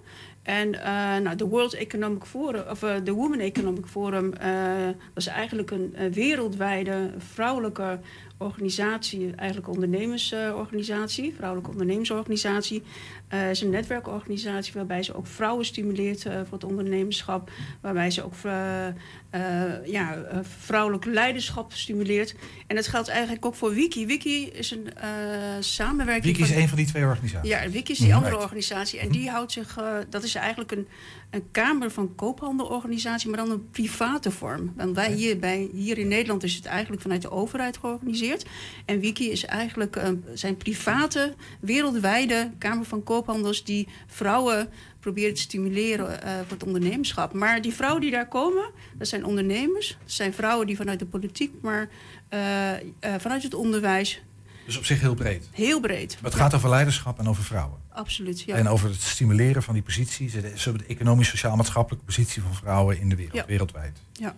En 0.42 0.74
uh, 0.74 0.82
nou, 1.16 1.36
de 1.36 1.46
World 1.46 1.74
Economic 1.74 2.24
Forum, 2.24 2.64
of 2.68 2.82
uh, 2.82 2.94
de 3.04 3.12
Women 3.12 3.40
Economic 3.40 3.86
Forum, 3.86 4.30
dat 4.30 4.96
is 5.14 5.26
eigenlijk 5.26 5.70
een 5.70 6.12
wereldwijde 6.12 7.14
vrouwelijke 7.18 8.00
organisatie, 8.42 9.34
eigenlijk 9.34 9.68
ondernemersorganisatie, 9.68 11.34
vrouwelijke 11.36 11.70
ondernemersorganisatie. 11.70 12.82
Het 13.28 13.40
uh, 13.40 13.50
is 13.50 13.60
een 13.60 13.70
netwerkorganisatie 13.70 14.72
waarbij 14.74 15.02
ze 15.02 15.14
ook 15.14 15.26
vrouwen 15.26 15.64
stimuleert 15.64 16.24
uh, 16.24 16.32
voor 16.32 16.52
het 16.52 16.64
ondernemerschap. 16.64 17.50
Waarbij 17.80 18.10
ze 18.10 18.24
ook 18.24 18.34
uh, 18.44 18.86
ja, 19.86 20.24
vrouwelijk 20.58 21.04
leiderschap 21.04 21.72
stimuleert. 21.72 22.34
En 22.66 22.76
dat 22.76 22.86
geldt 22.86 23.08
eigenlijk 23.08 23.44
ook 23.46 23.54
voor 23.54 23.72
Wiki. 23.74 24.06
Wiki 24.06 24.46
is 24.46 24.70
een 24.70 24.88
samenwerking. 25.60 26.24
Wiki 26.36 26.42
is 26.42 26.48
van- 26.52 26.62
een 26.62 26.68
van 26.68 26.76
die 26.76 26.86
twee 26.86 27.04
organisaties. 27.04 27.50
Ja, 27.50 27.70
Wiki 27.70 27.92
is 27.92 27.98
die 27.98 28.06
Mhm. 28.08 28.16
andere 28.16 28.38
organisatie. 28.38 28.98
En 28.98 29.08
die 29.08 29.30
houdt 29.30 29.52
zich, 29.52 29.76
eh, 29.78 29.96
dat 30.10 30.22
is 30.22 30.34
eigenlijk 30.34 30.72
een, 30.72 30.88
een 31.32 31.50
kamer 31.50 31.90
van 31.90 32.14
koophandelorganisatie, 32.14 33.28
maar 33.28 33.38
dan 33.38 33.50
een 33.50 33.70
private 33.70 34.30
vorm. 34.30 34.72
Want 34.76 34.96
wij 34.96 35.12
hier, 35.12 35.38
bij, 35.38 35.68
hier 35.72 35.98
in 35.98 36.08
Nederland 36.08 36.42
is 36.42 36.54
het 36.54 36.64
eigenlijk 36.64 37.02
vanuit 37.02 37.22
de 37.22 37.30
overheid 37.30 37.76
georganiseerd. 37.76 38.46
En 38.84 39.00
Wiki 39.00 39.30
is 39.30 39.44
eigenlijk 39.44 39.96
eh, 39.96 40.08
zijn 40.34 40.56
private, 40.56 41.34
wereldwijde 41.60 42.50
kamer 42.58 42.84
van 42.84 43.02
koophandels 43.02 43.64
die 43.64 43.88
vrouwen 44.06 44.68
proberen 45.00 45.34
te 45.34 45.40
stimuleren 45.40 46.22
eh, 46.22 46.34
voor 46.34 46.56
het 46.56 46.64
ondernemerschap. 46.64 47.32
Maar 47.32 47.62
die 47.62 47.74
vrouwen 47.74 48.00
die 48.00 48.10
daar 48.10 48.28
komen, 48.28 48.70
dat 48.98 49.08
zijn 49.08 49.24
ondernemers. 49.24 49.88
Dat 49.88 50.12
zijn 50.12 50.34
vrouwen 50.34 50.66
die 50.66 50.76
vanuit 50.76 50.98
de 50.98 51.06
politiek, 51.06 51.54
maar 51.60 51.88
eh, 52.28 52.72
vanuit 53.18 53.42
het 53.42 53.54
onderwijs, 53.54 54.22
Dus 54.66 54.76
op 54.78 54.84
zich 54.84 55.00
heel 55.00 55.14
breed. 55.14 55.48
heel 55.52 55.80
breed. 55.80 56.18
Maar 56.20 56.30
het 56.30 56.40
gaat 56.40 56.54
over 56.54 56.68
leiderschap 56.68 57.18
en 57.18 57.28
over 57.28 57.44
vrouwen. 57.44 57.78
Absoluut, 57.92 58.40
ja. 58.40 58.54
En 58.56 58.68
over 58.68 58.88
het 58.90 59.00
stimuleren 59.02 59.62
van 59.62 59.74
die 59.74 59.82
posities, 59.82 60.32
de, 60.32 60.40
de 60.64 60.84
economisch, 60.86 61.28
sociaal-maatschappelijke 61.28 62.04
positie 62.06 62.42
van 62.42 62.54
vrouwen 62.54 63.00
in 63.00 63.08
de 63.08 63.16
wereld, 63.16 63.34
Ja. 63.36 63.44
wereldwijd. 63.46 63.98
Ja. 64.12 64.34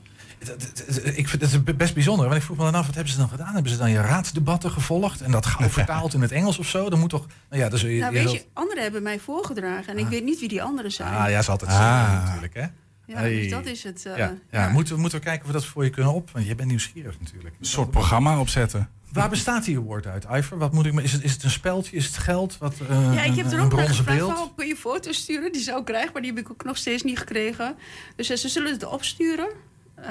Ik 1.15 1.29
vind 1.29 1.43
het 1.67 1.77
best 1.77 1.95
bijzonder, 1.95 2.25
want 2.27 2.39
ik 2.39 2.45
vroeg 2.45 2.57
me 2.57 2.63
dan 2.65 2.75
af, 2.75 2.87
wat 2.87 2.95
hebben 2.95 3.13
ze 3.13 3.19
dan 3.19 3.29
gedaan? 3.29 3.55
Hebben 3.55 3.73
ze 3.73 3.79
dan 3.79 3.91
je 3.91 4.01
raadsdebatten 4.01 4.71
gevolgd 4.71 5.21
en 5.21 5.31
dat 5.31 5.47
gauw 5.47 5.69
vertaald 5.79 6.15
in 6.15 6.21
het 6.23 6.33
Engels 6.33 6.59
of 6.59 6.69
zo? 6.69 6.91
Dan 6.91 6.99
moet 6.99 7.11
toch, 7.11 7.27
nou 7.51 7.63
ja, 7.63 7.69
dan 7.69 7.79
zul 7.79 7.89
je... 7.89 8.01
Nou, 8.01 8.13
weet 8.13 8.33
je, 8.33 8.45
anderen 8.53 8.83
hebben 8.83 9.03
mij 9.03 9.19
voorgedragen 9.19 9.93
en 9.93 9.99
ik 9.99 10.07
weet 10.07 10.25
niet 10.25 10.41
wie 10.41 10.49
die 10.49 10.63
anderen 10.63 10.91
zijn. 10.93 11.15
Ah, 11.15 11.31
ja, 11.31 11.39
is 11.39 11.49
altijd 11.49 11.71
Ah. 11.71 12.25
natuurlijk, 12.25 12.55
hè? 12.55 12.67
Ja, 13.07 13.23
dus 13.23 13.51
dat 13.51 13.67
is 13.67 13.83
het. 13.83 14.07
eh, 14.07 14.17
ja, 14.17 14.35
ja. 14.51 14.63
ja. 14.65 14.69
Moeten, 14.69 14.95
we- 14.95 15.01
moeten 15.01 15.19
we 15.19 15.25
kijken 15.25 15.43
of 15.43 15.53
we 15.53 15.59
dat 15.59 15.67
voor 15.67 15.85
je 15.85 15.91
kunnen 15.91 16.13
op? 16.13 16.31
Want 16.31 16.47
je 16.47 16.55
bent 16.55 16.69
nieuwsgierig 16.69 17.21
natuurlijk. 17.21 17.55
Een 17.61 17.67
soort 17.67 17.91
programma 17.91 18.39
opzetten. 18.41 18.91
Waar 19.15 19.29
bestaat 19.29 19.65
die 19.65 19.77
award 19.77 20.07
uit, 20.07 20.25
Iver? 20.33 20.59
Wat 20.59 20.73
moet 20.73 20.87
ik, 20.87 21.01
is, 21.01 21.13
het, 21.13 21.23
is 21.23 21.33
het 21.33 21.43
een 21.43 21.51
speldje? 21.51 21.97
Is 21.97 22.07
het 22.07 22.17
geld? 22.17 22.59
Wat, 22.59 22.75
eh, 22.89 23.15
Ja, 23.15 23.23
ik 23.23 23.35
heb 23.35 23.47
er 23.47 23.53
ook 23.53 23.59
naar 23.59 23.69
bronzen 23.69 23.95
gevraagd 23.95 24.39
van, 24.39 24.53
kun 24.57 24.67
je 24.67 24.77
foto's 24.77 25.17
sturen? 25.17 25.53
Die 25.53 25.63
zou 25.63 25.79
ik 25.79 25.85
krijgen, 25.85 26.13
maar 26.13 26.23
die 26.23 26.31
heb 26.31 26.41
ik 26.41 26.51
ook 26.51 26.65
nog 26.65 26.77
steeds 26.77 27.03
niet 27.03 27.19
gekregen. 27.19 27.77
Dus 28.17 28.31
eh, 28.31 28.37
ze 28.37 28.49
zullen 28.49 28.73
het 28.73 28.85
opsturen. 28.85 29.49
Eh, 29.95 30.05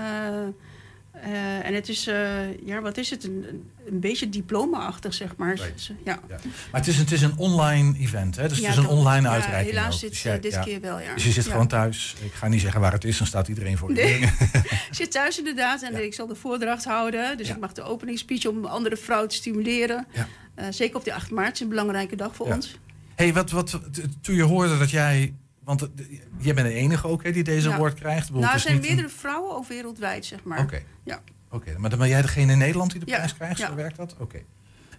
eh, 1.23 1.65
en 1.67 1.73
het 1.73 1.89
is, 1.89 2.07
eh, 2.07 2.65
ja, 2.65 2.81
wat 2.81 2.97
is 2.97 3.09
het? 3.09 3.23
Een, 3.23 3.45
een- 3.87 3.99
beetje 3.99 4.29
diploma-achtig, 4.29 5.13
zeg 5.13 5.35
maar. 5.35 5.53
Eh, 5.53 5.59
ja. 6.03 6.19
Maar 6.27 6.79
het 6.81 6.87
is, 6.87 6.97
het 6.97 7.11
is 7.11 7.21
een 7.21 7.37
online 7.37 7.97
event, 7.99 8.35
hè? 8.35 8.47
Dus 8.47 8.57
Ja, 8.59 8.67
het 8.69 8.77
is 8.77 8.83
een 8.83 8.89
online 8.89 9.27
ja, 9.27 9.33
uitreiking. 9.33 9.75
helaas 9.75 9.95
ook. 9.95 10.01
dit- 10.01 10.09
Dus 10.09 10.21
jij- 10.23 10.39
dit 10.39 10.59
keer 10.59 10.81
wel, 10.81 10.99
ja. 10.99 11.13
Dus 11.13 11.23
je 11.23 11.31
zit 11.31 11.47
gewoon 11.47 11.67
thuis. 11.67 12.15
Ik 12.23 12.33
ga 12.33 12.47
niet 12.47 12.61
zeggen 12.61 12.81
waar 12.81 12.91
het 12.91 13.03
is, 13.03 13.17
dan 13.17 13.27
staat 13.27 13.47
iedereen 13.47 13.77
voor 13.77 13.89
je. 13.89 13.95
Nee. 13.95 14.19
ding. 14.19 14.31
ik 14.89 14.89
zit 14.91 15.11
thuis 15.11 15.37
inderdaad 15.37 15.81
en 15.81 16.03
ik 16.03 16.13
zal 16.13 16.27
de 16.27 16.35
voordracht 16.35 16.83
houden. 16.85 17.37
Dus 17.37 17.49
ik 17.49 17.59
mag 17.59 17.73
de 17.73 17.81
openingsspeech 17.83 18.45
om 18.45 18.65
andere 18.65 18.97
vrouwen 18.97 19.29
te 19.29 19.35
stimuleren. 19.35 20.07
Eh, 20.55 20.65
zeker 20.69 20.95
op 20.95 21.03
die 21.03 21.13
8 21.13 21.31
maart 21.31 21.53
is 21.53 21.59
een 21.59 21.69
belangrijke 21.69 22.15
dag 22.15 22.35
voor 22.35 22.53
ons. 22.53 22.75
hey, 23.15 23.33
wat, 23.33 23.51
wat, 23.51 23.79
toen 24.21 24.35
je 24.35 24.43
hoorde 24.43 24.77
dat 24.77 24.89
jij... 24.89 25.33
Want 25.63 25.81
eh, 25.81 25.89
jij 26.37 26.53
bent 26.53 26.67
de 26.67 26.73
enige 26.73 27.07
ook 27.07 27.23
hè, 27.23 27.31
die 27.31 27.43
deze 27.43 27.69
Ja. 27.69 27.75
award 27.75 27.93
krijgt. 27.93 28.31
Nou, 28.31 28.53
er 28.53 28.59
zijn 28.59 28.79
meerdere 28.81 29.09
vrouwen, 29.09 29.55
ook 29.55 29.67
wereldwijd, 29.67 30.25
zeg 30.25 30.43
maar. 30.43 30.59
Oké. 30.59 30.81
Ja. 31.03 31.21
Oké, 31.49 31.77
maar 31.77 31.89
dan 31.89 31.99
ben 31.99 32.07
jij 32.07 32.21
degene 32.21 32.51
in 32.51 32.57
Nederland 32.57 32.91
die 32.91 32.99
de 32.99 33.05
Ja, 33.09 33.15
prijs 33.15 33.33
krijgt? 33.33 33.57
ja. 33.59 33.67
Zo 33.67 33.75
werkt 33.75 33.97
dat? 33.97 34.15
Oké. 34.19 34.41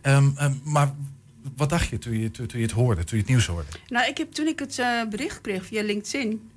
Ehm, 0.01 0.31
ehm, 0.37 0.53
maar 0.65 0.95
wat 1.57 1.69
dacht 1.69 1.89
je 1.89 1.99
toen, 1.99 2.19
je 2.19 2.31
toen, 2.31 2.47
je 2.53 2.59
het 2.59 2.71
hoorde, 2.71 3.05
toen 3.05 3.17
je 3.17 3.23
het 3.23 3.33
nieuws 3.33 3.47
hoorde? 3.47 3.69
Nou, 3.89 4.09
ik 4.09 4.19
heb, 4.19 4.33
toen 4.33 4.47
ik 4.47 4.59
het 4.59 4.79
eh, 4.79 5.03
bericht 5.11 5.41
kreeg 5.41 5.67
via 5.67 5.83
LinkedIn... 5.83 6.51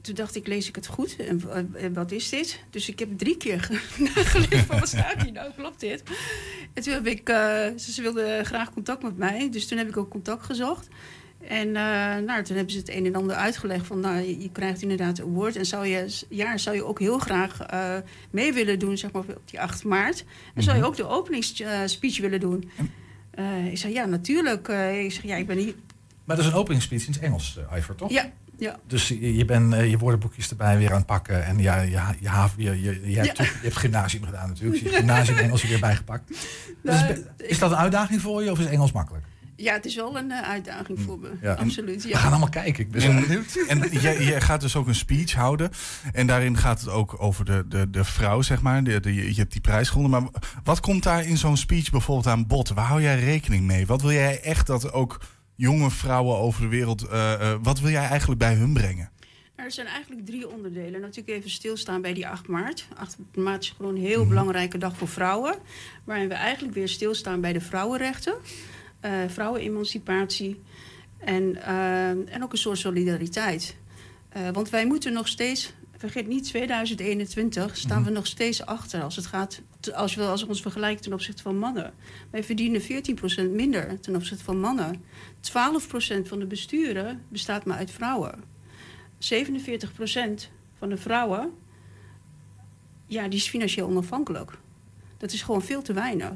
toen 0.00 0.14
dacht 0.14 0.34
ik, 0.36 0.46
lees 0.46 0.68
ik 0.68 0.74
het 0.74 0.86
goed? 0.86 1.16
En 1.16 1.42
eh, 1.74 1.88
wat 1.92 2.10
is 2.12 2.28
dit? 2.28 2.64
Dus 2.70 2.88
ik 2.88 2.98
heb 2.98 3.18
drie 3.18 3.36
keer 3.36 3.60
ge- 3.66 4.10
nagelezen 4.14 4.66
van 4.66 4.78
wat 4.78 4.88
staat 4.88 5.22
hier 5.22 5.32
nou? 5.32 5.52
Klopt 5.56 5.80
dit? 5.80 6.02
En 6.74 6.82
toen 6.82 6.92
heb 6.92 7.06
ik... 7.06 7.22
ze, 7.78 7.92
ze 7.92 8.02
wilden 8.02 8.46
graag 8.46 8.72
contact 8.72 9.02
met 9.02 9.16
mij. 9.16 9.50
Dus 9.50 9.68
toen 9.68 9.78
heb 9.78 9.88
ik 9.88 9.96
ook 9.96 10.10
contact 10.10 10.44
gezocht. 10.44 10.88
En 11.48 11.66
eh, 11.68 12.24
nou, 12.26 12.42
toen 12.42 12.56
hebben 12.56 12.72
ze 12.72 12.78
het 12.78 12.88
een 12.88 13.06
en 13.06 13.14
ander 13.14 13.36
uitgelegd 13.36 13.86
van... 13.86 14.00
nou, 14.00 14.16
je, 14.20 14.40
je 14.40 14.50
krijgt 14.50 14.82
inderdaad 14.82 15.18
een 15.18 15.24
woord. 15.32 15.56
En 15.56 15.66
zou 15.66 15.86
je, 15.86 16.18
ja, 16.28 16.56
zou 16.58 16.76
je 16.76 16.84
ook 16.84 16.98
heel 16.98 17.18
graag 17.18 17.60
eh, 17.60 17.96
mee 18.30 18.52
willen 18.52 18.78
doen, 18.78 18.96
zeg 18.98 19.12
maar, 19.12 19.22
op 19.22 19.40
die 19.44 19.60
8 19.60 19.84
maart. 19.84 20.24
En 20.54 20.62
zou 20.62 20.76
je 20.76 20.84
ook 20.84 20.96
de 20.96 21.06
openingsspeech 21.08 22.18
willen 22.20 22.40
doen? 22.40 22.70
Eh, 23.30 23.66
ik 23.66 23.78
zei, 23.78 23.92
ja, 23.92 24.04
natuurlijk. 24.04 24.68
Eh, 24.68 25.04
ik 25.04 25.12
zeg, 25.12 25.22
ja, 25.22 25.36
ik 25.36 25.46
ben 25.46 25.56
hier... 25.58 25.74
Maar 26.24 26.36
dat 26.36 26.44
is 26.44 26.50
een 26.52 26.58
openingsspeech 26.58 27.06
in 27.06 27.12
het 27.12 27.22
Engels, 27.22 27.58
uh, 27.72 27.78
Ivor, 27.78 27.94
toch? 27.94 28.10
Ja, 28.10 28.30
ja. 28.58 28.78
Dus 28.86 29.08
je, 29.08 29.34
je 29.36 29.44
bent 29.44 29.74
uh, 29.74 29.90
je 29.90 29.98
woordenboekjes 29.98 30.50
erbij 30.50 30.78
weer 30.78 30.90
aan 30.90 30.96
het 30.96 31.06
pakken. 31.06 31.44
En 31.44 31.58
ja, 31.58 31.80
je, 31.80 31.90
je, 32.20 32.30
je, 32.56 32.80
je, 32.82 33.10
je, 33.10 33.16
hebt, 33.18 33.36
Ja. 33.36 33.44
je 33.44 33.50
hebt 33.62 33.76
gymnasium 33.76 34.24
gedaan 34.24 34.48
natuurlijk. 34.48 34.72
Dus 34.72 34.80
je 34.82 34.96
hebt 34.96 34.98
gymnasium 34.98 35.36
Engels 35.38 35.62
er 35.62 35.68
weer 35.68 35.80
bijgepakt. 35.80 36.28
Dus 36.82 36.94
Nou, 37.00 37.06
be- 37.06 37.44
is 37.46 37.58
dat 37.58 37.70
een 37.70 37.76
uitdaging 37.76 38.20
voor 38.20 38.42
je 38.42 38.50
of 38.50 38.58
is 38.58 38.66
Engels 38.66 38.92
makkelijk? 38.92 39.24
Ja, 39.56 39.72
het 39.72 39.84
is 39.84 39.94
wel 39.94 40.16
een 40.18 40.30
eh, 40.30 40.48
uitdaging 40.48 41.00
voor 41.00 41.18
me. 41.18 41.30
Ja. 41.42 41.52
Absoluut. 41.52 42.02
We 42.02 42.08
Ja. 42.08 42.18
gaan 42.18 42.30
allemaal 42.30 42.48
kijken. 42.48 42.84
Ik 42.84 42.90
ben 42.90 43.02
En, 43.02 43.20
benieuwd. 43.20 43.64
en 43.68 43.88
jij, 44.00 44.24
jij 44.24 44.40
gaat 44.40 44.60
dus 44.60 44.76
ook 44.76 44.86
een 44.86 44.94
speech 44.94 45.32
houden. 45.32 45.70
En 46.12 46.26
daarin 46.26 46.56
gaat 46.56 46.80
het 46.80 46.88
ook 46.90 47.22
over 47.22 47.44
de, 47.44 47.64
de, 47.68 47.90
de 47.90 48.04
vrouw, 48.04 48.42
zeg 48.42 48.62
maar. 48.62 48.84
De, 48.84 49.00
de- 49.00 49.14
je 49.14 49.40
hebt 49.40 49.52
die 49.52 49.60
prijs 49.60 49.88
gewonnen. 49.88 50.22
Maar 50.22 50.42
wat 50.64 50.80
komt 50.80 51.02
daar 51.02 51.24
in 51.26 51.36
zo'n 51.36 51.56
speech 51.56 51.90
bijvoorbeeld 51.90 52.26
aan 52.26 52.46
bod? 52.46 52.68
Waar 52.68 52.84
hou 52.86 53.02
jij 53.02 53.18
rekening 53.20 53.64
mee? 53.64 53.86
Wat 53.86 54.02
wil 54.02 54.12
jij 54.12 54.40
echt 54.40 54.66
dat 54.66 54.92
ook 54.92 55.20
jonge 55.56 55.90
vrouwen 55.90 56.36
over 56.36 56.60
de 56.60 56.68
wereld... 56.68 57.02
eh, 57.08 57.32
eh, 57.50 57.58
wat 57.62 57.80
wil 57.80 57.90
jij 57.90 58.06
eigenlijk 58.08 58.40
bij 58.40 58.54
hun 58.54 58.72
brengen? 58.72 59.10
Nou, 59.56 59.68
er 59.68 59.72
zijn 59.74 59.86
eigenlijk 59.86 60.26
drie 60.26 60.48
onderdelen. 60.50 61.00
Natuurlijk 61.00 61.36
even 61.38 61.50
stilstaan 61.50 62.02
bij 62.02 62.12
die 62.14 62.28
8 62.28 62.48
maart. 62.48 62.86
8 62.96 63.16
maart 63.34 63.62
is 63.62 63.74
gewoon 63.76 63.94
een 63.94 64.00
heel 64.02 64.20
Mhm. 64.20 64.28
belangrijke 64.28 64.78
dag 64.78 64.96
voor 64.96 65.08
vrouwen. 65.08 65.56
Waarin 66.04 66.28
we 66.28 66.34
eigenlijk 66.34 66.74
weer 66.74 66.88
stilstaan 66.88 67.40
bij 67.40 67.52
de 67.52 67.60
vrouwenrechten. 67.60 68.34
Eh 69.02 69.12
vrouwenemancipatie. 69.28 70.60
En, 71.18 71.62
eh, 71.62 72.08
en 72.08 72.42
ook 72.42 72.52
een 72.52 72.58
soort 72.58 72.78
solidariteit. 72.78 73.76
Eh, 74.28 74.48
want 74.52 74.70
wij 74.70 74.86
moeten 74.86 75.12
nog 75.12 75.28
steeds... 75.28 75.72
Vergeet 75.96 76.26
niet, 76.26 76.44
2021 76.44 77.76
staan 77.76 77.98
Mhm. 77.98 78.08
we 78.08 78.14
nog 78.14 78.26
steeds 78.26 78.66
achter 78.66 79.02
als 79.02 79.16
het 79.16 79.26
gaat... 79.26 79.60
Als 79.94 80.14
we, 80.14 80.22
als 80.22 80.42
we 80.42 80.48
ons 80.48 80.62
vergelijken 80.62 81.02
ten 81.02 81.12
opzichte 81.12 81.42
van 81.42 81.58
mannen. 81.58 81.92
Wij 82.30 82.44
verdienen 82.44 82.80
14% 82.80 83.50
minder 83.50 84.00
ten 84.00 84.16
opzichte 84.16 84.44
van 84.44 84.60
mannen. 84.60 85.04
12% 85.40 86.28
van 86.28 86.38
de 86.38 86.46
besturen 86.46 87.22
bestaat 87.28 87.64
maar 87.64 87.76
uit 87.76 87.90
vrouwen. 87.90 88.44
47% 89.18 90.50
van 90.78 90.88
de 90.88 90.96
vrouwen, 90.96 91.52
ja, 93.06 93.28
die 93.28 93.38
is 93.38 93.48
financieel 93.48 93.86
onafhankelijk. 93.86 94.58
Dat 95.18 95.32
is 95.32 95.42
gewoon 95.42 95.62
veel 95.62 95.82
te 95.82 95.92
weinig. 95.92 96.32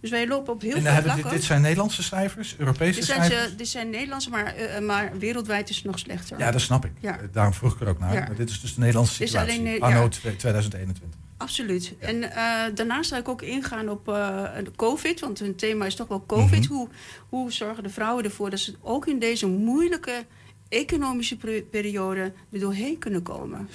Dus 0.00 0.10
wij 0.10 0.26
lopen 0.28 0.52
op 0.52 0.60
heel 0.60 0.74
En 0.74 0.82
veel 0.82 0.84
hebben 0.92 1.02
dit, 1.02 1.12
vlakken. 1.12 1.38
dit 1.38 1.44
zijn 1.48 1.60
Nederlandse 1.60 2.02
cijfers, 2.02 2.54
Europese 2.58 2.94
dit, 2.94 3.04
zijn, 3.04 3.22
cijfers? 3.24 3.48
ze- 3.50 3.54
dit 3.56 3.68
zijn 3.68 3.90
Nederlandse, 3.90 4.30
maar, 4.30 4.54
eh, 4.54 4.80
maar 4.80 5.18
wereldwijd 5.18 5.68
is 5.70 5.76
het 5.76 5.84
nog 5.84 5.98
slechter. 5.98 6.38
Ja, 6.38 6.50
dat 6.50 6.60
snap 6.60 6.84
ik. 6.84 6.92
Ja. 7.00 7.18
Eh, 7.18 7.24
Daarom 7.32 7.52
vroeg 7.54 7.74
ik 7.74 7.80
er 7.80 7.88
ook 7.88 7.98
naar. 7.98 8.12
Ja. 8.14 8.20
Maar 8.20 8.36
dit 8.36 8.50
is 8.50 8.60
dus 8.60 8.74
de 8.74 8.80
Nederlandse 8.80 9.18
Dit 9.18 9.22
is 9.26 9.32
situatie. 9.32 9.58
alleen, 9.60 9.74
eh, 9.76 9.82
Anno 9.82 10.02
ja. 10.02 10.08
2021. 10.36 11.18
Absoluut. 11.36 11.94
En 11.98 12.22
eh, 12.32 12.52
daarnaast 12.74 13.08
zou 13.08 13.20
ik 13.20 13.28
ook 13.28 13.42
ingaan 13.42 13.88
op 13.88 14.08
eh, 14.08 14.44
COVID, 14.76 15.20
want 15.20 15.38
hun 15.38 15.56
thema 15.56 15.86
is 15.86 15.94
toch 15.94 16.08
wel 16.08 16.24
COVID. 16.26 16.60
Mhm. 16.64 16.72
hoe, 16.72 16.88
hoe 17.28 17.52
zorgen 17.52 17.82
de 17.82 17.88
vrouwen 17.90 18.24
ervoor 18.24 18.50
dat 18.50 18.58
ze 18.58 18.74
ook 18.80 19.06
in 19.06 19.18
deze 19.18 19.46
moeilijke 19.46 20.24
economische 20.70 21.36
periode 21.70 22.32
er 22.52 22.60
doorheen 22.60 22.98
kunnen 22.98 23.22
komen? 23.22 23.68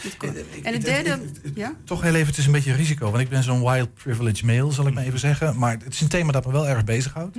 En 0.63 0.73
het 0.73 0.85
derde, 0.85 1.19
ja? 1.53 1.75
Toch 1.83 2.01
heel 2.01 2.13
even, 2.13 2.27
het 2.27 2.37
is 2.37 2.45
een 2.45 2.51
beetje 2.51 2.71
een 2.71 2.77
risico. 2.77 3.11
Want 3.11 3.23
ik 3.23 3.29
ben 3.29 3.43
zo'n 3.43 3.63
wild 3.63 3.93
privilege 3.93 4.45
male, 4.45 4.71
zal 4.71 4.87
ik 4.87 4.93
maar 4.93 5.03
even 5.03 5.19
zeggen. 5.19 5.57
Maar 5.57 5.77
het 5.83 5.93
is 5.93 6.01
een 6.01 6.07
thema 6.07 6.31
dat 6.31 6.45
me 6.45 6.51
wel 6.51 6.67
erg 6.67 6.83
bezighoudt. 6.83 7.37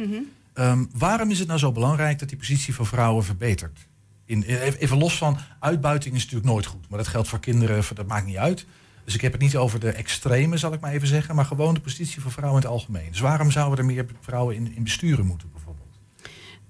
Ehm, 0.52 0.84
waarom 0.92 1.30
is 1.30 1.38
het 1.38 1.48
nou 1.48 1.58
zo 1.58 1.72
belangrijk 1.72 2.18
dat 2.18 2.28
die 2.28 2.38
positie 2.38 2.74
van 2.74 2.86
vrouwen 2.86 3.24
verbetert? 3.24 3.86
In, 4.24 4.42
even 4.42 4.80
even 4.80 4.98
los 4.98 5.18
van, 5.18 5.38
uitbuiting 5.60 6.14
is 6.14 6.22
natuurlijk 6.22 6.50
nooit 6.50 6.66
goed. 6.66 6.88
Maar 6.88 6.98
dat 6.98 7.08
geldt 7.08 7.28
voor 7.28 7.40
kinderen, 7.40 7.84
dat 7.94 8.06
maakt 8.06 8.26
niet 8.26 8.36
uit. 8.36 8.66
Dus 9.04 9.14
ik 9.14 9.20
heb 9.20 9.32
het 9.32 9.40
niet 9.40 9.56
over 9.56 9.80
de 9.80 9.90
extreme, 9.90 10.56
zal 10.56 10.72
ik 10.72 10.80
maar 10.80 10.92
even 10.92 11.08
zeggen. 11.08 11.34
Maar 11.34 11.44
gewoon 11.44 11.74
de 11.74 11.80
positie 11.80 12.20
van 12.20 12.30
vrouwen 12.30 12.62
in 12.62 12.68
het 12.68 12.76
algemeen. 12.76 13.08
Dus 13.10 13.20
waarom 13.20 13.50
zouden 13.50 13.78
er 13.78 13.84
meer 13.84 14.06
vrouwen 14.20 14.56
in, 14.56 14.74
in 14.76 14.82
besturen 14.82 15.26
moeten? 15.26 15.50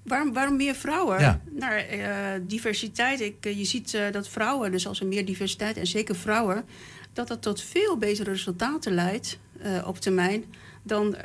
Waarom, 0.07 0.33
waarom 0.33 0.55
meer 0.55 0.75
vrouwen? 0.75 1.19
Ja. 1.19 1.41
Nou, 1.51 1.73
eh, 1.79 2.09
diversiteit. 2.41 3.21
Ik, 3.21 3.35
eh, 3.45 3.57
je 3.57 3.65
ziet 3.65 3.93
eh, 3.93 4.01
dat 4.11 4.29
vrouwen, 4.29 4.71
dus 4.71 4.87
als 4.87 4.99
er 4.99 5.07
meer 5.07 5.25
diversiteit 5.25 5.77
en 5.77 5.87
zeker 5.87 6.15
vrouwen, 6.15 6.65
dat 7.13 7.27
dat 7.27 7.41
tot 7.41 7.61
veel 7.61 7.97
betere 7.97 8.31
resultaten 8.31 8.93
leidt 8.93 9.39
op 9.85 9.99
termijn 9.99 10.43
dan 10.83 11.15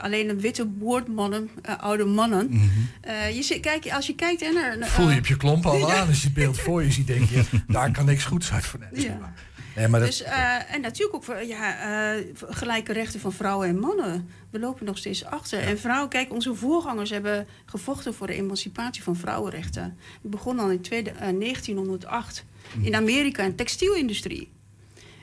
alleen 0.00 0.28
een 0.28 0.40
witte 0.40 0.64
boordmannen, 0.66 1.50
oude 1.80 2.04
mannen. 2.04 2.70
Eh, 3.00 3.48
je 3.48 3.60
kijk, 3.60 3.90
als 3.92 4.06
je 4.06 4.14
kijkt 4.14 4.42
en 4.42 4.56
er. 4.56 4.86
Voel 4.86 5.10
je 5.10 5.18
op 5.18 5.26
je 5.26 5.36
klomp 5.36 5.66
al 5.66 5.78
Ja. 5.88 6.00
aan 6.00 6.08
als 6.08 6.18
je 6.20 6.24
het 6.24 6.34
beeld 6.34 6.60
voor 6.60 6.82
je 6.82 6.90
ziet, 6.90 7.06
denk 7.06 7.28
je, 7.28 7.44
daar 7.66 7.92
kan 7.92 8.04
niks 8.04 8.24
goeds 8.24 8.52
uit 8.52 8.64
voor. 8.64 8.80
Ja. 8.92 9.32
Nee, 9.76 9.88
maar 9.88 10.00
dat, 10.00 10.08
Dus, 10.08 10.22
eh, 10.22 10.74
en 10.74 10.80
natuurlijk 10.80 11.14
ook 11.16 11.24
voor, 11.24 11.44
ja, 11.44 11.78
eh, 12.14 12.24
gelijke 12.48 12.92
rechten 12.92 13.20
van 13.20 13.32
vrouwen 13.32 13.68
en 13.68 13.78
mannen. 13.78 14.28
We 14.50 14.58
lopen 14.58 14.86
nog 14.86 14.98
steeds 14.98 15.24
achter. 15.24 15.58
En 15.60 15.78
vrouwen, 15.78 16.08
kijk, 16.08 16.32
onze 16.32 16.54
voorgangers 16.54 17.10
hebben 17.10 17.46
gevochten 17.66 18.14
voor 18.14 18.26
de 18.26 18.34
emancipatie 18.34 19.02
van 19.02 19.16
vrouwenrechten. 19.16 19.82
Het 20.22 20.30
begon 20.30 20.58
al 20.58 20.70
in 20.70 20.80
tweede, 20.80 21.10
eh, 21.10 21.28
1908 21.28 22.44
Mhm. 22.76 22.86
in 22.86 22.94
Amerika, 22.94 23.42
in 23.42 23.48
de 23.48 23.54
textielindustrie. 23.54 24.52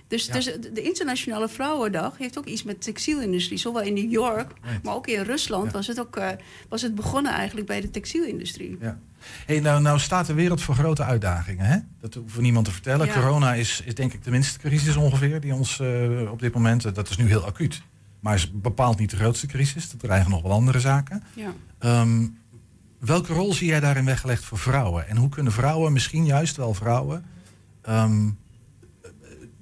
Dus, 0.07 0.25
dus 0.27 0.45
de 0.73 0.81
Internationale 0.81 1.49
Vrouwendag 1.49 2.17
heeft 2.17 2.37
ook 2.37 2.45
iets 2.45 2.63
met 2.63 2.81
textielindustrie. 2.81 3.57
Zowel 3.57 3.81
in 3.81 3.93
New 3.93 4.11
York, 4.11 4.51
Right. 4.61 4.83
maar 4.83 4.95
ook 4.95 5.07
in 5.07 5.21
Rusland 5.21 5.65
Ja. 5.65 5.71
was, 5.71 5.87
het 5.87 5.99
ook, 5.99 6.15
eh, 6.15 6.29
was 6.69 6.81
het 6.81 6.95
begonnen 6.95 7.31
eigenlijk 7.31 7.67
bij 7.67 7.81
de 7.81 7.89
textielindustrie. 7.89 8.77
Ja. 8.81 8.99
Hey, 9.45 9.59
nou, 9.59 9.81
nou 9.81 9.99
staat 9.99 10.25
de 10.25 10.33
wereld 10.33 10.61
voor 10.61 10.75
grote 10.75 11.03
uitdagingen. 11.03 11.65
Hè? 11.65 11.77
Dat 11.99 12.13
hoeft 12.13 12.39
niemand 12.39 12.65
te 12.65 12.71
vertellen. 12.71 13.07
Ja. 13.07 13.13
Corona 13.13 13.53
is, 13.53 13.81
is 13.85 13.95
denk 13.95 14.13
ik 14.13 14.23
de 14.23 14.31
minste 14.31 14.59
crisis 14.59 14.95
ongeveer 14.95 15.41
die 15.41 15.53
ons 15.53 15.79
eh, 15.79 16.31
op 16.31 16.39
dit 16.39 16.53
moment... 16.53 16.85
eh, 16.85 16.93
dat 16.93 17.09
is 17.09 17.17
nu 17.17 17.27
heel 17.27 17.45
acuut. 17.45 17.81
Maar 18.19 18.35
is 18.35 18.51
bepaald 18.51 18.99
niet 18.99 19.09
de 19.09 19.15
grootste 19.15 19.47
crisis. 19.47 19.91
Er 19.91 19.97
dreigen 19.97 20.31
nog 20.31 20.41
wel 20.41 20.51
andere 20.51 20.79
zaken. 20.79 21.23
Ja. 21.33 21.53
Ehm, 21.79 22.27
welke 22.99 23.33
rol 23.33 23.53
zie 23.53 23.67
jij 23.67 23.79
daarin 23.79 24.05
weggelegd 24.05 24.43
voor 24.43 24.57
vrouwen? 24.57 25.07
En 25.07 25.17
hoe 25.17 25.29
kunnen 25.29 25.53
vrouwen, 25.53 25.93
misschien 25.93 26.25
juist 26.25 26.55
wel 26.55 26.73
vrouwen... 26.73 27.25
ehm, 27.81 28.29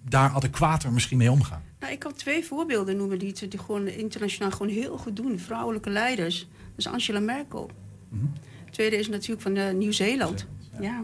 daar 0.09 0.29
adequater 0.29 0.91
misschien 0.91 1.17
mee 1.17 1.31
omgaan? 1.31 1.61
Nou, 1.79 1.93
ik 1.93 1.99
kan 1.99 2.13
twee 2.13 2.45
voorbeelden 2.45 2.97
noemen 2.97 3.19
die, 3.19 3.47
die 3.47 3.59
gewoon 3.59 3.87
internationaal 3.87 4.51
gewoon 4.51 4.67
heel 4.67 4.97
goed 4.97 5.15
doen. 5.15 5.39
Vrouwelijke 5.39 5.89
leiders. 5.89 6.47
Dus 6.75 6.87
Angela 6.87 7.19
Merkel. 7.19 7.71
Mhm. 8.09 8.25
Tweede 8.79 8.97
is 8.97 9.09
natuurlijk 9.09 9.41
van 9.41 9.55
eh, 9.55 9.73
Nieuw-Zeeland. 9.73 10.47
Ja. 10.79 11.01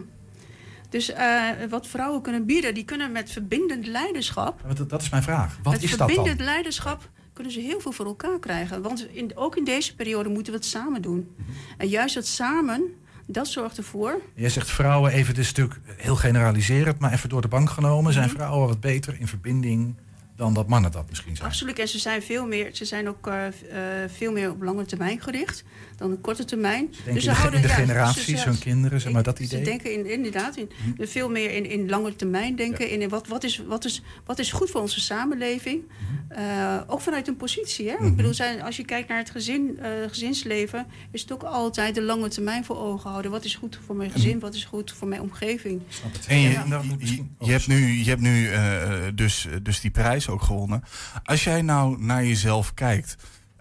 Dus 0.90 1.12
eh, 1.12 1.50
wat 1.70 1.88
vrouwen 1.88 2.22
kunnen 2.22 2.46
bieden, 2.46 2.74
die 2.74 2.86
kunnen 2.86 3.12
met 3.12 3.32
verbindend 3.32 3.88
leiderschap. 3.88 4.62
Dat, 4.76 4.90
dat 4.90 5.02
is 5.02 5.10
mijn 5.10 5.24
vraag. 5.24 5.60
Wat 5.64 5.74
met 5.74 5.84
is 5.84 5.90
dat 5.90 6.00
dan? 6.00 6.08
verbindend 6.08 6.42
leiderschap 6.46 7.10
kunnen 7.34 7.54
ze 7.54 7.60
heel 7.60 7.80
veel 7.80 7.92
voor 7.92 8.06
elkaar 8.06 8.40
krijgen. 8.40 8.82
Want 8.82 9.08
in, 9.12 9.32
ook 9.38 9.56
in 9.56 9.64
deze 9.64 9.96
periode 9.96 10.30
moeten 10.30 10.54
we 10.54 10.60
het 10.60 10.68
samen 10.68 11.02
doen. 11.02 11.28
Mhm. 11.36 11.50
En 11.78 11.88
juist 11.88 12.16
dat 12.16 12.26
samen, 12.26 12.82
dat 13.28 13.48
zorgt 13.48 13.78
ervoor. 13.78 14.22
Jij 14.36 14.50
zegt 14.50 14.70
vrouwen 14.70 15.12
even, 15.12 15.34
dit 15.34 15.44
is 15.44 15.54
natuurlijk 15.54 15.80
heel 15.98 16.16
generaliserend, 16.16 17.00
maar 17.00 17.14
even 17.14 17.30
door 17.30 17.42
de 17.42 17.48
bank 17.48 17.70
genomen. 17.70 18.14
Zijn 18.14 18.26
Mhm. 18.26 18.36
vrouwen 18.36 18.68
wat 18.68 18.80
beter 18.80 19.20
in 19.20 19.28
verbinding 19.28 19.96
dan 20.36 20.54
dat 20.54 20.68
mannen 20.68 20.92
dat 20.92 21.10
misschien 21.10 21.36
zijn? 21.36 21.48
Absoluut. 21.50 21.80
En 21.80 21.88
ze 21.88 22.00
zijn 22.00 22.22
veel 22.22 22.46
meer, 22.48 22.70
ze 22.74 22.86
zijn 22.86 23.08
ook 23.10 23.28
eh, 23.28 23.48
eh, 23.48 24.10
veel 24.16 24.32
meer 24.32 24.50
op 24.52 24.62
lange 24.62 24.86
termijn 24.86 25.22
gericht 25.22 25.64
dan 25.98 26.12
op 26.14 26.22
korte 26.22 26.46
termijn. 26.46 26.88
Denken 27.06 27.06
in 27.06 27.14
de, 27.14 27.56
in 27.56 27.62
de 27.62 27.68
ja, 27.68 27.74
generaties, 27.74 28.42
ze- 28.42 28.50
hun 28.50 28.60
kinderen, 28.60 29.02
zeg 29.02 29.12
maar 29.14 29.24
dat 29.24 29.38
Ze 29.38 29.44
idee? 29.44 29.64
denken 29.64 29.94
in, 29.94 30.10
inderdaad 30.10 30.58
in, 30.58 30.70
Mhm. 30.98 31.08
veel 31.08 31.30
meer 31.30 31.52
in, 31.52 31.66
in 31.70 31.90
lange 31.90 32.16
termijn 32.16 32.56
denken. 32.56 32.90
In, 32.90 33.02
in 33.02 33.10
wat, 33.10 33.28
wat, 33.28 33.44
is, 33.44 33.62
wat, 33.68 33.86
is, 33.86 34.02
wat 34.26 34.40
is 34.40 34.52
goed 34.52 34.70
voor 34.70 34.82
onze 34.82 35.00
samenleving. 35.00 35.82
Eh, 36.28 36.78
ook 36.88 37.02
vanuit 37.02 37.28
een 37.28 37.36
positie. 37.38 37.90
Hè? 37.90 37.96
Mhm. 37.96 38.06
Ik 38.06 38.16
bedoel, 38.16 38.34
zijn, 38.34 38.62
als 38.62 38.78
je 38.78 38.86
kijkt 38.86 39.10
naar 39.10 39.18
het 39.18 39.30
gezin, 39.30 39.80
eh, 39.80 39.90
gezinsleven... 40.08 40.86
is 41.12 41.22
het 41.22 41.32
ook 41.32 41.44
altijd 41.44 41.96
de 41.96 42.02
lange 42.02 42.28
termijn 42.28 42.66
voor 42.66 42.78
ogen 42.78 43.10
houden. 43.10 43.32
Wat 43.32 43.46
is 43.46 43.56
goed 43.56 43.80
voor 43.86 43.96
mijn 43.96 44.12
gezin? 44.12 44.40
Wat 44.40 44.54
is 44.56 44.66
goed 44.66 44.92
voor 44.92 45.08
mijn 45.08 45.22
omgeving? 45.22 45.82
En 46.28 46.40
je, 46.40 46.50
Ja. 46.50 46.66
je, 47.00 47.24
je 47.40 47.52
hebt 47.52 47.68
nu, 47.68 47.88
je 47.88 48.10
hebt 48.10 48.22
nu 48.22 48.48
eh, 48.50 48.92
dus, 49.16 49.48
dus 49.64 49.80
die 49.82 49.92
prijs 49.92 50.25
ook 50.30 50.42
gewonnen. 50.42 50.84
Als 51.24 51.44
jij 51.44 51.62
nou 51.62 52.04
naar 52.04 52.26
jezelf 52.26 52.74
kijkt, 52.74 53.16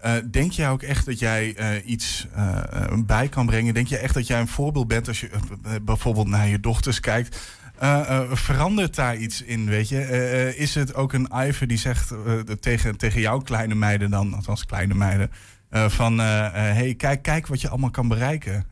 eh, 0.05 0.13
denk 0.31 0.51
jij 0.51 0.69
ook 0.69 0.81
echt 0.81 1.05
dat 1.05 1.19
jij 1.19 1.55
eh, 1.55 1.89
iets 1.89 2.27
eh, 2.33 2.63
bij 3.05 3.27
kan 3.27 3.45
brengen? 3.45 3.73
Denk 3.73 3.87
je 3.87 3.97
echt 3.97 4.13
dat 4.13 4.27
jij 4.27 4.39
een 4.39 4.47
voorbeeld 4.47 4.87
bent 4.87 5.07
als 5.07 5.19
je 5.19 5.29
bijvoorbeeld 5.81 6.27
naar 6.27 6.47
je 6.47 6.59
dochters 6.59 6.99
kijkt? 6.99 7.53
Verandert 8.31 8.95
daar 8.95 9.17
iets 9.17 9.41
in, 9.41 9.65
weet 9.65 9.89
je? 9.89 10.55
Is 10.57 10.75
het 10.75 10.93
ook 10.93 11.13
een 11.13 11.29
Iver 11.33 11.67
die 11.67 11.77
zegt 11.77 12.13
tegen, 12.59 12.97
tegen 12.97 13.21
jouw 13.21 13.39
kleine 13.39 13.75
meiden 13.75 14.09
dan, 14.09 14.33
althans 14.33 14.65
kleine 14.65 14.93
meiden, 14.93 15.31
van 15.69 16.17
hey, 16.19 16.95
kijk, 16.97 17.21
kijk 17.21 17.47
wat 17.47 17.61
je 17.61 17.69
allemaal 17.69 17.89
kan 17.89 18.07
bereiken. 18.07 18.65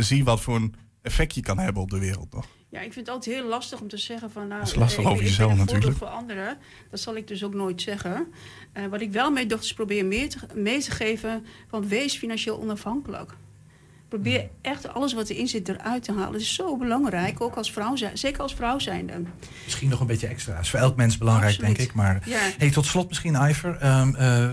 Zie 0.00 0.24
wat 0.24 0.40
voor 0.40 0.56
een 0.56 0.74
effect 1.02 1.34
je 1.34 1.40
kan 1.40 1.58
hebben 1.58 1.82
op 1.82 1.90
de 1.90 1.98
wereld, 1.98 2.30
toch? 2.30 2.46
Ja, 2.72 2.78
ik 2.80 2.92
vind 2.92 3.06
het 3.06 3.14
altijd 3.14 3.36
heel 3.36 3.46
lastig 3.48 3.80
om 3.80 3.88
te 3.88 3.96
zeggen 3.96 4.30
van... 4.30 4.48
Nou, 4.48 4.60
Dat 4.60 4.68
is 4.68 4.74
lastig 4.74 5.04
eh, 5.04 5.10
over 5.10 5.24
jezelf 5.24 5.54
natuurlijk. 5.56 5.96
voor 5.96 6.06
anderen. 6.06 6.56
Dat 6.90 7.00
zal 7.00 7.16
ik 7.16 7.28
dus 7.28 7.44
ook 7.44 7.54
nooit 7.54 7.82
zeggen. 7.82 8.26
Eh, 8.72 8.86
wat 8.86 9.00
ik 9.00 9.12
wel 9.12 9.30
mijn 9.30 9.48
dochters 9.48 9.74
probeer 9.74 10.04
mee 10.06 10.26
te, 10.26 10.38
mee 10.54 10.80
te 10.82 10.90
geven... 10.90 11.46
van 11.70 11.88
wees 11.88 12.16
financieel 12.16 12.60
onafhankelijk. 12.60 13.34
Probeer 14.08 14.38
Hmm. 14.40 14.48
echt 14.62 14.88
alles 14.88 15.12
wat 15.12 15.28
erin 15.28 15.48
zit 15.48 15.68
eruit 15.68 16.02
te 16.02 16.12
halen. 16.12 16.32
Dat 16.32 16.40
is 16.40 16.54
zo 16.54 16.76
belangrijk, 16.76 17.40
ook 17.40 17.54
als 17.56 17.72
vrouw 17.72 17.96
zijn, 17.96 18.18
zeker 18.18 18.42
als 18.42 18.54
vrouw 18.54 18.78
zijnde. 18.78 19.22
Misschien 19.64 19.88
nog 19.88 20.00
een 20.00 20.06
beetje 20.06 20.26
extra. 20.26 20.58
is 20.58 20.70
voor 20.70 20.78
elk 20.80 20.96
mens 20.96 21.18
belangrijk, 21.18 21.52
Absoluut. 21.52 21.76
denk 21.76 21.88
ik. 21.88 21.94
Maar 21.94 22.22
Ja. 22.28 22.38
hey, 22.58 22.70
tot 22.70 22.86
slot 22.86 23.08
misschien, 23.08 23.34
Iver. 23.48 23.76
Ehm, 23.76 24.14
eh, 24.14 24.50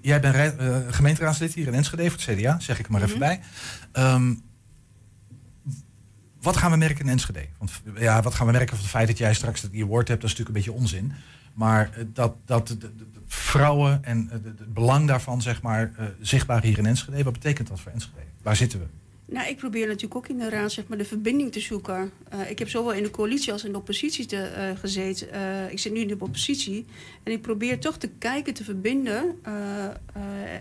jij 0.00 0.20
bent 0.20 0.54
gemeenteraadslid 0.94 1.54
hier 1.54 1.66
in 1.66 1.74
Enschede 1.74 2.10
voor 2.10 2.20
het 2.26 2.38
CDA, 2.38 2.60
zeg 2.60 2.78
ik 2.78 2.86
er 2.86 2.92
maar 2.92 3.00
even 3.02 3.10
Mhm. 3.18 3.18
bij. 3.26 3.40
Ehm, 3.92 4.34
wat 6.40 6.56
gaan 6.56 6.70
we 6.70 6.76
merken 6.76 7.04
in 7.04 7.10
Enschede? 7.10 7.46
Want 7.58 7.70
ja, 7.96 8.22
wat 8.22 8.34
gaan 8.34 8.46
we 8.46 8.52
merken 8.52 8.68
van 8.68 8.78
het 8.78 8.88
feit 8.88 9.06
dat 9.06 9.18
jij 9.18 9.34
straks 9.34 9.60
die 9.60 9.84
award 9.84 10.08
hebt, 10.08 10.20
dat 10.20 10.30
is 10.30 10.36
natuurlijk 10.36 10.48
een 10.48 10.72
beetje 10.72 10.80
onzin. 10.80 11.12
Maar 11.54 11.90
eh, 11.92 12.04
dat, 12.12 12.34
dat 12.44 12.68
de, 12.68 12.90
vrouwen 13.26 14.04
en 14.04 14.28
eh, 14.30 14.32
het 14.44 14.74
belang 14.74 15.06
daarvan, 15.06 15.42
zeg 15.42 15.62
maar, 15.62 15.92
eh, 15.96 16.06
zichtbaar 16.20 16.62
hier 16.62 16.78
in 16.78 16.86
Enschede. 16.86 17.24
Wat 17.24 17.32
betekent 17.32 17.68
dat 17.68 17.80
voor 17.80 17.92
Enschede? 17.92 18.20
Waar 18.42 18.56
zitten 18.56 18.78
we? 18.78 18.86
Nou, 19.30 19.48
ik 19.48 19.56
probeer 19.56 19.86
natuurlijk 19.86 20.14
ook 20.14 20.28
in 20.28 20.38
de 20.38 20.48
raad 20.48 20.72
zeg 20.72 20.86
maar, 20.86 20.98
de 20.98 21.04
verbinding 21.04 21.52
te 21.52 21.60
zoeken. 21.60 22.10
Eh, 22.28 22.50
ik 22.50 22.58
heb 22.58 22.68
zowel 22.68 22.92
in 22.92 23.02
de 23.02 23.10
coalitie 23.10 23.52
als 23.52 23.64
in 23.64 23.72
de 23.72 23.78
oppositie 23.78 24.26
te, 24.26 24.36
eh, 24.42 24.64
gezeten. 24.78 25.32
Eh, 25.32 25.70
ik 25.72 25.78
zit 25.78 25.92
nu 25.92 26.00
in 26.00 26.08
de 26.08 26.16
oppositie. 26.18 26.86
En 27.22 27.32
ik 27.32 27.42
probeer 27.42 27.78
toch 27.78 27.96
te 27.96 28.08
kijken, 28.18 28.54
te 28.54 28.64
verbinden. 28.64 29.38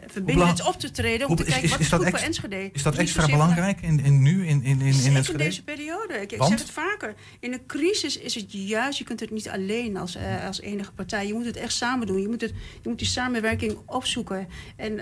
verbinden 0.07 0.47
het 0.47 0.67
op 0.67 0.79
te 0.79 0.91
treden. 0.91 1.27
Om 1.27 1.35
Hoe- 1.35 1.35
te 1.35 1.43
is- 1.43 1.49
kijken, 1.49 1.63
is- 1.65 1.71
wat 1.71 1.79
is 1.79 1.89
dat 1.89 1.99
goed 2.01 2.09
voor 2.09 2.19
Enschede. 2.19 2.69
Is 2.73 2.83
dat 2.83 2.95
extra 2.95 3.25
belangrijk 3.25 3.81
in, 3.81 3.99
in 4.03 4.21
nu, 4.21 4.47
in, 4.47 4.63
in, 4.63 4.79
in, 4.79 4.85
in 4.85 4.93
Zeker 4.93 5.09
in 5.11 5.15
Enschede? 5.17 5.37
deze 5.43 5.63
periode. 5.63 6.13
Ik, 6.13 6.31
ik 6.31 6.43
zeg 6.43 6.59
het 6.59 6.69
vaker. 6.69 7.15
In 7.39 7.53
een 7.53 7.65
crisis 7.65 8.17
is 8.17 8.35
het 8.35 8.45
juist, 8.51 8.97
je 8.97 9.03
kunt 9.03 9.19
het 9.19 9.31
niet 9.31 9.49
alleen 9.49 9.97
als, 9.97 10.17
als 10.47 10.61
enige 10.61 10.91
partij. 10.91 11.27
Je 11.27 11.33
moet 11.33 11.45
het 11.45 11.55
echt 11.55 11.73
samen 11.73 12.07
doen. 12.07 12.21
Je 12.21 12.27
moet, 12.27 12.41
het, 12.41 12.53
je 12.81 12.89
moet 12.89 12.99
die 12.99 13.07
samenwerking 13.07 13.77
opzoeken. 13.85 14.47
En 14.75 15.01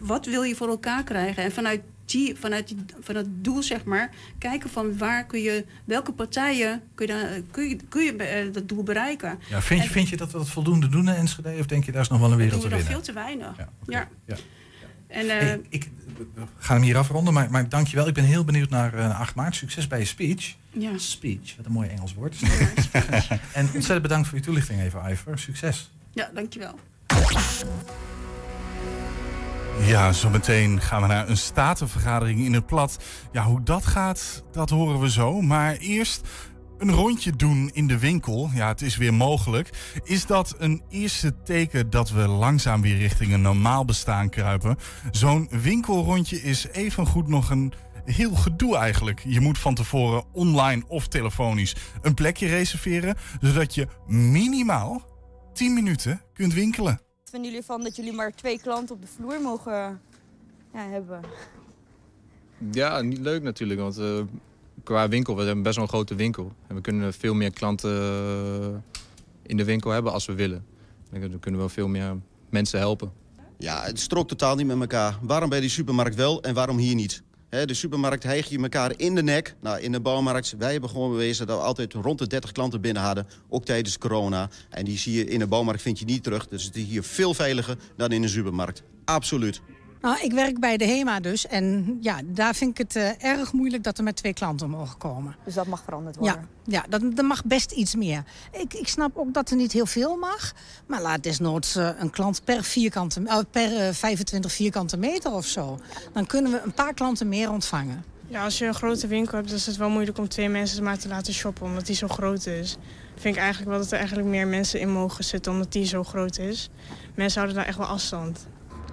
wat 0.00 0.26
wil 0.26 0.42
je 0.42 0.54
voor 0.54 0.68
elkaar 0.68 1.04
krijgen? 1.04 1.42
En 1.42 1.52
vanuit, 1.52 1.80
die, 2.04 2.34
vanuit, 2.36 2.68
die, 2.68 2.76
vanuit 3.00 3.26
het 3.26 3.44
doel, 3.44 3.62
zeg 3.62 3.84
maar, 3.84 4.10
kijken 4.38 4.70
van 4.70 4.98
waar 4.98 5.26
kun 5.26 5.40
je, 5.40 5.64
welke 5.84 6.12
partijen 6.12 6.82
kun 6.94 7.06
je, 7.06 7.12
dan, 7.12 7.50
kun 7.50 7.68
je, 7.68 7.76
kun 7.88 8.04
je 8.04 8.16
eh, 8.16 8.52
dat 8.52 8.68
doel 8.68 8.82
bereiken. 8.82 9.38
Ja, 9.48 9.62
vind, 9.62 9.80
je, 9.80 9.86
En 9.86 9.92
vind 9.92 10.08
je 10.08 10.16
dat 10.16 10.32
we 10.32 10.38
dat 10.38 10.48
voldoende 10.48 10.88
doen 10.88 11.08
in 11.08 11.14
Enschede? 11.14 11.56
Of 11.58 11.66
denk 11.66 11.84
je 11.84 11.92
daar 11.92 12.02
is 12.02 12.08
nog 12.08 12.20
wel 12.20 12.30
een 12.30 12.36
wereld 12.36 12.60
te 12.60 12.68
we 12.68 12.74
nog 12.74 12.84
winnen? 12.84 13.02
veel 13.02 13.12
te 13.14 13.20
weinig. 13.20 13.56
Ja. 13.86 14.08
Ja. 14.26 14.36
En, 15.06 15.28
eh, 15.28 15.38
Hey, 15.38 15.60
ik 15.68 15.90
gaan 16.58 16.76
hem 16.76 16.84
hier 16.84 16.96
afronden, 16.96 17.34
maar, 17.34 17.50
maar 17.50 17.68
dankjewel. 17.68 18.06
Ik 18.08 18.14
ben 18.14 18.24
heel 18.24 18.44
benieuwd 18.44 18.70
naar 18.70 18.94
eh, 18.94 19.20
8 19.20 19.34
maart. 19.34 19.56
Succes 19.56 19.86
bij 19.86 19.98
je 19.98 20.04
speech. 20.04 20.54
Ja. 20.70 20.98
Speech, 20.98 21.56
wat 21.56 21.66
een 21.66 21.72
mooi 21.72 21.88
Engels 21.88 22.14
woord. 22.14 22.36
en 23.52 23.64
ontzettend 23.64 24.02
bedankt 24.02 24.28
voor 24.28 24.38
je 24.38 24.44
toelichting 24.44 24.80
even, 24.80 25.10
Iver. 25.10 25.38
Succes. 25.38 25.90
ja, 26.12 26.30
dankjewel. 26.34 26.78
Ja, 29.80 30.12
zometeen 30.12 30.80
gaan 30.80 31.02
we 31.02 31.06
naar 31.08 31.28
een 31.28 31.36
statenvergadering 31.36 32.44
in 32.44 32.52
het 32.52 32.66
plat. 32.66 32.98
Ja, 33.32 33.44
hoe 33.44 33.62
dat 33.62 33.86
gaat, 33.86 34.42
dat 34.52 34.70
horen 34.70 35.00
we 35.00 35.10
zo. 35.10 35.40
Maar 35.40 35.76
eerst 35.76 36.28
een 36.78 36.90
rondje 36.90 37.36
doen 37.36 37.70
in 37.72 37.86
de 37.86 37.98
winkel. 37.98 38.50
Ja, 38.54 38.68
het 38.68 38.82
is 38.82 38.96
weer 38.96 39.14
mogelijk. 39.14 39.70
Is 40.04 40.26
dat 40.26 40.54
een 40.58 40.82
eerste 40.88 41.42
teken 41.42 41.90
dat 41.90 42.10
we 42.10 42.28
langzaam 42.28 42.82
weer 42.82 42.96
richting 42.96 43.32
een 43.32 43.42
normaal 43.42 43.84
bestaan 43.84 44.28
kruipen? 44.28 44.76
Zo'n 45.10 45.48
winkelrondje 45.50 46.42
is 46.42 46.66
evengoed 46.66 47.28
nog 47.28 47.50
een 47.50 47.72
heel 48.04 48.34
gedoe 48.34 48.76
eigenlijk. 48.76 49.22
Je 49.26 49.40
moet 49.40 49.58
van 49.58 49.74
tevoren 49.74 50.24
online 50.32 50.82
of 50.88 51.08
telefonisch 51.08 51.76
een 52.02 52.14
plekje 52.14 52.46
reserveren, 52.46 53.16
zodat 53.40 53.74
je 53.74 53.88
minimaal 54.06 55.02
10 55.52 55.74
minuten 55.74 56.20
kunt 56.32 56.54
winkelen. 56.54 57.03
Vinden 57.34 57.52
jullie 57.52 57.66
van 57.66 57.82
dat 57.82 57.96
jullie 57.96 58.12
maar 58.12 58.32
twee 58.32 58.60
klanten 58.60 58.94
op 58.94 59.00
de 59.00 59.06
vloer 59.06 59.40
mogen 59.40 60.00
ja, 60.72 60.88
hebben? 60.88 61.20
Ja, 62.72 63.00
niet 63.00 63.18
leuk 63.18 63.42
natuurlijk, 63.42 63.80
want 63.80 63.98
eh, 63.98 64.20
qua 64.82 65.08
winkel, 65.08 65.36
we 65.36 65.42
hebben 65.42 65.62
best 65.62 65.74
wel 65.74 65.84
een 65.84 65.90
grote 65.90 66.14
winkel. 66.14 66.52
En 66.66 66.74
we 66.74 66.80
kunnen 66.80 67.12
veel 67.12 67.34
meer 67.34 67.52
klanten 67.52 67.90
eh, 67.90 68.98
in 69.42 69.56
de 69.56 69.64
winkel 69.64 69.90
hebben 69.90 70.12
als 70.12 70.26
we 70.26 70.34
willen. 70.34 70.64
Dan 71.10 71.38
kunnen 71.40 71.60
we 71.60 71.68
veel 71.68 71.88
meer 71.88 72.16
mensen 72.50 72.78
helpen. 72.78 73.12
Ja, 73.58 73.82
het 73.82 74.00
strookt 74.00 74.28
totaal 74.28 74.56
niet 74.56 74.66
met 74.66 74.80
elkaar. 74.80 75.18
Waarom 75.22 75.48
bij 75.48 75.60
die 75.60 75.70
supermarkt 75.70 76.16
wel 76.16 76.42
en 76.42 76.54
waarom 76.54 76.78
hier 76.78 76.94
niet? 76.94 77.22
De 77.54 77.74
supermarkt 77.74 78.22
hijg 78.22 78.48
je 78.48 78.58
elkaar 78.58 78.92
in 78.96 79.14
de 79.14 79.22
nek. 79.22 79.54
Nou, 79.60 79.80
in 79.80 79.92
de 79.92 80.00
bouwmarkt, 80.00 80.54
wij 80.58 80.72
hebben 80.72 80.90
gewoon 80.90 81.10
bewezen 81.10 81.46
dat 81.46 81.58
we 81.58 81.64
altijd 81.64 81.92
rond 81.92 82.18
de 82.18 82.26
30 82.26 82.52
klanten 82.52 82.80
binnen 82.80 83.02
hadden. 83.02 83.26
Ook 83.48 83.64
tijdens 83.64 83.98
corona. 83.98 84.48
En 84.70 84.84
die 84.84 84.98
zie 84.98 85.12
je 85.12 85.24
in 85.24 85.38
de 85.38 85.46
bouwmarkt 85.46 85.82
vind 85.82 85.98
je 85.98 86.04
niet 86.04 86.22
terug. 86.22 86.48
Dus 86.48 86.64
het 86.64 86.76
is 86.76 86.84
hier 86.84 87.02
veel 87.02 87.34
veiliger 87.34 87.76
dan 87.96 88.12
in 88.12 88.22
de 88.22 88.28
supermarkt. 88.28 88.82
Absoluut. 89.04 89.60
Nou, 90.04 90.18
ik 90.20 90.32
werk 90.32 90.60
bij 90.60 90.76
de 90.76 90.84
HEMA 90.84 91.20
dus. 91.20 91.46
En 91.46 91.98
ja, 92.00 92.20
daar 92.24 92.54
vind 92.54 92.70
ik 92.70 92.78
het 92.78 92.96
eh, 92.96 93.24
erg 93.24 93.52
moeilijk 93.52 93.82
dat 93.82 93.98
er 93.98 94.04
met 94.04 94.16
twee 94.16 94.32
klanten 94.32 94.70
mogen 94.70 94.98
komen. 94.98 95.36
Dus 95.44 95.54
dat 95.54 95.66
mag 95.66 95.82
veranderd 95.84 96.16
Ja, 96.20 96.44
ja 96.64 96.84
dat, 96.88 97.02
er 97.16 97.24
mag 97.24 97.44
best 97.44 97.70
iets 97.70 97.94
meer. 97.94 98.24
Ik, 98.52 98.74
ik 98.74 98.88
snap 98.88 99.16
ook 99.16 99.34
dat 99.34 99.50
er 99.50 99.56
niet 99.56 99.72
heel 99.72 99.86
veel 99.86 100.16
mag. 100.16 100.52
Maar 100.86 101.02
laat 101.02 101.22
desnoods 101.22 101.76
eh, 101.76 101.88
een 101.98 102.10
klant 102.10 102.44
per, 102.44 102.64
vierkante, 102.64 103.22
eh, 103.24 103.38
per 103.50 103.76
eh, 103.76 103.92
25 103.92 104.52
vierkante 104.52 104.96
meter 104.96 105.32
of 105.32 105.46
zo. 105.46 105.78
Dan 106.12 106.26
kunnen 106.26 106.52
we 106.52 106.60
een 106.64 106.74
paar 106.74 106.94
klanten 106.94 107.28
meer 107.28 107.50
ontvangen. 107.50 108.04
Ja, 108.28 108.44
als 108.44 108.58
je 108.58 108.66
een 108.66 108.74
grote 108.74 109.06
winkel 109.06 109.34
hebt, 109.34 109.48
dan 109.48 109.56
is 109.56 109.66
het 109.66 109.76
wel 109.76 109.90
moeilijk 109.90 110.18
om 110.18 110.28
twee 110.28 110.48
mensen 110.48 110.84
maar 110.84 110.98
te 110.98 111.08
laten 111.08 111.34
shoppen, 111.34 111.66
omdat 111.66 111.86
die 111.86 111.96
zo 111.96 112.08
groot 112.08 112.46
is. 112.46 112.76
vind 113.14 113.34
ik 113.36 113.40
eigenlijk 113.40 113.70
wel 113.70 113.80
dat 113.80 113.90
er 113.90 113.98
eigenlijk 113.98 114.28
meer 114.28 114.46
mensen 114.46 114.80
in 114.80 114.92
mogen 114.92 115.24
zitten, 115.24 115.52
omdat 115.52 115.72
die 115.72 115.86
zo 115.86 116.04
groot 116.04 116.38
is. 116.38 116.70
Mensen 117.14 117.40
houden 117.40 117.60
daar 117.60 117.68
echt 117.68 117.78
wel 117.78 117.86
afstand. 117.86 118.46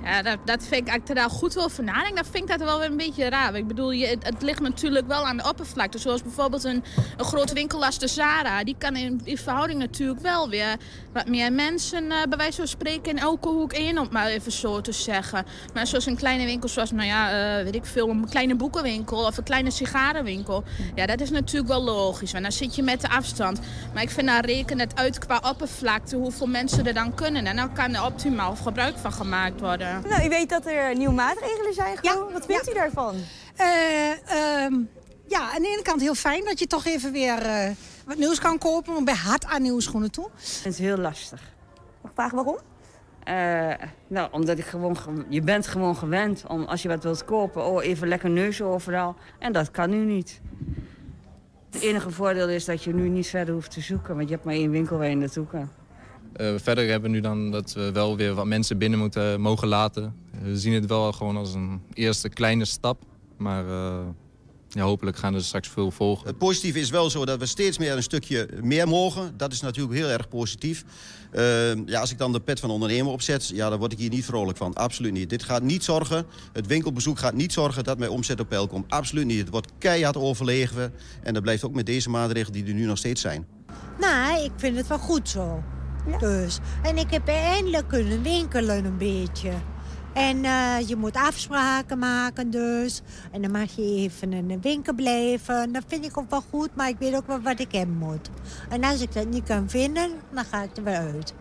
Ja, 0.03 0.21
dat, 0.21 0.37
dat 0.45 0.63
vind 0.63 0.87
ik, 0.87 0.93
als 0.93 1.25
ik 1.25 1.31
goed 1.31 1.57
over 1.57 1.83
nadenk, 1.83 2.15
dan 2.15 2.25
vind 2.25 2.43
ik 2.43 2.57
dat 2.57 2.67
wel 2.67 2.79
weer 2.79 2.89
een 2.89 2.97
beetje 2.97 3.29
raar. 3.29 3.55
Ik 3.55 3.67
bedoel, 3.67 3.91
je, 3.91 4.07
het, 4.07 4.41
ligt 4.41 4.59
natuurlijk 4.59 5.07
wel 5.07 5.27
aan 5.27 5.37
de 5.37 5.49
oppervlakte. 5.49 5.97
Zoals 5.97 6.23
bijvoorbeeld 6.23 6.63
een, 6.63 6.83
een 7.17 7.25
grote 7.25 7.53
winkel 7.53 7.85
als 7.85 7.99
de 7.99 8.07
Zara. 8.07 8.63
Die 8.63 8.75
kan 8.77 8.95
in, 8.95 9.21
in 9.23 9.37
verhouding 9.37 9.79
natuurlijk 9.79 10.19
wel 10.19 10.49
weer 10.49 10.77
wat 11.13 11.27
meer 11.27 11.53
mensen, 11.53 12.11
eh, 12.11 12.17
bij 12.29 12.37
wijze 12.37 12.57
van 12.57 12.67
spreken, 12.67 13.11
in 13.11 13.17
elke 13.17 13.47
hoek 13.47 13.73
in, 13.73 13.99
om 13.99 14.07
maar 14.11 14.27
even 14.27 14.51
zo 14.51 14.81
te 14.81 14.91
zeggen. 14.91 15.45
Maar 15.73 15.87
zoals 15.87 16.05
een 16.05 16.15
kleine 16.15 16.45
winkel, 16.45 16.69
zoals, 16.69 16.91
nou 16.91 17.07
ja, 17.07 17.57
eh, 17.57 17.63
weet 17.63 17.75
ik 17.75 17.85
veel, 17.85 18.09
een 18.09 18.29
kleine 18.29 18.55
boekenwinkel 18.55 19.25
of 19.25 19.37
een 19.37 19.43
kleine 19.43 19.71
sigarenwinkel. 19.71 20.63
Ja, 20.95 21.05
dat 21.05 21.21
is 21.21 21.29
natuurlijk 21.29 21.71
wel 21.71 21.83
logisch, 21.83 22.31
want 22.31 22.43
dan 22.43 22.53
zit 22.53 22.75
je 22.75 22.83
met 22.83 23.01
de 23.01 23.09
afstand. 23.09 23.59
Maar 23.93 24.03
ik 24.03 24.09
vind, 24.09 24.27
daar 24.27 24.45
reken 24.45 24.79
het 24.79 24.95
uit 24.95 25.17
qua 25.17 25.41
oppervlakte, 25.49 26.15
hoeveel 26.15 26.47
mensen 26.47 26.85
er 26.85 26.93
dan 26.93 27.13
kunnen. 27.13 27.45
En 27.45 27.55
dan 27.55 27.73
kan 27.73 27.95
er 27.95 28.05
optimaal 28.05 28.55
gebruik 28.55 28.97
van 28.97 29.13
gemaakt 29.13 29.59
worden. 29.59 29.90
Nou, 29.99 30.25
u 30.25 30.29
weet 30.29 30.49
dat 30.49 30.65
er 30.65 30.95
nieuwe 30.97 31.13
maatregelen 31.13 31.73
zijn 31.73 31.97
genomen. 31.97 32.33
Wat 32.33 32.45
vindt 32.45 32.69
u 32.69 32.73
daarvan? 32.73 33.15
ehm, 33.55 34.73
ja, 35.27 35.51
aan 35.53 35.61
de 35.61 35.67
ene 35.67 35.81
kant 35.83 36.01
heel 36.01 36.15
fijn 36.15 36.45
dat 36.45 36.59
je 36.59 36.67
toch 36.67 36.85
even 36.85 37.11
weer 37.11 37.37
eh, 37.41 37.69
wat 38.05 38.17
nieuws 38.17 38.39
kan 38.39 38.57
kopen. 38.57 38.93
Maar 38.93 39.03
bij 39.03 39.13
hard 39.15 39.45
aan 39.45 39.61
nieuwe 39.61 39.81
schoenen 39.81 40.11
toe. 40.11 40.29
Het 40.63 40.65
is 40.73 40.79
heel 40.79 40.97
lastig. 40.97 41.41
Mag 42.01 42.11
ik 42.11 42.17
vragen 42.17 42.35
waarom? 42.35 42.57
Eh, 43.23 43.87
nou, 44.07 44.29
omdat 44.31 44.57
ik 44.57 44.65
gewoon, 44.65 44.97
ge- 44.97 45.25
je 45.29 45.41
bent 45.41 45.67
gewoon 45.67 45.95
gewend 45.95 46.43
om 46.47 46.63
als 46.63 46.81
je 46.81 46.87
wat 46.87 47.03
wilt 47.03 47.25
kopen, 47.25 47.65
oh 47.65 47.83
even 47.83 48.07
lekker 48.07 48.29
neus 48.29 48.61
overal. 48.61 49.15
En 49.39 49.51
dat 49.53 49.71
kan 49.71 49.89
nu 49.89 50.05
niet. 50.05 50.41
Het 51.71 51.81
enige 51.81 52.09
voordeel 52.11 52.49
is 52.49 52.65
dat 52.65 52.83
je 52.83 52.93
nu 52.93 53.09
niet 53.09 53.27
verder 53.27 53.53
hoeft 53.53 53.71
te 53.71 53.81
zoeken, 53.81 54.15
want 54.15 54.27
je 54.29 54.33
hebt 54.33 54.45
maar 54.45 54.53
één 54.55 54.71
winkel 54.71 54.97
waar 54.97 55.07
je 55.07 55.15
naartoe 55.15 55.47
kan. 55.47 55.69
Eh, 56.33 56.53
verder 56.57 56.89
hebben 56.89 57.09
we 57.09 57.15
nu 57.15 57.21
dan 57.21 57.51
dat 57.51 57.73
we 57.73 57.91
wel 57.91 58.17
weer 58.17 58.33
wat 58.33 58.45
mensen 58.45 58.77
binnen 58.77 58.99
moeten 58.99 59.41
mogen 59.41 59.67
laten. 59.67 60.15
We 60.41 60.57
zien 60.57 60.73
het 60.73 60.85
wel 60.85 61.11
gewoon 61.11 61.37
als 61.37 61.53
een 61.53 61.81
eerste 61.93 62.29
kleine 62.29 62.65
stap. 62.65 63.03
Maar 63.37 63.67
eh, 63.67 63.99
ja, 64.73 64.83
hopelijk 64.83 65.17
gaan 65.17 65.33
er 65.33 65.43
straks 65.43 65.67
veel 65.67 65.91
volgen. 65.91 66.27
Het 66.27 66.37
positieve 66.37 66.79
is 66.79 66.89
wel 66.89 67.09
zo 67.09 67.25
dat 67.25 67.39
we 67.39 67.45
steeds 67.45 67.77
meer 67.77 67.95
een 67.95 68.03
stukje 68.03 68.49
meer 68.61 68.87
mogen. 68.87 69.33
Dat 69.37 69.51
is 69.51 69.61
natuurlijk 69.61 69.95
heel 69.95 70.07
erg 70.07 70.27
positief. 70.27 70.83
Uh, 71.33 71.85
ja, 71.85 71.99
als 71.99 72.11
ik 72.11 72.17
dan 72.17 72.31
de 72.31 72.39
pet 72.39 72.59
van 72.59 72.69
ondernemer 72.69 73.11
opzet, 73.11 73.47
ja, 73.47 73.69
dan 73.69 73.79
word 73.79 73.91
ik 73.91 73.97
hier 73.97 74.09
niet 74.09 74.25
vrolijk 74.25 74.57
van. 74.57 74.73
Absoluut 74.73 75.11
niet. 75.11 75.29
Dit 75.29 75.43
gaat 75.43 75.61
niet 75.61 75.83
zorgen, 75.83 76.25
het 76.53 76.67
winkelbezoek 76.67 77.19
gaat 77.19 77.33
niet 77.33 77.53
zorgen 77.53 77.83
dat 77.83 77.97
mijn 77.97 78.11
omzet 78.11 78.39
op 78.39 78.49
peil 78.49 78.67
komt. 78.67 78.89
Absoluut 78.89 79.25
niet. 79.25 79.39
Het 79.39 79.49
wordt 79.49 79.71
keihard 79.77 80.17
overleven. 80.17 80.93
En 81.23 81.33
dat 81.33 81.43
blijft 81.43 81.63
ook 81.63 81.73
met 81.73 81.85
deze 81.85 82.09
maatregelen 82.09 82.53
die 82.53 82.73
er 82.73 82.79
nu 82.79 82.85
nog 82.85 82.97
steeds 82.97 83.21
zijn. 83.21 83.47
Nou, 83.99 84.43
ik 84.43 84.51
vind 84.55 84.77
het 84.77 84.87
wel 84.87 84.99
goed 84.99 85.29
zo. 85.29 85.63
Dus. 86.19 86.59
En 86.83 86.97
ik 86.97 87.11
heb 87.11 87.27
eindelijk 87.27 87.87
kunnen 87.87 88.23
winkelen 88.23 88.85
een 88.85 88.97
beetje. 88.97 89.51
En 90.13 90.45
eh, 90.45 90.87
je 90.87 90.95
moet 90.95 91.15
afspraken 91.15 91.99
maken 91.99 92.49
dus. 92.49 93.01
En 93.31 93.41
dan 93.41 93.51
mag 93.51 93.75
je 93.75 93.81
even 93.81 94.33
in 94.33 94.47
de 94.47 94.59
winkel 94.61 94.93
blijven. 94.93 95.71
Dat 95.71 95.83
vind 95.87 96.05
ik 96.05 96.17
ook 96.17 96.29
wel 96.29 96.43
goed, 96.49 96.75
maar 96.75 96.89
ik 96.89 96.97
weet 96.99 97.15
ook 97.15 97.27
wel 97.27 97.41
wat 97.41 97.59
ik 97.59 97.71
hebben 97.71 97.97
moet. 97.97 98.29
En 98.69 98.83
als 98.83 99.01
ik 99.01 99.13
dat 99.13 99.27
niet 99.27 99.43
kan 99.43 99.69
vinden, 99.69 100.11
dan 100.33 100.45
ga 100.45 100.63
ik 100.63 100.77
er 100.77 100.83
weer 100.83 100.97
uit. 100.97 101.33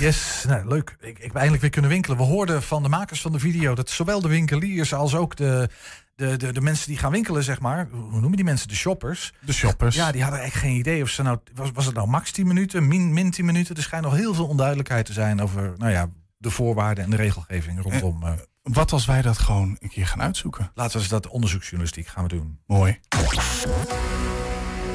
Yes, 0.00 0.44
nou, 0.48 0.68
leuk. 0.68 0.96
Ik, 1.00 1.18
ik 1.18 1.22
heb 1.22 1.34
eindelijk 1.34 1.62
weer 1.62 1.70
kunnen 1.70 1.90
winkelen. 1.90 2.16
We 2.16 2.22
hoorden 2.22 2.62
van 2.62 2.82
de 2.82 2.88
makers 2.88 3.20
van 3.20 3.32
de 3.32 3.38
video 3.38 3.74
dat 3.74 3.90
zowel 3.90 4.20
de 4.20 4.28
winkeliers 4.28 4.94
als 4.94 5.14
ook 5.14 5.36
de, 5.36 5.68
de, 6.28 6.36
de, 6.36 6.52
de 6.52 6.60
mensen 6.60 6.88
die 6.88 6.98
gaan 6.98 7.10
winkelen, 7.12 7.42
zeg 7.44 7.60
maar. 7.60 7.88
Hoe 7.90 8.10
noemen 8.20 8.32
die 8.32 8.44
mensen? 8.44 8.68
De 8.68 8.74
shoppers. 8.74 9.32
De 9.40 9.52
shoppers. 9.52 9.94
Ja, 9.96 10.12
die 10.12 10.22
hadden 10.22 10.42
echt 10.42 10.54
geen 10.54 10.76
idee 10.76 11.02
of 11.02 11.08
ze 11.08 11.22
nou. 11.22 11.38
Was, 11.54 11.70
was 11.74 11.86
het 11.86 11.94
nou 11.94 12.08
max 12.08 12.30
10 12.30 12.46
minuten, 12.46 12.88
min, 12.88 13.12
min 13.12 13.30
10 13.30 13.44
minuten? 13.44 13.76
Er 13.76 13.82
schijnt 13.82 14.04
nog 14.04 14.14
heel 14.14 14.34
veel 14.34 14.46
onduidelijkheid 14.46 15.06
te 15.06 15.12
zijn 15.12 15.40
over 15.40 15.72
nou 15.76 15.90
ja, 15.92 16.08
de 16.36 16.50
voorwaarden 16.50 17.04
en 17.04 17.10
de 17.10 17.16
regelgeving 17.16 17.82
rondom. 17.82 18.22
eh, 18.22 18.32
Wat 18.62 18.92
als 18.92 19.06
wij 19.06 19.22
dat 19.22 19.38
gewoon 19.38 19.76
een 19.80 19.88
keer 19.88 20.06
gaan 20.06 20.22
uitzoeken? 20.22 20.70
laten 20.74 20.92
we 20.92 20.98
eens 20.98 21.08
dat 21.08 21.26
onderzoeksjournalistiek 21.28 22.06
gaan 22.06 22.22
we 22.22 22.28
doen. 22.28 22.58
Mooi. 22.66 22.98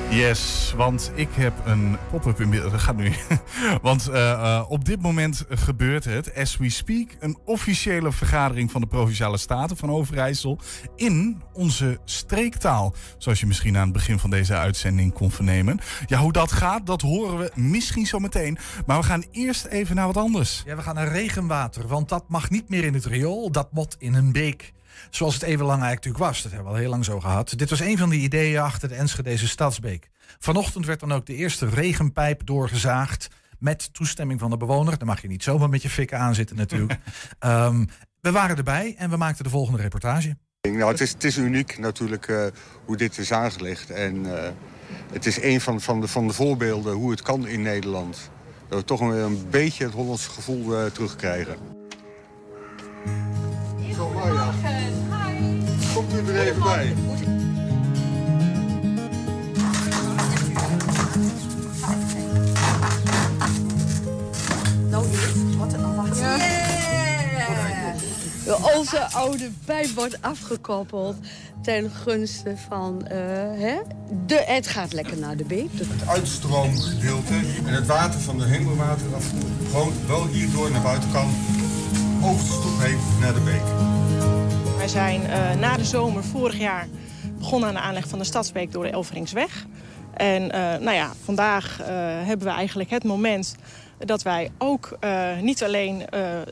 Yes, 0.10 0.74
want 0.76 1.12
ik 1.16 1.30
heb 1.32 1.54
een 1.66 1.98
pop-up 2.12 2.42
in 2.42 2.50
beeld. 2.50 2.72
Dat 2.72 2.80
gaat 2.80 2.96
nu. 2.96 3.12
want 3.82 4.08
eh, 4.08 4.32
eh, 4.32 4.66
op 4.72 4.86
dit 4.86 5.02
moment 5.02 5.46
gebeurt 5.50 6.04
het, 6.04 6.36
as 6.36 6.58
we 6.58 6.70
speak, 6.70 7.16
een 7.20 7.38
officiële 7.46 8.12
vergadering 8.12 8.72
van 8.72 8.82
de 8.82 8.88
Provinciale 8.88 9.38
Staten 9.38 9.78
van 9.78 9.90
Overijssel 9.90 10.60
in 10.96 11.42
onze 11.54 12.00
streektaal. 12.06 12.94
Zoals 13.18 13.40
je 13.40 13.46
misschien 13.46 13.76
aan 13.76 13.84
het 13.84 13.94
begin 13.94 14.20
van 14.20 14.30
deze 14.30 14.56
uitzending 14.56 15.14
kon 15.14 15.32
vernemen. 15.32 15.80
Ja, 16.06 16.20
hoe 16.20 16.32
dat 16.32 16.52
gaat, 16.52 16.86
dat 16.86 17.02
horen 17.02 17.38
we 17.38 17.52
misschien 17.56 18.06
zo 18.06 18.20
meteen. 18.20 18.58
Maar 18.86 19.00
we 19.00 19.06
gaan 19.06 19.24
eerst 19.32 19.66
even 19.66 19.96
naar 19.96 20.08
wat 20.08 20.18
anders. 20.18 20.64
Ja, 20.66 20.76
we 20.76 20.82
gaan 20.82 20.96
naar 20.96 21.12
regenwater, 21.12 21.88
want 21.88 22.10
dat 22.10 22.24
mag 22.28 22.50
niet 22.50 22.70
meer 22.70 22.84
in 22.84 22.94
het 22.94 23.06
riool, 23.06 23.52
dat 23.52 23.72
moet 23.72 23.96
in 24.00 24.14
een 24.14 24.32
beek. 24.32 24.74
Zoals 25.10 25.34
het 25.34 25.44
even 25.44 25.66
lang 25.66 25.82
eigenlijk 25.82 26.06
natuurlijk 26.06 26.32
was. 26.32 26.42
Dat 26.42 26.52
hebben 26.52 26.70
we 26.70 26.76
al 26.76 26.82
heel 26.82 26.92
lang 26.92 27.06
zo 27.06 27.20
gehad. 27.20 27.54
Dit 27.58 27.70
was 27.70 27.80
een 27.80 27.98
van 27.98 28.10
de 28.10 28.16
ideeën 28.16 28.62
achter 28.62 28.90
de 28.90 28.96
Enschedeze 28.96 29.48
Stadsbeek. 29.48 30.10
Vanochtend 30.40 30.86
werd 30.86 31.00
dan 31.00 31.14
ook 31.14 31.26
de 31.26 31.36
eerste 31.36 31.70
regenpijp 31.70 32.46
doorgezaagd. 32.46 33.28
Met 33.60 33.94
toestemming 33.94 34.40
van 34.40 34.50
de 34.50 34.58
bewoner. 34.58 34.98
Daar 34.98 35.08
mag 35.08 35.22
je 35.22 35.28
niet 35.28 35.44
zomaar 35.44 35.70
met 35.70 35.82
je 35.82 35.90
fikken 35.90 36.20
aan 36.20 36.36
zitten 36.36 36.56
natuurlijk. 36.56 37.00
Ehm, 37.40 37.86
we 38.22 38.32
waren 38.32 38.58
erbij 38.58 38.96
en 38.98 39.10
we 39.10 39.18
maakten 39.18 39.44
de 39.44 39.50
volgende 39.50 39.82
reportage. 39.82 40.38
Nou, 40.62 40.92
het, 40.92 41.02
is, 41.02 41.12
het 41.12 41.24
is 41.24 41.38
uniek 41.38 41.78
natuurlijk 41.78 42.28
eh, 42.28 42.46
hoe 42.86 42.98
dit 42.98 43.18
is 43.18 43.32
aangelegd. 43.32 43.90
En 43.90 44.38
eh, 44.38 44.50
het 45.12 45.26
is 45.26 45.42
een 45.42 45.62
van, 45.62 45.82
van, 45.82 46.02
de, 46.02 46.08
van 46.08 46.28
de 46.28 46.34
voorbeelden 46.34 46.94
hoe 46.94 47.12
het 47.12 47.22
kan 47.22 47.48
in 47.48 47.62
Nederland. 47.62 48.32
Dat 48.68 48.80
we 48.80 48.86
toch 48.86 49.00
weer 49.00 49.24
een 49.24 49.50
beetje 49.50 49.84
het 49.84 49.94
Hollandse 49.94 50.30
gevoel 50.30 50.78
eh, 50.78 50.86
terugkrijgen. 50.86 51.58
Komt 55.94 56.14
u 56.14 56.32
er 56.32 56.40
even 56.48 56.64
bij. 56.64 56.94
Nou, 64.90 65.06
wat 65.58 65.78
nog 65.78 65.96
wat. 65.96 66.18
Onze 68.76 69.12
oude 69.12 69.52
pijp 69.66 69.90
wordt 69.90 70.22
afgekoppeld 70.22 71.16
ten 71.62 71.92
gunste 71.92 72.56
van... 72.68 73.08
eh, 73.08 73.18
hè? 73.60 73.76
De, 74.26 74.44
het 74.46 74.68
gaat 74.68 74.94
lekker 74.94 75.18
naar 75.18 75.38
de 75.38 75.44
beek. 75.44 75.70
Het 75.74 76.08
uitstroomgedeelte 76.10 77.34
en 77.66 77.74
het 77.74 77.86
water 77.86 78.20
van 78.20 78.38
de 78.38 78.46
hemelwaterafvoer... 78.46 79.50
gewoon 79.70 79.94
wel 80.08 80.28
hierdoor 80.28 80.72
naar 80.72 80.82
buiten 80.82 81.12
kan, 81.12 81.30
over 82.24 82.46
de 82.46 83.18
naar 83.20 83.34
de 83.34 83.40
beek. 83.40 83.62
Wij 84.78 84.88
zijn 84.88 85.26
eh, 85.26 85.56
na 85.56 85.78
de 85.78 85.86
zomer 85.86 86.24
vorig 86.24 86.58
jaar 86.58 86.88
begonnen 87.38 87.70
aan 87.70 87.76
de 87.76 87.82
aanleg 87.82 88.08
van 88.08 88.20
de 88.20 88.26
Stadsbeek 88.26 88.72
door 88.72 88.84
de 88.84 88.90
Elveringsweg. 88.90 89.66
En 90.14 90.52
eh, 90.52 90.60
nou 90.60 90.96
ja, 90.96 91.12
vandaag 91.24 91.82
eh, 91.82 91.88
hebben 92.26 92.48
we 92.48 92.54
eigenlijk 92.54 92.90
het 92.90 93.04
moment 93.04 93.56
dat 93.98 94.24
wij 94.24 94.52
ook 94.58 94.98
niet 95.42 95.64
alleen 95.64 96.06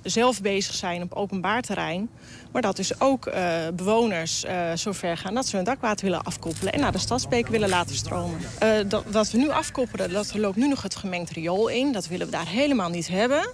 zelf 0.03 0.41
bezig 0.41 0.75
zijn 0.75 1.01
op 1.01 1.13
openbaar 1.13 1.61
terrein... 1.61 2.09
maar 2.51 2.61
dat 2.61 2.75
dus 2.75 2.99
ook 2.99 3.31
bewoners 3.75 4.45
zover 4.73 5.17
gaan 5.17 5.33
dat 5.33 5.47
ze 5.47 5.55
hun 5.55 5.65
dakwater 5.65 6.05
willen 6.05 6.23
afkoppelen... 6.23 6.73
en 6.73 6.79
naar 6.79 6.91
de 6.91 6.97
Stadsbeek 6.97 7.47
willen 7.47 7.69
laten 7.69 7.95
stromen. 7.95 8.39
Dat, 8.87 9.03
wat 9.11 9.31
we 9.31 9.37
nu 9.37 9.49
afkoppelen, 9.49 10.13
dat 10.13 10.35
loopt 10.35 10.55
nu 10.55 10.67
nog 10.67 10.81
het 10.81 10.95
gemengd 10.95 11.29
riool 11.29 11.67
in. 11.67 11.91
Dat 11.91 12.07
willen 12.07 12.25
we 12.25 12.31
daar 12.31 12.47
helemaal 12.47 12.89
niet 12.89 13.07
hebben. 13.07 13.49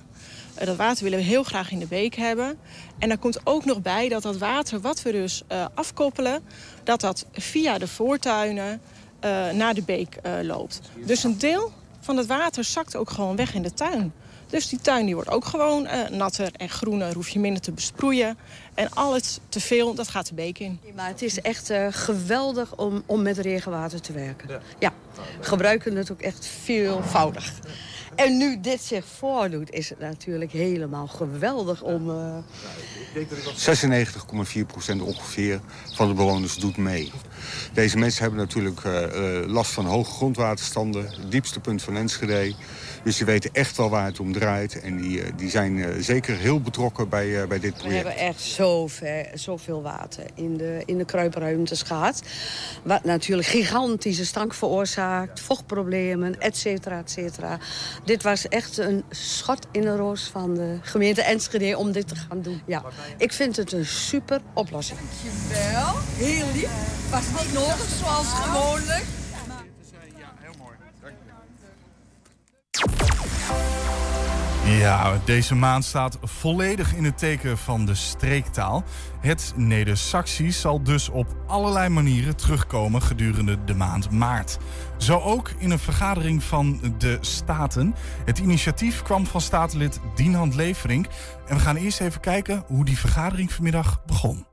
Eh, 0.55 0.65
Dat 0.65 0.75
water 0.75 1.03
willen 1.03 1.19
we 1.19 1.25
heel 1.25 1.43
graag 1.43 1.71
in 1.71 1.79
de 1.79 1.85
beek 1.87 2.15
hebben. 2.15 2.57
En 2.99 3.07
daar 3.07 3.17
komt 3.17 3.39
ook 3.43 3.65
nog 3.65 3.81
bij 3.81 4.09
dat 4.09 4.21
dat 4.23 4.37
water 4.37 4.79
wat 4.81 5.01
we 5.01 5.11
dus 5.11 5.41
eh, 5.47 5.65
afkoppelen... 5.73 6.41
dat 6.83 7.01
dat 7.01 7.25
via 7.31 7.77
de 7.77 7.87
voortuinen 7.87 8.81
eh, 9.19 9.49
naar 9.49 9.73
de 9.73 9.83
beek 9.83 10.15
eh, 10.15 10.31
loopt. 10.41 10.81
Dus 11.05 11.23
een 11.23 11.37
deel 11.37 11.71
van 11.99 12.17
het 12.17 12.25
water 12.27 12.63
zakt 12.63 12.95
ook 12.95 13.09
gewoon 13.09 13.35
weg 13.35 13.53
in 13.53 13.61
de 13.61 13.73
tuin. 13.73 14.13
Dus 14.47 14.69
die 14.69 14.79
tuin 14.79 15.05
die 15.05 15.13
wordt 15.15 15.29
ook 15.29 15.45
gewoon 15.45 15.85
eh, 15.85 16.09
natter 16.09 16.49
en 16.57 16.69
groener. 16.69 17.13
Hoef 17.13 17.29
je 17.29 17.39
minder 17.39 17.61
te 17.61 17.71
besproeien. 17.71 18.37
En 18.73 18.89
al 18.93 19.13
het 19.13 19.39
te 19.49 19.59
veel, 19.59 19.93
dat 19.93 20.07
gaat 20.07 20.27
de 20.27 20.33
beek 20.33 20.59
in. 20.59 20.79
Maar 20.95 21.07
het 21.07 21.21
is 21.21 21.41
echt 21.41 21.69
eh, 21.69 21.87
geweldig 21.89 22.75
om, 22.77 23.03
om 23.05 23.21
met 23.21 23.37
regenwater 23.37 24.01
te 24.01 24.13
werken. 24.13 24.61
Ja. 24.79 24.93
gebruiken 25.39 25.95
het 25.95 26.11
ook 26.11 26.21
echt 26.21 26.45
veelvoudig. 26.63 27.53
En 28.15 28.37
nu 28.37 28.59
dit 28.59 28.81
zich 28.81 29.05
voordoet, 29.05 29.71
is 29.71 29.89
het 29.89 29.99
natuurlijk 29.99 30.51
helemaal 30.51 31.07
geweldig 31.07 31.81
om... 31.81 32.09
Uh... 32.09 32.37
96,4% 34.95 35.01
ongeveer 35.01 35.59
van 35.93 36.07
de 36.07 36.13
bewoners 36.13 36.55
doet 36.55 36.77
mee. 36.77 37.11
Deze 37.73 37.97
mensen 37.97 38.21
hebben 38.21 38.39
natuurlijk 38.39 38.83
uh, 38.83 39.07
last 39.45 39.71
van 39.71 39.85
hoge 39.85 40.11
grondwaterstanden. 40.11 41.05
Het 41.05 41.31
diepste 41.31 41.59
punt 41.59 41.81
van 41.81 41.95
Enschede. 41.95 42.53
Dus 43.03 43.17
die 43.17 43.25
weten 43.25 43.49
echt 43.53 43.77
wel 43.77 43.89
waar 43.89 44.05
het 44.05 44.19
om 44.19 44.33
draait. 44.33 44.81
En 44.81 44.97
die, 44.97 45.35
die 45.35 45.49
zijn 45.49 46.03
zeker 46.03 46.37
heel 46.37 46.61
betrokken 46.61 47.09
bij, 47.09 47.47
bij 47.47 47.59
dit 47.59 47.73
project. 47.73 48.03
We 48.03 48.09
hebben 48.09 48.17
echt 48.17 48.41
zoveel, 48.41 49.25
zoveel 49.33 49.81
water 49.81 50.23
in 50.33 50.57
de, 50.57 50.81
in 50.85 50.97
de 50.97 51.05
kruipruimtes 51.05 51.81
gehad. 51.81 52.21
Wat 52.83 53.03
natuurlijk 53.03 53.47
gigantische 53.47 54.25
stank 54.25 54.53
veroorzaakt. 54.53 55.39
Vochtproblemen, 55.39 56.39
et 56.39 56.57
cetera, 56.57 56.97
et 56.99 57.11
cetera. 57.11 57.57
Dit 58.05 58.23
was 58.23 58.47
echt 58.47 58.77
een 58.77 59.03
schot 59.09 59.67
in 59.71 59.81
de 59.81 59.95
roos 59.95 60.29
van 60.31 60.53
de 60.53 60.77
gemeente 60.81 61.21
Enschede 61.21 61.77
om 61.77 61.91
dit 61.91 62.07
te 62.07 62.15
gaan 62.15 62.41
doen. 62.41 62.61
Ja, 62.65 62.83
ik 63.17 63.33
vind 63.33 63.55
het 63.55 63.71
een 63.71 63.85
super 63.85 64.41
oplossing. 64.53 64.99
Dankjewel. 64.99 65.93
Heel 66.15 66.45
lief. 66.53 66.69
Was 67.09 67.43
niet 67.43 67.53
nodig 67.53 67.87
zoals 67.99 68.27
gewoonlijk. 68.27 69.03
Ja, 74.65 75.19
deze 75.25 75.55
maand 75.55 75.85
staat 75.85 76.17
volledig 76.21 76.95
in 76.95 77.03
het 77.03 77.17
teken 77.17 77.57
van 77.57 77.85
de 77.85 77.95
streektaal. 77.95 78.83
Het 79.19 79.53
Neder-Saxisch 79.55 80.61
zal 80.61 80.83
dus 80.83 81.09
op 81.09 81.35
allerlei 81.47 81.89
manieren 81.89 82.35
terugkomen 82.35 83.01
gedurende 83.01 83.63
de 83.63 83.73
maand 83.73 84.11
maart. 84.11 84.57
Zo 84.97 85.19
ook 85.19 85.51
in 85.57 85.71
een 85.71 85.79
vergadering 85.79 86.43
van 86.43 86.93
de 86.97 87.17
Staten. 87.21 87.95
Het 88.25 88.39
initiatief 88.39 89.01
kwam 89.01 89.27
van 89.27 89.41
statenlid 89.41 89.99
Dienhand 90.15 90.55
Leverink. 90.55 91.05
En 91.47 91.55
we 91.55 91.61
gaan 91.61 91.75
eerst 91.75 92.01
even 92.01 92.21
kijken 92.21 92.63
hoe 92.67 92.85
die 92.85 92.99
vergadering 92.99 93.53
vanmiddag 93.53 94.05
begon. 94.05 94.45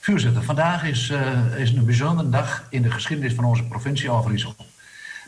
Voorzitter, 0.00 0.42
vandaag 0.42 0.84
is, 0.84 1.10
uh, 1.10 1.58
is 1.58 1.72
een 1.72 1.84
bijzondere 1.84 2.28
dag 2.28 2.66
in 2.70 2.82
de 2.82 2.90
geschiedenis 2.90 3.34
van 3.34 3.44
onze 3.44 3.64
provincie 3.64 4.10
Overijssel. 4.10 4.54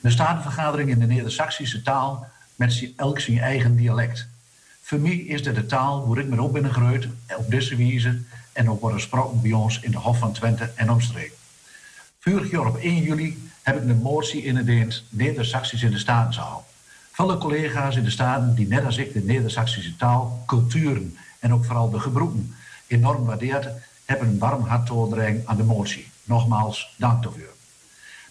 De 0.01 0.11
Statenvergadering 0.11 0.91
in 0.91 0.99
de 0.99 1.07
Neder-Saxische 1.07 1.83
taal 1.83 2.27
met 2.55 2.93
elk 2.97 3.21
zijn 3.21 3.39
eigen 3.39 3.77
dialect. 3.77 4.27
Voor 4.83 4.99
mij 4.99 5.17
is 5.17 5.43
dit 5.43 5.55
de 5.55 5.67
taal 5.67 6.09
waar 6.09 6.19
ik 6.19 6.29
me 6.29 6.43
op 6.43 6.53
ben 6.53 6.71
op 7.37 7.51
deze 7.51 7.77
wijze 7.77 8.19
en 8.53 8.71
ook 8.71 8.81
wordt 8.81 8.97
gesproken 8.97 9.41
bij 9.41 9.53
ons 9.53 9.81
in 9.81 9.91
de 9.91 9.99
Hof 9.99 10.19
van 10.19 10.33
Twente 10.33 10.71
en 10.75 10.91
omstreek. 10.91 11.33
Vorig 12.21 12.51
jaar 12.51 12.67
op 12.67 12.77
1 12.77 13.03
juli 13.03 13.51
heb 13.63 13.83
ik 13.83 13.89
een 13.89 14.03
motie 14.03 14.45
ingediend 14.45 15.05
Neder-Saxisch 15.09 15.83
in 15.83 15.91
de 15.91 15.99
Statenzaal. 15.99 16.67
Vele 17.13 17.39
collega's 17.39 17.97
in 17.97 18.05
de 18.05 18.11
Staten 18.11 18.55
die 18.55 18.69
net 18.69 18.85
als 18.85 18.97
ik 18.97 19.13
de 19.13 19.23
Neder-Saxische 19.23 19.97
taal, 19.97 20.43
culturen 20.47 21.17
en 21.39 21.53
ook 21.53 21.65
vooral 21.65 21.91
de 21.91 22.01
gebroeken 22.01 22.55
enorm 22.87 23.25
waardeert, 23.25 23.69
hebben 24.05 24.29
een 24.29 24.39
warm 24.39 24.63
hart 24.65 24.91
aan 25.45 25.57
de 25.57 25.65
motie. 25.65 26.11
Nogmaals, 26.25 26.95
dank 26.97 27.23
daarvoor. 27.23 27.55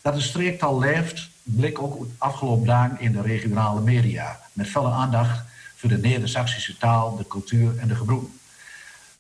Dat 0.02 0.14
de 0.14 0.22
streektaal 0.22 0.80
leeft, 0.80 1.30
blik 1.56 1.82
ook 1.82 2.08
afgelopen 2.18 2.66
dagen 2.66 3.00
in 3.00 3.12
de 3.12 3.22
regionale 3.22 3.82
media. 3.82 4.40
Met 4.54 4.70
volle 4.70 4.92
aandacht 4.92 5.44
voor 5.76 5.90
de 5.90 5.98
Neder-Saxische 5.98 6.78
taal, 6.78 7.16
de 7.16 7.28
cultuur 7.28 7.78
en 7.78 7.88
de 7.88 7.96
gebroeken. 7.96 8.40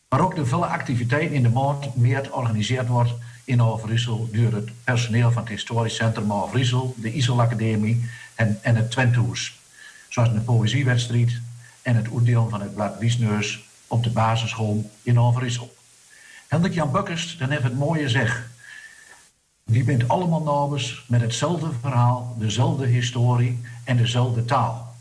Maar 0.10 0.22
ook 0.22 0.36
de 0.36 0.46
vele 0.46 0.66
activiteiten 0.66 1.36
in 1.36 1.44
de 1.44 1.50
maand 1.50 1.96
meer 1.96 2.26
georganiseerd 2.26 2.88
wordt 2.88 3.14
in 3.44 3.62
Overijssel 3.62 4.30
door 4.32 4.54
het 4.54 4.70
personeel 4.84 5.32
van 5.32 5.42
het 5.42 5.52
Historisch 5.52 5.96
Centrum 5.96 6.34
Overijssel, 6.34 6.94
de 6.98 7.14
Isel 7.14 7.42
Academie 7.42 8.10
en, 8.36 8.60
en 8.62 8.76
het 8.76 8.92
Twentehoes. 8.92 9.60
Zoals 10.10 10.34
de 10.34 10.40
poëziewedstrijd 10.40 11.42
en 11.82 11.96
het 11.96 12.12
oordeel 12.12 12.50
van 12.50 12.62
het 12.62 12.74
blad 12.74 12.98
Wiesneus 13.00 13.64
op 13.88 14.04
de 14.04 14.10
basisschool 14.10 14.92
in 15.02 15.20
Overijssel. 15.20 15.76
Hendrik 16.48 16.74
Jan 16.74 16.92
Bukkers, 16.92 17.38
dan 17.38 17.50
heeft 17.50 17.64
het 17.64 17.78
mooie 17.78 18.10
zeg. 18.10 18.50
Wie 19.70 19.84
bent 19.84 20.08
allemaal 20.08 20.42
nabers 20.42 21.06
met 21.08 21.22
hetzelfde 21.22 21.70
verhaal, 21.82 22.36
dezelfde 22.40 22.86
historie 22.86 23.62
en 23.84 23.98
dezelfde 23.98 24.46
taal. 24.46 24.96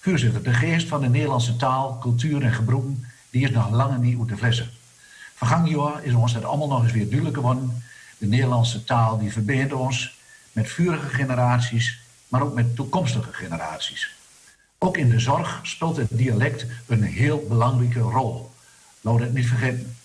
Voorzitter, 0.00 0.42
de 0.42 0.52
geest 0.52 0.88
van 0.88 1.00
de 1.00 1.08
Nederlandse 1.08 1.56
taal, 1.56 1.98
cultuur 1.98 2.42
en 2.42 2.52
gebroeken, 2.52 3.06
die 3.30 3.44
is 3.44 3.50
nog 3.50 3.70
lange 3.70 3.98
niet 3.98 4.18
uit 4.18 4.28
de 4.28 4.36
flessen. 4.36 4.70
Vergangen 5.34 5.70
jaar 5.70 6.04
is 6.04 6.14
ons 6.14 6.32
dat 6.32 6.44
allemaal 6.44 6.68
nog 6.68 6.82
eens 6.82 6.92
weer 6.92 7.08
duidelijk 7.08 7.36
geworden. 7.36 7.82
De 8.18 8.26
Nederlandse 8.26 8.84
taal 8.84 9.18
die 9.18 9.32
verbindt 9.32 9.72
ons 9.72 10.18
met 10.52 10.68
vurige 10.68 11.08
generaties, 11.08 12.00
maar 12.28 12.42
ook 12.42 12.54
met 12.54 12.76
toekomstige 12.76 13.32
generaties. 13.32 14.14
Ook 14.78 14.96
in 14.96 15.10
de 15.10 15.20
zorg 15.20 15.60
speelt 15.62 15.96
het 15.96 16.08
dialect 16.10 16.66
een 16.86 17.02
heel 17.02 17.44
belangrijke 17.48 18.00
rol. 18.00 18.52
Laat 19.00 19.20
het 19.20 19.34
niet 19.34 19.46
vergeten. 19.46 19.96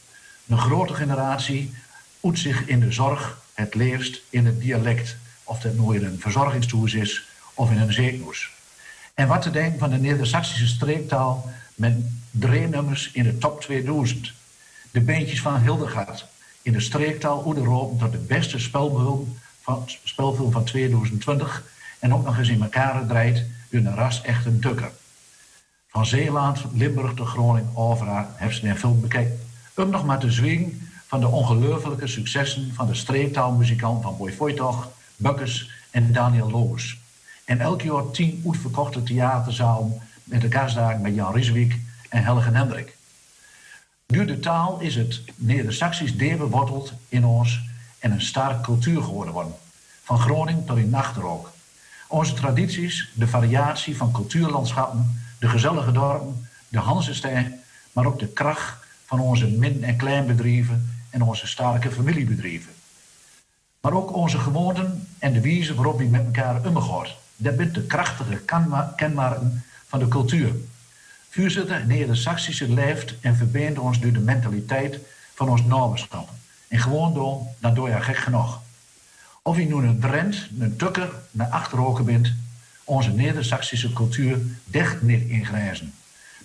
Een 0.47 0.57
grote 0.57 0.93
generatie 0.93 1.73
oet 2.23 2.39
zich 2.39 2.67
in 2.67 2.79
de 2.79 2.91
zorg 2.91 3.39
het 3.61 3.75
leerst 3.75 4.21
in 4.29 4.45
het 4.45 4.61
dialect. 4.61 5.15
Of 5.43 5.59
dat 5.59 5.73
nu 5.73 5.95
in 5.95 6.05
een 6.05 6.19
verzorgingstoes 6.19 6.93
is 6.93 7.27
of 7.53 7.71
in 7.71 7.77
een 7.77 7.93
ziekenhuis. 7.93 8.49
En 9.13 9.27
wat 9.27 9.41
te 9.41 9.49
denken 9.49 9.79
van 9.79 9.89
de 9.89 9.97
Neder-Saxische 9.97 10.67
streektaal 10.67 11.49
met 11.75 11.93
drie 12.31 12.67
nummers 12.67 13.11
in 13.11 13.23
de 13.23 13.37
top 13.37 13.61
2000. 13.61 14.33
De 14.91 15.01
beentjes 15.01 15.41
van 15.41 15.61
Hildegard 15.61 16.25
in 16.61 16.73
de 16.73 16.79
streektaal 16.79 17.43
Oederopen 17.45 17.97
tot 17.97 18.11
de 18.11 18.17
beste 18.17 18.59
spelfilm 18.59 19.37
van, 19.61 19.83
spelfilm 20.03 20.51
van 20.51 20.63
2020. 20.63 21.63
En 21.99 22.13
ook 22.13 22.25
nog 22.25 22.37
eens 22.37 22.49
in 22.49 22.61
elkaar 22.61 23.07
draait 23.07 23.45
door 23.69 23.79
een 23.79 23.95
ras 23.95 24.21
een 24.45 24.59
tukker. 24.59 24.91
Van 25.87 26.05
Zeeland, 26.05 26.63
Limburg 26.73 27.13
tot 27.13 27.27
Groningen, 27.27 27.75
overal 27.75 28.25
heeft 28.35 28.57
ze 28.57 28.67
een 28.67 28.77
film 28.77 29.01
bekeken. 29.01 29.39
Om 29.75 29.89
nog 29.89 30.05
maar 30.05 30.19
te 30.19 30.31
zwingen 30.31 30.90
van 31.11 31.19
de 31.19 31.27
ongelooflijke 31.27 32.07
successen 32.07 32.73
van 32.73 32.87
de 32.87 32.93
streektaalmuzikant 32.93 34.03
van 34.03 34.17
Boy 34.17 34.33
Voitoch, 34.33 34.89
Bukkers 35.15 35.69
en 35.89 36.13
Daniel 36.13 36.51
Loos. 36.51 36.97
En 37.45 37.59
elk 37.59 37.81
jaar 37.81 38.11
tien 38.11 38.43
uitverkochte 38.45 39.03
theaterzalen 39.03 40.01
met 40.23 40.41
de 40.41 40.51
gastdagen 40.51 41.01
met 41.01 41.15
Jan 41.15 41.33
Rieswijk 41.33 41.79
en 42.09 42.23
Helge 42.23 42.51
Hendrik. 42.51 42.97
Nu 44.07 44.25
de 44.25 44.39
taal 44.39 44.79
is 44.79 44.95
het 44.95 45.21
Neder-Saxisch 45.35 46.17
deurbeworteld 46.17 46.93
in 47.09 47.25
ons 47.25 47.61
en 47.99 48.11
een 48.11 48.21
sterke 48.21 48.61
cultuur 48.61 49.01
geworden. 49.01 49.33
Worden. 49.33 49.55
Van 50.03 50.19
Groningen 50.19 50.65
tot 50.65 50.77
in 50.77 50.89
Nachtrook. 50.89 51.51
Onze 52.07 52.33
tradities, 52.33 53.09
de 53.13 53.27
variatie 53.27 53.97
van 53.97 54.11
cultuurlandschappen, 54.11 55.21
de 55.39 55.47
gezellige 55.49 55.91
dorpen, 55.91 56.47
de 56.67 56.79
Hansestijl, 56.79 57.45
maar 57.91 58.05
ook 58.05 58.19
de 58.19 58.27
kracht 58.27 58.75
van 59.05 59.19
onze 59.19 59.47
min- 59.47 59.83
en 59.83 59.95
kleinbedrijven 59.97 60.99
en 61.11 61.21
onze 61.21 61.47
sterke 61.47 61.91
familiebedrijven. 61.91 62.73
Maar 63.81 63.93
ook 63.93 64.15
onze 64.15 64.39
gewoonten 64.39 65.07
en 65.19 65.33
de 65.33 65.41
wijze 65.41 65.75
waarop 65.75 65.97
we 65.97 66.05
met 66.05 66.25
elkaar 66.25 66.65
omgaan. 66.65 67.07
Dat 67.35 67.55
bent 67.55 67.73
de 67.75 67.85
krachtige 67.85 68.41
kenmerken 68.95 69.63
van 69.87 69.99
de 69.99 70.07
cultuur. 70.07 70.53
Voorzitter, 71.29 71.85
Neder-Saxische 71.85 72.69
leeft 72.69 73.15
en 73.21 73.35
verbindt 73.35 73.79
ons 73.79 73.99
door 73.99 74.11
de 74.11 74.19
mentaliteit 74.19 74.99
van 75.33 75.49
ons 75.49 75.63
naberschap. 75.63 76.29
En 76.67 76.79
gewoon 76.79 77.13
door, 77.13 77.41
dan 77.59 77.73
doe 77.73 77.89
je 77.89 78.01
gek 78.01 78.17
genoeg. 78.17 78.61
Of 79.41 79.57
je 79.57 79.65
nu 79.65 79.73
een 79.73 79.99
Drent, 79.99 80.47
een 80.59 80.75
Tukker, 80.75 81.11
een 81.37 81.51
Achterhoeken 81.51 82.05
bent, 82.05 82.33
onze 82.83 83.11
Neder-Saxische 83.11 83.93
cultuur 83.93 84.39
dicht 84.65 85.01
niet 85.01 85.29
in 85.29 85.45
grenzen. 85.45 85.93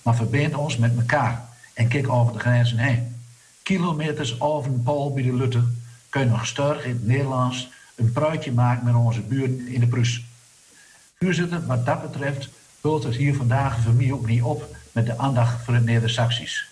Maar 0.03 0.17
verbindt 0.17 0.57
ons 0.57 0.77
met 0.77 0.97
elkaar 0.97 1.45
en 1.75 1.89
kijk 1.89 2.09
over 2.09 2.33
de 2.33 2.39
grenzen 2.39 2.79
heen. 2.79 3.16
Kilometers 3.67 4.41
over 4.41 4.71
een 4.71 4.83
pool 4.83 5.13
bij 5.13 5.23
de 5.23 5.35
Lutte 5.35 5.65
kun 6.09 6.21
je 6.21 6.27
nog 6.27 6.47
sterk 6.47 6.85
in 6.85 6.91
het 6.91 7.07
Nederlands 7.07 7.69
een 7.95 8.13
pruitje 8.13 8.53
maken 8.53 8.85
met 8.85 8.95
onze 8.95 9.21
buren 9.21 9.69
in 9.69 9.81
de 9.81 9.87
Prus. 9.87 10.25
Voorzitter, 11.19 11.67
wat 11.67 11.87
dat 11.87 12.03
betreft 12.03 12.49
vult 12.81 13.03
het 13.03 13.15
hier 13.17 13.35
vandaag 13.35 13.81
voor 13.81 13.93
mij 13.93 14.13
ook 14.13 14.27
niet 14.27 14.43
op 14.43 14.77
met 14.93 15.07
de 15.07 15.19
aandacht 15.19 15.65
voor 15.65 15.75
het 15.75 15.85
Neder-Saxisch. 15.85 16.69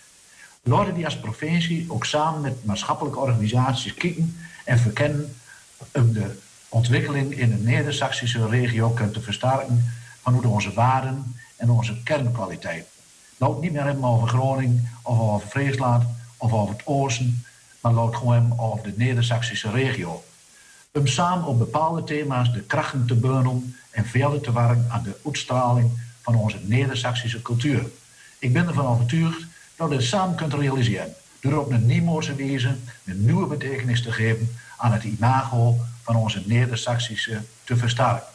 Laten 0.63 0.93
die 0.93 1.05
als 1.05 1.17
provincie 1.19 1.85
ook 1.87 2.05
samen 2.05 2.41
met 2.41 2.65
maatschappelijke 2.65 3.19
organisaties 3.19 3.93
kijken 3.93 4.37
en 4.65 4.79
verkennen 4.79 5.35
om 5.91 6.13
de 6.13 6.37
ontwikkeling 6.69 7.37
in 7.37 7.49
de 7.49 7.63
Neder-Saxische 7.63 8.47
regio 8.47 8.93
te 8.93 9.21
versterken 9.21 9.93
van 10.21 10.33
hoe 10.33 10.47
onze 10.47 10.73
waarden 10.73 11.35
en 11.55 11.69
onze 11.69 12.03
kernkwaliteit. 12.03 12.85
Laat 13.37 13.61
niet 13.61 13.71
meer 13.71 13.83
hebben 13.83 14.03
over 14.03 14.27
Groningen 14.27 14.89
of 15.01 15.19
over 15.19 15.47
Friesland 15.47 16.05
of 16.45 16.53
over 16.53 16.75
het 16.75 16.85
Oosten, 16.85 17.45
maar 17.81 17.93
laat 17.93 18.15
gewoon 18.15 18.59
over 18.59 18.83
de 18.83 18.93
Neder-Saxische 18.95 19.71
regio. 19.71 20.23
Om 20.91 21.07
samen 21.07 21.45
op 21.45 21.57
bepaalde 21.57 22.03
thema's 22.03 22.53
de 22.53 22.61
krachten 22.61 23.05
te 23.07 23.15
bundelen 23.15 23.75
en 23.91 24.05
verder 24.05 24.41
te 24.41 24.53
werken 24.53 24.87
aan 24.89 25.03
de 25.03 25.15
uitstraling 25.25 25.91
van 26.21 26.35
onze 26.35 26.57
Neder-Saxische 26.61 27.41
cultuur. 27.41 27.85
Ik 28.39 28.53
ben 28.53 28.67
ervan 28.67 28.85
overtuigd 28.85 29.45
dat 29.75 29.89
we 29.89 29.97
dit 29.97 30.05
samen 30.05 30.35
kunt 30.35 30.53
realiseren. 30.53 31.13
Door 31.39 31.59
op 31.59 31.71
een 31.71 31.85
nieuwe 31.85 32.35
wijze 32.35 32.75
een 33.05 33.25
nieuwe 33.25 33.47
betekenis 33.47 34.01
te 34.01 34.11
geven 34.11 34.55
aan 34.77 34.91
het 34.91 35.03
imago 35.03 35.77
van 36.03 36.15
onze 36.15 36.41
Neder-Saxische 36.45 37.41
te 37.63 37.77
versterken. 37.77 38.27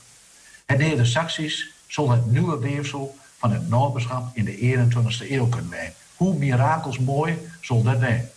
Het 0.66 0.78
Neder-Saxisch 0.78 1.70
zal 1.86 2.10
het 2.10 2.26
nieuwe 2.30 2.58
weefsel 2.58 3.18
van 3.38 3.52
het 3.52 3.68
naberschap 3.68 4.36
in 4.36 4.44
de 4.44 4.56
21ste 4.56 5.30
eeuw 5.30 5.48
kunnen 5.48 5.70
zijn. 5.70 5.92
Hoe 6.20 6.34
mirakels 6.34 6.98
mooi 6.98 7.38
zal 7.60 7.82
dat 7.82 7.98
zijn? 7.98 8.28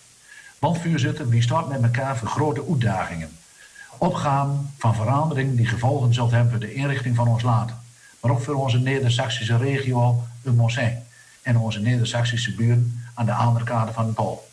Want 0.58 0.78
voorzitter, 0.78 1.28
wie 1.28 1.42
staat 1.42 1.68
met 1.68 1.82
elkaar 1.82 2.16
voor 2.16 2.28
grote 2.28 2.64
uitdagingen. 2.70 3.30
Opgaan 3.98 4.72
van 4.78 4.94
verandering 4.94 5.56
die 5.56 5.66
gevolgen 5.66 6.14
zult 6.14 6.30
hebben 6.30 6.50
voor 6.50 6.60
de 6.60 6.74
inrichting 6.74 7.16
van 7.16 7.28
ons 7.28 7.42
land. 7.42 7.72
Maar 8.20 8.30
ook 8.30 8.42
voor 8.42 8.54
onze 8.54 8.78
Neder-Saxische 8.78 9.56
regio, 9.56 10.22
de 10.42 10.52
Mossijn. 10.52 11.02
En 11.42 11.56
onze 11.56 11.80
Neder-Saxische 11.80 12.54
buren 12.54 13.02
aan 13.14 13.26
de 13.26 13.32
andere 13.32 13.64
kant 13.64 13.90
van 13.90 14.06
de 14.06 14.12
Pool. 14.12 14.48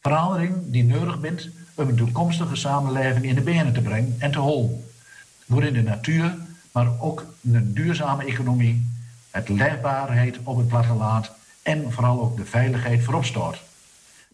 Verandering 0.00 0.54
die 0.66 0.84
nodig 0.84 1.20
bent 1.20 1.48
om 1.74 1.88
een 1.88 1.96
toekomstige 1.96 2.56
samenleving 2.56 3.24
in 3.24 3.34
de 3.34 3.40
benen 3.40 3.72
te 3.72 3.80
brengen 3.80 4.16
en 4.18 4.30
te 4.30 4.40
houden. 4.40 4.84
Waarin 5.46 5.72
de 5.72 5.82
natuur, 5.82 6.36
maar 6.72 7.00
ook 7.00 7.26
een 7.42 7.74
duurzame 7.74 8.24
economie, 8.24 8.90
het 9.30 9.48
leefbaarheid 9.48 10.38
op 10.42 10.56
het 10.56 10.68
platteland 10.68 11.36
en 11.68 11.92
vooral 11.92 12.20
ook 12.20 12.36
de 12.36 12.44
veiligheid 12.44 13.04
voorop 13.04 13.24
staat. 13.24 13.56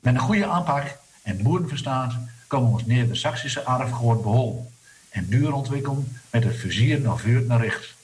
Met 0.01 0.15
een 0.15 0.21
goede 0.21 0.47
aanpak 0.47 0.99
en 1.23 1.43
boerenverstaat 1.43 2.13
komen 2.47 2.71
ons 2.71 2.87
neer 2.87 3.09
de 3.09 3.15
Saksische 3.15 3.63
erfgoed 3.63 4.23
behouden 4.23 4.69
en 5.11 5.27
duur 5.29 5.53
ontwikkelen 5.53 6.19
met 6.31 6.45
het 6.45 6.57
vizier 6.57 7.01
naar 7.01 7.19
vuur 7.19 7.43
naar 7.43 7.61
recht. 7.61 7.95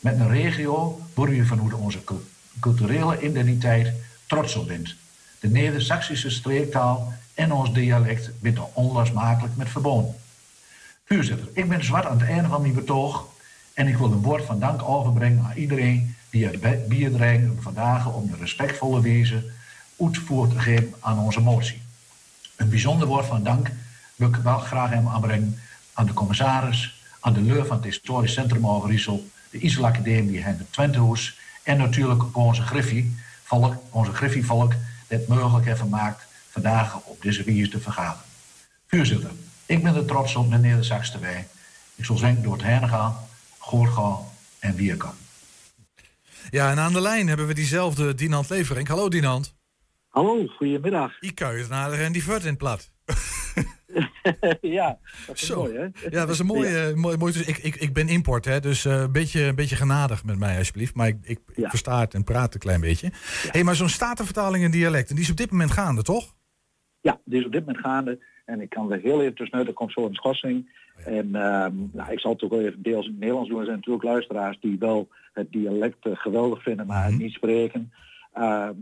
Met 0.00 0.18
een 0.18 0.28
regio 0.28 1.00
waar 1.14 1.28
u 1.28 1.46
vanuit 1.46 1.74
onze 1.74 1.98
culturele 2.60 3.20
identiteit 3.20 3.92
trots 4.26 4.56
op 4.56 4.66
bent. 4.66 4.94
De 5.40 5.48
Neder-Saxische 5.48 6.30
streektaal 6.30 7.12
en 7.34 7.52
ons 7.52 7.72
dialect 7.72 8.30
bent 8.40 8.56
er 8.56 8.66
onlosmakelijk 8.72 9.56
met 9.56 9.68
verbonden. 9.68 10.14
Voorzitter, 11.04 11.48
ik 11.52 11.68
ben 11.68 11.84
zwart 11.84 12.06
aan 12.06 12.18
het 12.18 12.28
einde 12.28 12.48
van 12.48 12.60
mijn 12.60 12.74
betoog 12.74 13.26
en 13.74 13.86
ik 13.86 13.96
wil 13.96 14.12
een 14.12 14.22
woord 14.22 14.44
van 14.44 14.58
dank 14.58 14.82
overbrengen 14.82 15.44
aan 15.44 15.56
iedereen 15.56 16.15
bijdragen 16.30 17.58
vandaag 17.60 18.12
om 18.12 18.30
de 18.30 18.36
respectvolle 18.36 19.00
wezen 19.00 19.44
uitvoer 20.00 20.48
te 20.48 20.58
geven 20.58 20.94
aan 21.00 21.18
onze 21.18 21.40
motie. 21.40 21.82
Een 22.56 22.68
bijzonder 22.68 23.08
woord 23.08 23.26
van 23.26 23.42
dank 23.42 23.70
wil 24.16 24.28
ik 24.28 24.34
wel 24.34 24.58
graag 24.58 24.90
hem 24.90 25.08
aanbrengen 25.08 25.58
aan 25.92 26.06
de 26.06 26.12
commissaris, 26.12 27.02
aan 27.20 27.32
de 27.32 27.40
leur 27.40 27.66
van 27.66 27.76
het 27.76 27.84
historisch 27.84 28.32
centrum 28.32 28.66
Overijssel, 28.66 29.28
de 29.50 29.58
Isel 29.58 29.86
Academie 29.86 30.42
en 30.42 30.56
de 30.56 30.70
Twentehoes 30.70 31.38
en 31.62 31.78
natuurlijk 31.78 32.22
ook 32.22 32.36
onze 32.36 32.62
Griffie, 32.62 33.16
volk, 33.42 33.74
onze 33.90 34.12
Griffievolk, 34.12 34.74
dat 35.08 35.26
mogelijk 35.26 35.66
heeft 35.66 35.80
gemaakt 35.80 36.26
vandaag 36.50 36.96
op 37.04 37.22
deze 37.22 37.44
wijze 37.44 37.68
te 37.68 37.80
vergaderen. 37.80 38.24
Voorzitter, 38.86 39.30
ik 39.66 39.82
ben 39.82 39.94
er 39.94 40.04
trots 40.04 40.34
op 40.34 40.48
meneer 40.48 40.76
de 40.76 40.82
Saks. 40.82 41.12
Ik 41.94 42.04
zal 42.04 42.16
zeggen 42.16 42.42
door 42.42 42.52
het 42.52 42.62
heen 42.62 42.88
gaan, 42.88 43.16
en 44.58 44.74
weer 44.74 44.96
kan. 44.96 45.14
Ja, 46.50 46.70
en 46.70 46.78
aan 46.78 46.92
de 46.92 47.00
lijn 47.00 47.28
hebben 47.28 47.46
we 47.46 47.54
diezelfde 47.54 48.14
Dinant 48.14 48.50
Levering. 48.50 48.88
Hallo 48.88 49.08
Dinant. 49.08 49.56
Hallo, 50.08 50.46
goedemiddag. 50.46 51.20
Ik 51.20 51.34
kan 51.34 51.56
je 51.56 51.66
nader 51.68 52.00
en 52.00 52.12
die 52.12 52.22
vert 52.22 52.44
in 52.44 52.56
plat. 52.56 52.90
ja, 54.60 54.98
dat 55.26 55.36
is 55.36 55.46
Zo. 55.46 55.62
mooi 55.62 55.76
hè? 55.76 55.82
Ja, 55.82 56.10
dat 56.10 56.28
was 56.28 56.38
een 56.38 56.46
mooie... 56.46 56.92
mooie, 56.94 57.16
mooie 57.16 57.44
ik, 57.44 57.58
ik, 57.58 57.74
ik 57.76 57.92
ben 57.92 58.08
import, 58.08 58.44
hè, 58.44 58.60
dus 58.60 58.84
eh, 58.84 59.00
een, 59.00 59.12
beetje, 59.12 59.42
een 59.42 59.54
beetje 59.54 59.76
genadig 59.76 60.24
met 60.24 60.38
mij 60.38 60.58
alsjeblieft. 60.58 60.94
Maar 60.94 61.08
ik, 61.08 61.18
ik, 61.22 61.40
ik 61.54 61.68
versta 61.68 62.00
het 62.00 62.14
en 62.14 62.24
praat 62.24 62.54
een 62.54 62.60
klein 62.60 62.80
beetje. 62.80 63.10
hey, 63.50 63.64
maar 63.64 63.74
zo'n 63.74 63.88
statenvertaling 63.88 64.64
in 64.64 64.70
dialect, 64.70 65.08
en 65.08 65.14
die 65.14 65.24
is 65.24 65.30
op 65.30 65.36
dit 65.36 65.50
moment 65.50 65.70
gaande, 65.70 66.02
toch? 66.02 66.34
Ja, 67.00 67.20
die 67.24 67.38
is 67.40 67.46
op 67.46 67.52
dit 67.52 67.66
moment 67.66 67.84
gaande. 67.84 68.18
En 68.44 68.60
ik 68.60 68.70
kan 68.70 68.92
er 68.92 69.00
heel 69.00 69.20
even 69.20 69.34
tussenuit, 69.34 69.66
er 69.66 69.72
komt 69.72 69.92
zo 69.92 70.06
een 70.06 70.14
schorsing. 70.14 70.84
En 70.96 71.34
ehm, 71.34 71.74
nou, 71.92 72.12
ik 72.12 72.20
zal 72.20 72.36
ook 72.40 72.50
wel 72.50 72.60
even 72.60 72.82
deels 72.82 73.04
in 73.04 73.10
het 73.10 73.20
Nederlands 73.20 73.48
doen. 73.48 73.58
Er 73.58 73.64
zijn 73.64 73.76
natuurlijk 73.76 74.04
luisteraars 74.04 74.60
die 74.60 74.78
wel 74.78 75.08
het 75.36 75.52
dialect 75.52 76.06
eh, 76.06 76.16
geweldig 76.16 76.62
vinden, 76.62 76.86
maar 76.86 77.04
het 77.04 77.18
niet 77.18 77.32
spreken. 77.32 77.92
Ehm, 78.32 78.74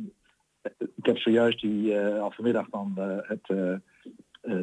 ik 0.78 1.06
heb 1.06 1.18
zojuist 1.18 1.60
die 1.60 1.98
eh, 1.98 2.22
al 2.22 2.30
vanmiddag 2.30 2.68
dan 2.70 2.92
eh, 2.96 3.16
het, 3.20 3.46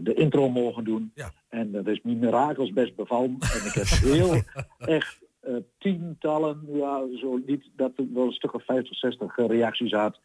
de 0.03 0.13
intro 0.13 0.49
mogen 0.49 0.83
doen. 0.83 1.13
En 1.49 1.71
dat 1.71 1.87
is 1.87 2.01
mijn 2.03 2.19
mirakels 2.19 2.73
best 2.73 2.95
bevallen. 2.95 3.37
En 3.39 3.65
ik 3.65 3.73
heb 3.73 3.85
heel 4.13 4.41
echt 4.77 5.19
tientallen, 5.77 6.67
ja, 6.73 7.03
zo 7.15 7.41
niet, 7.45 7.69
dat 7.75 7.91
er 7.95 8.05
wel 8.13 8.25
een 8.25 8.31
stuk 8.31 8.53
of 8.53 8.65
50, 8.65 8.97
60 8.97 9.35
reacties 9.35 9.91
had. 9.91 10.19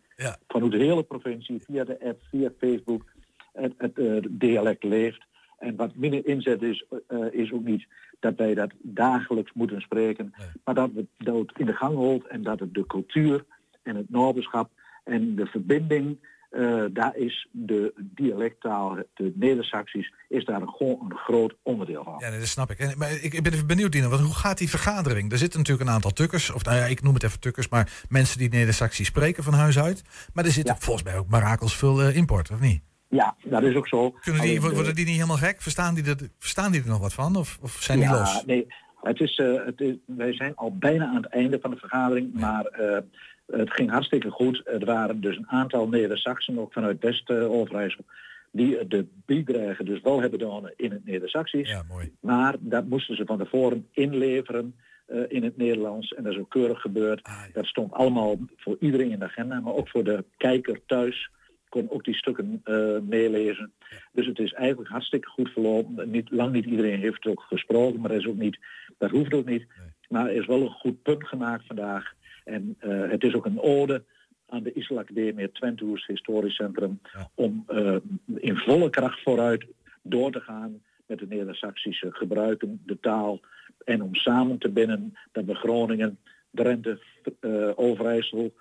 Vanuit 0.48 0.72
de 0.72 0.78
hele 0.78 1.02
provincie, 1.02 1.62
via 1.64 1.84
de 1.84 2.00
app, 2.04 2.20
via 2.30 2.50
Facebook. 2.58 3.04
Het, 3.52 3.72
het 3.76 4.26
dialect 4.30 4.84
leeft. 4.84 5.26
En 5.58 5.76
wat 5.76 5.94
minder 5.94 6.26
inzet 6.26 6.62
is, 6.62 6.84
eh, 7.08 7.18
is 7.30 7.52
ook 7.52 7.64
niet 7.64 7.86
dat 8.20 8.36
wij 8.36 8.54
dat 8.54 8.72
dagelijks 8.82 9.52
moeten 9.52 9.80
spreken. 9.80 10.34
Maar 10.64 10.74
dat 10.74 10.90
het 10.94 11.52
in 11.56 11.66
de 11.66 11.74
gang 11.74 11.94
holt 11.94 12.26
en 12.26 12.42
dat 12.42 12.60
het 12.60 12.74
de 12.74 12.86
cultuur 12.86 13.44
en 13.82 13.96
het 13.96 14.10
naberschap 14.10 14.70
en 15.04 15.34
de 15.34 15.46
verbinding, 15.46 16.18
eh, 16.50 16.84
daar 16.92 17.16
is 17.16 17.48
de 17.50 17.92
dialecttaal, 17.96 18.96
de 19.14 19.32
Neder-Saxisch, 19.34 20.12
is 20.28 20.44
daar 20.44 20.60
een, 20.60 20.68
gewoon 20.68 20.98
een 21.08 21.16
groot 21.16 21.54
onderdeel 21.62 22.04
van. 22.04 22.16
Ja, 22.18 22.28
nee, 22.28 22.38
dat 22.38 22.48
snap 22.48 22.70
ik. 22.70 22.78
En, 22.78 22.98
maar 22.98 23.12
ik, 23.12 23.32
ik 23.32 23.42
ben 23.42 23.52
even 23.52 23.66
benieuwd, 23.66 23.92
Dina, 23.92 24.08
want 24.08 24.20
hoe 24.20 24.34
gaat 24.34 24.58
die 24.58 24.70
vergadering? 24.70 25.32
Er 25.32 25.38
zitten 25.38 25.58
natuurlijk 25.58 25.88
een 25.88 25.94
aantal 25.94 26.10
tukkers, 26.10 26.52
of 26.52 26.64
nou 26.64 26.76
ja, 26.76 26.84
ik 26.84 27.02
noem 27.02 27.14
het 27.14 27.22
even 27.22 27.40
tukkers, 27.40 27.68
maar 27.68 28.04
mensen 28.08 28.38
die 28.38 28.48
Neder-Saxisch 28.48 29.06
spreken 29.06 29.42
van 29.42 29.52
huis 29.54 29.78
uit. 29.78 30.02
Maar 30.32 30.44
er 30.44 30.50
zitten 30.50 30.76
volgens 30.78 31.04
mij 31.04 31.18
ook 31.18 31.28
mirakels 31.28 31.76
veel 31.76 32.02
eh, 32.02 32.16
import, 32.16 32.50
of 32.50 32.60
niet? 32.60 32.82
Ja, 33.08 33.36
dat 33.44 33.62
is 33.62 33.74
ook 33.74 33.88
zo. 33.88 34.10
Kunnen 34.10 34.42
die, 34.42 34.58
Alleen, 34.58 34.74
worden 34.74 34.90
eh, 34.90 34.94
die 34.96 35.04
niet 35.04 35.14
helemaal 35.14 35.36
gek? 35.36 35.62
Verstaan 35.62 35.94
die, 35.94 36.04
er, 36.04 36.16
verstaan 36.38 36.72
die 36.72 36.82
er 36.82 36.88
nog 36.88 37.00
wat 37.00 37.14
van? 37.14 37.36
Of, 37.36 37.58
of 37.62 37.70
zijn 37.70 37.98
die 37.98 38.08
ja, 38.08 38.18
los? 38.18 38.44
Nee, 38.44 38.66
het 39.02 39.20
is, 39.20 39.36
eh, 39.36 39.64
het 39.64 39.80
is, 39.80 39.94
wij 40.06 40.32
zijn 40.32 40.54
al 40.54 40.76
bijna 40.76 41.06
aan 41.06 41.22
het 41.22 41.26
einde 41.26 41.58
van 41.60 41.70
de 41.70 41.76
vergadering, 41.76 42.32
maar 42.32 42.64
eh, 42.64 42.98
het 43.46 43.72
ging 43.72 43.90
hartstikke 43.90 44.30
goed. 44.30 44.62
Er 44.64 44.84
waren 44.84 45.20
dus 45.20 45.36
een 45.36 45.48
aantal 45.48 45.88
Neder-Saxen, 45.88 46.58
ook 46.58 46.72
vanuit 46.72 47.00
West-Overijssel, 47.00 48.04
die 48.52 48.86
de 48.86 49.06
bijdrage 49.26 49.84
dus 49.84 50.00
wel 50.00 50.20
hebben 50.20 50.40
gedaan 50.40 50.70
in 50.76 50.90
het 50.90 51.04
Neder-Saxisch. 51.04 51.68
Ja, 51.68 51.82
mooi. 51.88 52.12
Maar 52.20 52.54
dat 52.58 52.86
moesten 52.88 53.16
ze 53.16 53.24
van 53.26 53.38
tevoren 53.38 53.86
inleveren 53.92 54.74
eh, 55.06 55.20
in 55.28 55.44
het 55.44 55.56
Nederlands. 55.56 56.14
En 56.14 56.22
dat 56.22 56.32
is 56.32 56.38
ook 56.38 56.50
keurig 56.50 56.80
gebeurd. 56.80 57.22
Ah, 57.22 57.42
Dat 57.52 57.66
stond 57.66 57.92
allemaal 57.92 58.38
voor 58.56 58.76
iedereen 58.80 59.10
in 59.10 59.18
de 59.18 59.24
agenda, 59.24 59.60
maar 59.60 59.74
ook 59.74 59.88
voor 59.88 60.04
de 60.04 60.24
kijker 60.36 60.80
thuis 60.86 61.30
kon 61.76 61.90
ook 61.90 62.04
die 62.04 62.14
stukken 62.14 62.60
eh, 62.64 62.98
meelezen. 63.02 63.72
Dus 64.12 64.26
het 64.26 64.38
is 64.38 64.52
eigenlijk 64.52 64.90
hartstikke 64.90 65.28
goed 65.28 65.50
verlopen. 65.50 66.10
Niet, 66.10 66.30
lang 66.30 66.52
niet 66.52 66.64
iedereen 66.64 67.00
heeft 67.00 67.26
ook 67.26 67.40
gesproken, 67.40 68.00
maar 68.00 68.10
dat, 68.10 68.20
is 68.20 68.26
ook 68.26 68.36
niet, 68.36 68.58
dat 68.98 69.10
hoeft 69.10 69.34
ook 69.34 69.48
niet. 69.48 69.66
Maar 70.08 70.26
er 70.26 70.36
is 70.36 70.46
wel 70.46 70.60
een 70.60 70.70
goed 70.70 71.02
punt 71.02 71.26
gemaakt 71.26 71.66
vandaag. 71.66 72.14
En 72.44 72.76
eh, 72.78 73.10
het 73.10 73.24
is 73.24 73.34
ook 73.34 73.46
een 73.46 73.60
ode 73.60 74.04
aan 74.46 74.62
de 74.62 74.72
Isla 74.72 75.00
Academie, 75.00 75.44
het 75.44 75.54
Twentehoes 75.54 76.06
Historisch 76.06 76.54
Centrum, 76.54 77.00
om 77.34 77.64
eh, 77.66 77.96
in 78.36 78.56
volle 78.56 78.90
kracht 78.90 79.22
vooruit 79.22 79.66
door 80.02 80.32
te 80.32 80.40
gaan 80.40 80.82
met 81.06 81.18
de 81.18 81.26
Neder-Saxische 81.26 82.12
gebruiken, 82.12 82.82
de 82.86 83.00
taal, 83.00 83.40
en 83.84 84.02
om 84.02 84.14
samen 84.14 84.58
te 84.58 84.68
binnen 84.68 85.16
dat 85.32 85.44
we 85.44 85.54
Groningen, 85.54 86.18
Drenthe, 86.50 87.00
eh, 87.40 87.70
Overijssel, 87.74 88.54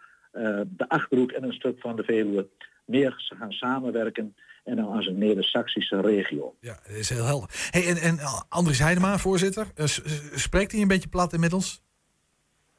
de 0.68 0.86
Achterhoek 0.88 1.32
en 1.32 1.44
een 1.44 1.54
stuk 1.54 1.80
van 1.80 1.96
de 1.96 2.04
Veluwe 2.04 2.48
meer 2.86 3.24
gaan 3.40 3.52
samenwerken 3.52 4.36
en 4.64 4.76
dan 4.76 4.92
als 4.92 5.08
een 5.08 5.18
Neder-Saxische 5.18 6.02
regio. 6.02 6.56
Ja, 6.60 6.80
dat 6.88 6.96
is 6.96 7.10
heel 7.10 7.26
helder. 7.26 7.50
Hey, 7.70 7.88
en, 7.88 7.98
en 7.98 8.20
Andries 8.50 8.80
Heidema, 8.80 9.18
voorzitter, 9.18 9.68
eh, 9.76 9.86
spreekt 10.36 10.72
hij 10.72 10.82
een 10.82 10.88
beetje 10.88 11.10
plat 11.10 11.34
inmiddels? 11.34 11.84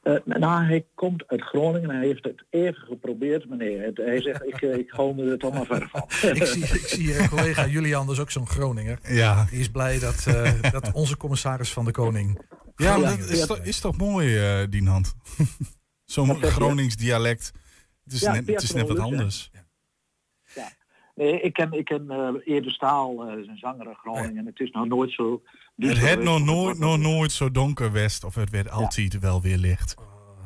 Eh, 0.07 0.15
nou, 0.25 0.65
hij 0.65 0.85
komt 0.95 1.27
uit 1.27 1.41
Groningen 1.41 1.89
en 1.89 1.95
hij 1.95 2.05
heeft 2.05 2.23
het 2.23 2.43
even 2.49 2.81
geprobeerd, 2.81 3.49
meneer. 3.49 3.91
Hij 3.93 4.21
zegt, 4.21 4.45
ik, 4.45 4.61
eh, 4.61 4.77
ik 4.77 4.89
hou 4.89 5.15
me 5.15 5.31
er 5.31 5.37
toch 5.37 5.53
maar 5.53 5.65
ver 5.65 5.87
van. 5.91 6.01
ik 6.35 6.45
zie, 6.45 6.63
ik 6.63 6.87
zie 6.87 7.13
eh, 7.13 7.29
collega 7.29 7.65
Julian, 7.65 8.07
dus 8.07 8.19
ook 8.19 8.31
zo'n 8.31 8.47
Groninger. 8.47 8.99
Ja. 9.03 9.45
Die 9.49 9.59
is 9.59 9.69
blij 9.69 9.99
dat, 9.99 10.25
eh, 10.27 10.71
dat 10.71 10.91
onze 10.91 11.17
commissaris 11.17 11.73
van 11.73 11.85
de 11.85 11.91
Koning... 11.91 12.41
Ja, 12.75 12.97
maar 12.97 13.17
dat 13.17 13.29
is, 13.29 13.45
toch, 13.45 13.59
is 13.59 13.79
toch 13.79 13.97
mooi, 13.97 14.37
eh 14.37 14.67
Dienhand? 14.69 15.13
Zo'n? 16.05 16.43
Gronings 16.43 16.95
dialect. 16.95 17.51
Het 18.03 18.13
is, 18.13 18.19
Ja, 18.19 18.31
net, 18.31 18.47
het 18.47 18.61
is 18.61 18.71
net 18.71 18.87
wat 18.87 18.99
anders. 18.99 19.51
Nee, 21.17 21.41
ik 21.41 21.53
ken, 21.53 21.71
ik 21.71 21.85
ken 21.85 22.09
eh 22.09 22.29
Eerde 22.45 22.69
Staal, 22.69 23.23
eh, 23.27 23.37
is 23.37 23.47
een 23.47 23.57
zanger 23.57 23.95
Groningen. 24.03 24.45
Het 24.45 24.59
is 24.59 24.71
nog 24.71 24.87
nooit 24.87 25.11
zo... 25.11 25.41
Het 25.77 25.97
het 26.01 26.23
nog 26.23 26.43
nooit, 26.45 26.79
nog 26.79 26.97
nooit 26.99 27.31
zo 27.31 27.51
donker 27.51 27.91
west, 27.91 28.23
of 28.23 28.35
het 28.35 28.49
werd 28.49 28.69
altijd 28.69 29.19
wel 29.19 29.41
weer 29.41 29.57
licht. 29.57 29.95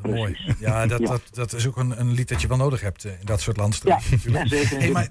Mooi. 0.01 0.38
Ja, 0.59 0.86
dat, 0.88 1.05
Dat, 1.05 1.22
dat 1.32 1.53
is 1.53 1.67
ook 1.67 1.78
een, 1.78 1.99
een 1.99 2.11
lied 2.11 2.30
dat 2.30 2.41
je 2.41 2.47
wel 2.47 2.57
nodig 2.57 2.82
hebt 2.82 3.05
eh, 3.05 3.11
in 3.19 3.26
dat 3.26 3.41
soort 3.41 3.57
landstreken. 3.57 4.01
Ja, 4.34 4.47
zeker. 4.47 4.80
Hey, 4.80 4.91
maar, 4.91 5.07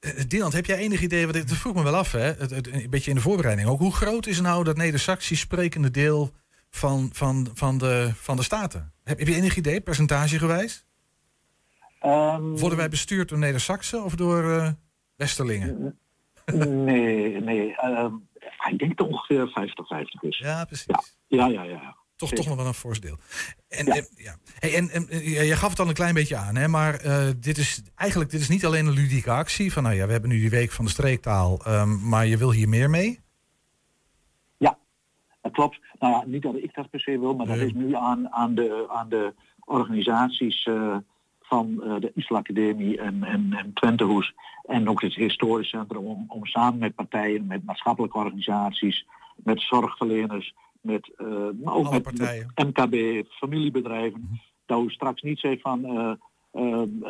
eh, 0.00 0.12
Dylan, 0.28 0.52
heb 0.52 0.66
jij 0.66 0.76
enig 0.76 1.02
idee, 1.02 1.26
want 1.26 1.48
dat 1.48 1.56
vroeg 1.58 1.74
me 1.74 1.82
wel 1.82 1.94
af, 1.96 2.12
hè? 2.12 2.20
Het, 2.20 2.50
het- 2.50 2.72
een 2.72 2.90
beetje 2.90 3.10
in 3.10 3.16
de 3.16 3.22
voorbereiding 3.22 3.68
ook. 3.68 3.78
Hoe 3.78 3.92
groot 3.94 4.26
is 4.26 4.40
nou 4.40 4.64
dat 4.64 4.76
Neder-Saxisch 4.76 5.40
sprekende 5.40 5.90
deel 5.90 6.30
van, 6.70 7.10
van, 7.12 7.48
van, 7.54 7.78
de, 7.78 8.10
van 8.14 8.36
de 8.36 8.42
Staten? 8.42 8.92
Heb, 9.04 9.18
heb 9.18 9.28
je 9.28 9.34
enig 9.34 9.56
idee, 9.56 9.80
percentagegewijs? 9.80 10.84
Ehm, 12.00 12.42
Worden 12.42 12.78
wij 12.78 12.88
bestuurd 12.88 13.28
door 13.28 13.38
Neder-Saxen 13.38 14.04
of 14.04 14.14
door 14.14 14.50
eh, 14.50 14.70
Westerlingen? 15.16 15.98
Nee, 16.54 17.40
nee. 17.40 17.76
ehm, 17.76 18.14
ik 18.70 18.78
denk 18.78 18.96
dat 18.96 19.06
ongeveer 19.06 19.48
50-50 19.48 20.20
is. 20.20 20.38
Ja, 20.38 20.64
precies. 20.64 21.16
Ja, 21.26 21.46
ja, 21.46 21.62
ja. 21.62 21.62
ja. 21.62 21.96
Toch, 22.16 22.28
zeker. 22.28 22.44
toch 22.44 22.54
nog 22.54 22.56
wel 22.56 22.66
een 22.66 22.78
fors 22.78 23.00
deel. 23.00 23.16
En, 23.68 23.86
ja. 23.86 23.94
En, 23.94 24.06
ja. 24.16 24.36
Hey, 24.58 24.74
en, 24.74 25.06
je 25.46 25.56
gaf 25.56 25.70
het 25.70 25.80
al 25.80 25.88
een 25.88 25.94
klein 25.94 26.14
beetje 26.14 26.36
aan, 26.36 26.56
hè, 26.56 26.68
maar 26.68 26.94
eh, 26.94 27.28
dit 27.36 27.58
is 27.58 27.82
eigenlijk 27.94 28.30
dit 28.30 28.40
is 28.40 28.48
niet 28.48 28.66
alleen 28.66 28.86
een 28.86 28.92
ludieke 28.92 29.30
actie. 29.30 29.72
Van 29.72 29.82
nou 29.82 29.94
ja, 29.94 30.06
we 30.06 30.12
hebben 30.12 30.30
nu 30.30 30.40
die 30.40 30.50
week 30.50 30.70
van 30.70 30.84
de 30.84 30.90
streektaal, 30.90 31.60
um, 31.68 32.08
maar 32.08 32.26
je 32.26 32.36
wil 32.36 32.52
hier 32.52 32.68
meer 32.68 32.90
mee? 32.90 33.20
Ja, 34.56 34.78
dat 35.40 35.52
klopt. 35.52 35.80
Nou 35.98 36.12
ja, 36.12 36.24
niet 36.26 36.42
dat 36.42 36.54
ik 36.54 36.74
dat 36.74 36.90
per 36.90 37.00
se 37.00 37.18
wil, 37.18 37.34
maar 37.34 37.46
nee. 37.46 37.58
dat 37.58 37.66
is 37.66 37.72
nu 37.72 37.94
aan, 37.94 38.32
aan, 38.32 38.54
de, 38.54 38.86
aan 38.88 39.08
de 39.08 39.34
organisaties 39.64 40.66
uh, 40.66 40.96
van 41.50 41.80
uh, 41.84 42.00
de 42.00 42.12
Isla 42.14 42.38
Academie 42.38 43.00
en, 43.00 43.24
en, 43.24 43.52
en 43.52 43.72
Twentehoes 43.74 44.34
en 44.62 44.88
ook 44.88 45.02
het 45.02 45.14
historisch 45.14 45.68
centrum 45.68 46.04
om, 46.04 46.24
om 46.28 46.46
samen 46.46 46.78
met 46.78 46.94
partijen, 46.94 47.46
met 47.46 47.64
maatschappelijke 47.64 48.18
organisaties, 48.18 49.06
met 49.36 49.60
zorgverleners, 49.60 50.54
met, 50.80 51.10
uh, 51.18 51.26
maar 51.64 51.74
ook 51.74 51.90
met, 51.90 52.18
met, 52.18 52.46
MKB, 52.54 53.26
familiebedrijven, 53.28 54.20
mm-hmm. 54.20 54.40
dat 54.66 54.84
u 54.84 54.90
straks 54.90 55.22
niet 55.22 55.38
zegt 55.38 55.60
van 55.60 55.80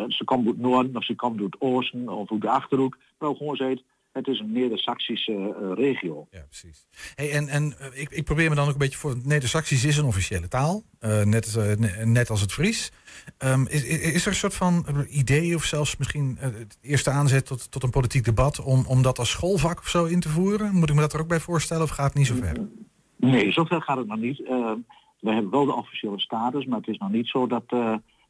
ze 0.08 0.22
komt 0.24 0.46
uit 0.46 0.56
het 0.56 0.64
noorden 0.64 0.96
of 0.96 1.04
ze 1.04 1.14
komt 1.14 1.40
uit 1.40 1.52
het 1.52 1.60
oosten 1.60 2.08
of 2.08 2.30
uit 2.30 2.40
de 2.40 2.50
achterhoek, 2.50 2.98
maar 3.18 3.36
gewoon 3.36 3.56
zegt 3.56 3.82
het 4.12 4.26
is 4.26 4.38
een 4.38 4.52
Neder-Saxische 4.52 5.32
uh, 5.32 5.72
regio. 5.74 6.26
Ja, 6.30 6.40
precies. 6.48 6.86
Hey, 7.14 7.32
en 7.32 7.48
en 7.48 7.74
uh, 7.80 8.00
ik, 8.00 8.10
ik, 8.10 8.24
probeer 8.24 8.48
me 8.48 8.54
dan 8.54 8.66
ook 8.66 8.72
een 8.72 8.78
beetje 8.78 8.98
voor. 8.98 9.16
Neder-Saxisch 9.22 9.84
is 9.84 9.96
een 9.96 10.04
officiële 10.04 10.48
taal, 10.48 10.82
uh, 11.00 11.22
net, 11.22 11.56
net 12.04 12.30
als 12.30 12.40
het 12.40 12.52
Fries. 12.52 12.92
Um, 13.38 13.66
is, 13.66 13.84
is, 13.84 14.22
er 14.22 14.28
een 14.28 14.34
soort 14.34 14.54
van 14.54 14.86
idee 15.08 15.54
of 15.54 15.64
zelfs 15.64 15.96
misschien 15.96 16.36
het 16.40 16.78
eerste 16.80 17.10
aanzet 17.10 17.46
tot, 17.46 17.70
tot 17.70 17.82
een 17.82 17.90
politiek 17.90 18.24
debat 18.24 18.60
om, 18.60 18.84
om 18.86 19.02
dat 19.02 19.18
als 19.18 19.30
schoolvak 19.30 19.78
of 19.78 19.88
zo 19.88 20.04
in 20.04 20.20
te 20.20 20.28
voeren? 20.28 20.74
Moet 20.74 20.88
ik 20.88 20.94
me 20.94 21.00
dat 21.00 21.12
er 21.12 21.20
ook 21.20 21.28
bij 21.28 21.40
voorstellen 21.40 21.82
of 21.82 21.90
gaat 21.90 22.06
het 22.06 22.14
niet 22.14 22.26
zo 22.26 22.34
ver? 22.34 22.68
Nee, 23.16 23.52
zover 23.52 23.82
gaat 23.82 23.96
het 23.96 24.06
nog 24.06 24.18
niet. 24.18 24.38
we 24.38 25.32
hebben 25.32 25.50
wel 25.50 25.64
de 25.64 25.74
officiële 25.74 26.20
status, 26.20 26.64
maar 26.64 26.78
het 26.78 26.88
is 26.88 26.98
nog 26.98 27.10
niet 27.10 27.26
zo 27.26 27.46
dat 27.46 27.64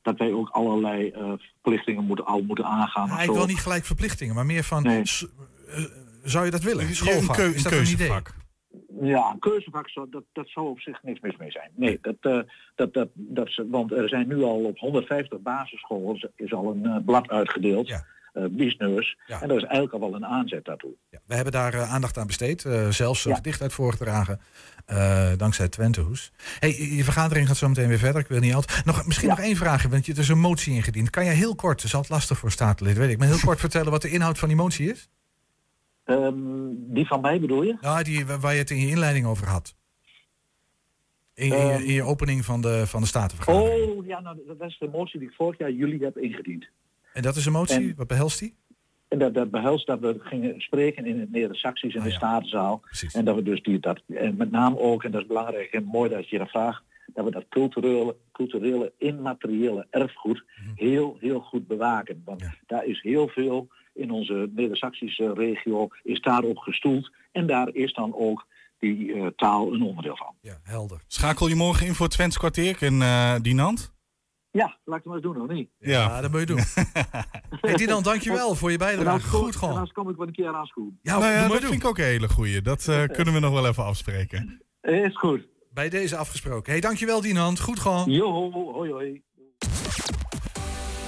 dat 0.02 0.18
wij 0.18 0.32
ook 0.32 0.48
allerlei 0.48 1.12
uh, 1.16 1.32
verplichtingen 1.36 2.04
moeten, 2.04 2.26
al 2.26 2.42
moeten 2.42 2.64
aangaan. 2.64 3.08
Ja, 3.08 3.20
ik 3.20 3.30
wil 3.30 3.46
niet 3.46 3.58
gelijk 3.58 3.84
verplichtingen, 3.84 4.34
maar 4.34 4.46
meer 4.46 4.64
van, 4.64 4.82
nee. 4.82 5.02
Uh, 5.78 5.84
zou 6.24 6.44
je 6.44 6.50
dat 6.50 6.62
willen? 6.62 6.94
Schoolvak, 6.94 7.36
een, 7.36 7.42
keu 7.42 7.54
is 7.54 7.62
dat 7.62 7.72
een 7.72 7.78
keuzevak? 7.78 8.28
Een 8.28 9.06
ja, 9.06 9.30
een 9.30 9.38
keuzevak, 9.38 9.88
zou, 9.88 10.06
dat, 10.10 10.24
dat 10.32 10.48
zou 10.48 10.68
op 10.68 10.80
zich 10.80 11.02
niks 11.02 11.20
mis 11.20 11.36
mee 11.36 11.50
zijn. 11.50 11.70
Nee, 11.74 11.98
dat, 12.02 12.16
uh, 12.20 12.40
dat, 12.74 12.94
dat, 12.94 13.08
dat, 13.14 13.62
want 13.70 13.92
er 13.92 14.08
zijn 14.08 14.28
nu 14.28 14.42
al 14.42 14.64
op 14.64 14.78
150 14.78 15.40
basisscholen 15.40 16.30
is 16.36 16.52
al 16.52 16.70
een 16.70 17.04
blad 17.04 17.28
uitgedeeld. 17.28 17.88
Ja. 17.88 18.04
Uh, 18.34 18.44
business. 18.50 19.16
Ja. 19.26 19.40
En 19.42 19.48
dat 19.48 19.56
is 19.56 19.62
eigenlijk 19.62 19.92
al 19.92 20.00
wel 20.00 20.14
een 20.14 20.26
aanzet 20.26 20.64
daartoe. 20.64 20.90
Ja, 21.10 21.18
we 21.26 21.34
hebben 21.34 21.52
daar 21.52 21.74
uh, 21.74 21.92
aandacht 21.92 22.18
aan 22.18 22.26
besteed. 22.26 22.64
Uh, 22.64 22.88
zelfs 22.88 23.24
een 23.24 23.30
ja. 23.30 23.36
gedicht 23.36 23.62
uit 23.62 23.72
voorgedragen. 23.72 24.40
dankzij 25.36 25.68
Twentehoes. 25.68 26.32
Hey, 26.58 26.94
je 26.96 27.04
vergadering 27.04 27.46
gaat 27.46 27.56
zo 27.56 27.68
meteen 27.68 27.88
weer 27.88 27.98
verder. 27.98 28.20
Ik 28.20 28.28
wil 28.28 28.40
niet 28.40 28.54
altijd. 28.54 28.84
Nog, 28.84 29.06
misschien 29.06 29.28
nog 29.28 29.40
één 29.40 29.56
vraag. 29.56 29.82
Want 29.82 30.06
je 30.06 30.12
er 30.12 30.18
is 30.18 30.28
een 30.28 30.38
motie 30.38 30.74
ingediend. 30.74 31.10
Kan 31.10 31.24
jij 31.24 31.34
heel 31.34 31.54
kort, 31.54 31.82
is 31.82 31.94
altijd 31.94 32.12
lastig 32.12 32.38
voor 32.38 32.50
statenlid, 32.50 32.96
weet 32.96 33.10
ik. 33.10 33.18
Maar 33.18 33.28
heel 33.28 33.38
kort 33.44 33.60
vertellen 33.66 33.90
wat 33.90 34.02
de 34.02 34.10
inhoud 34.10 34.38
van 34.38 34.48
die 34.48 34.56
motie 34.56 34.90
is? 34.90 35.08
Um, 36.10 36.94
die 36.94 37.06
van 37.06 37.20
mij 37.20 37.40
bedoel 37.40 37.62
je? 37.62 37.76
Ja, 37.80 38.02
die 38.02 38.26
waar 38.26 38.52
je 38.52 38.58
het 38.58 38.70
in 38.70 38.80
je 38.80 38.88
inleiding 38.88 39.26
over 39.26 39.46
had. 39.46 39.74
In, 41.34 41.52
in, 41.52 41.66
je, 41.66 41.84
in 41.84 41.92
je 41.92 42.02
opening 42.02 42.44
van 42.44 42.60
de, 42.60 42.86
van 42.86 43.00
de 43.00 43.06
Statenvergadering. 43.06 43.90
Oh, 43.90 44.06
ja, 44.06 44.20
nou, 44.20 44.38
dat 44.46 44.68
is 44.68 44.78
de 44.78 44.88
motie 44.88 45.18
die 45.18 45.28
ik 45.28 45.34
vorig 45.34 45.58
jaar 45.58 45.70
juli 45.70 45.98
heb 46.04 46.18
ingediend. 46.18 46.68
En 47.12 47.22
dat 47.22 47.36
is 47.36 47.46
een 47.46 47.52
motie? 47.52 47.76
En, 47.76 47.94
Wat 47.96 48.06
behelst 48.06 48.38
die? 48.38 48.54
En 49.08 49.18
dat, 49.18 49.34
dat 49.34 49.50
behelst 49.50 49.86
dat 49.86 50.00
we 50.00 50.16
gingen 50.18 50.60
spreken 50.60 51.06
in 51.06 51.20
het 51.20 51.30
Neder-Saxisch 51.30 51.94
in 51.94 52.00
ah, 52.00 52.06
de 52.06 52.12
ja. 52.12 52.16
Statenzaal. 52.16 52.80
Precies. 52.80 53.14
En 53.14 53.24
dat 53.24 53.34
we 53.34 53.42
dus 53.42 53.62
die, 53.62 53.78
dat, 53.80 54.00
en 54.06 54.36
met 54.36 54.50
name 54.50 54.78
ook, 54.78 55.04
en 55.04 55.10
dat 55.10 55.20
is 55.20 55.26
belangrijk 55.26 55.72
en 55.72 55.84
mooi 55.84 56.10
dat 56.10 56.28
je 56.28 56.38
dat 56.38 56.48
vraagt, 56.48 56.82
dat 57.14 57.24
we 57.24 57.30
dat 57.30 57.44
culturele, 57.48 58.16
culturele 58.32 58.92
immateriële 58.98 59.86
erfgoed 59.90 60.44
mm-hmm. 60.46 60.72
heel, 60.76 61.16
heel 61.20 61.40
goed 61.40 61.66
bewaken. 61.66 62.22
Want 62.24 62.40
ja. 62.40 62.54
daar 62.66 62.84
is 62.84 63.02
heel 63.02 63.28
veel 63.28 63.68
in 64.00 64.10
onze 64.10 64.50
Neder-Saxische 64.54 65.32
regio, 65.32 65.88
is 66.02 66.20
daarop 66.20 66.58
gestoeld. 66.58 67.10
En 67.32 67.46
daar 67.46 67.68
is 67.72 67.92
dan 67.92 68.14
ook 68.14 68.46
die 68.78 68.98
uh, 68.98 69.26
taal 69.26 69.72
een 69.72 69.82
onderdeel 69.82 70.16
van. 70.16 70.34
Ja, 70.40 70.60
helder. 70.62 71.00
Schakel 71.06 71.48
je 71.48 71.54
morgen 71.54 71.86
in 71.86 71.94
voor 71.94 72.06
het 72.06 72.14
Twents 72.14 72.38
kwartier 72.38 72.82
in 72.82 72.94
uh, 72.94 73.34
Dinant? 73.42 73.94
Ja, 74.52 74.76
laat 74.84 74.98
ik 74.98 75.04
het 75.04 75.04
maar 75.04 75.14
eens 75.14 75.22
doen, 75.22 75.42
of 75.42 75.48
niet? 75.48 75.70
Ja, 75.78 75.90
ja 75.90 76.20
dat 76.20 76.30
moet 76.30 76.40
je 76.40 76.46
doen. 76.46 76.60
hey, 77.60 77.74
Dinan, 77.74 78.02
dankjewel 78.02 78.54
voor 78.54 78.70
je 78.70 78.78
bijdrage. 78.78 79.26
Goed 79.26 79.56
gewoon. 79.56 79.74
Anders 79.74 79.92
kom 79.92 80.10
ik 80.10 80.16
wel 80.16 80.26
een 80.26 80.32
keer 80.32 80.54
aanschoen. 80.54 80.98
Ja, 81.02 81.18
nou 81.18 81.32
ja, 81.32 81.48
dat 81.48 81.60
vind 81.60 81.72
ik 81.72 81.84
ook 81.84 81.98
een 81.98 82.04
hele 82.04 82.28
goeie. 82.28 82.60
Dat 82.62 82.86
uh, 82.90 83.04
kunnen 83.04 83.34
we 83.34 83.40
nog 83.40 83.52
wel 83.52 83.66
even 83.66 83.84
afspreken. 83.84 84.62
Is 84.80 85.16
goed. 85.16 85.46
Bij 85.72 85.88
deze 85.88 86.16
afgesproken. 86.16 86.72
hey, 86.72 86.80
dankjewel 86.80 87.20
Dinan. 87.20 87.58
Goed 87.58 87.80
gewoon. 87.80 88.10
Jo, 88.10 88.50
hoi 88.72 88.90
hoi. 88.90 89.22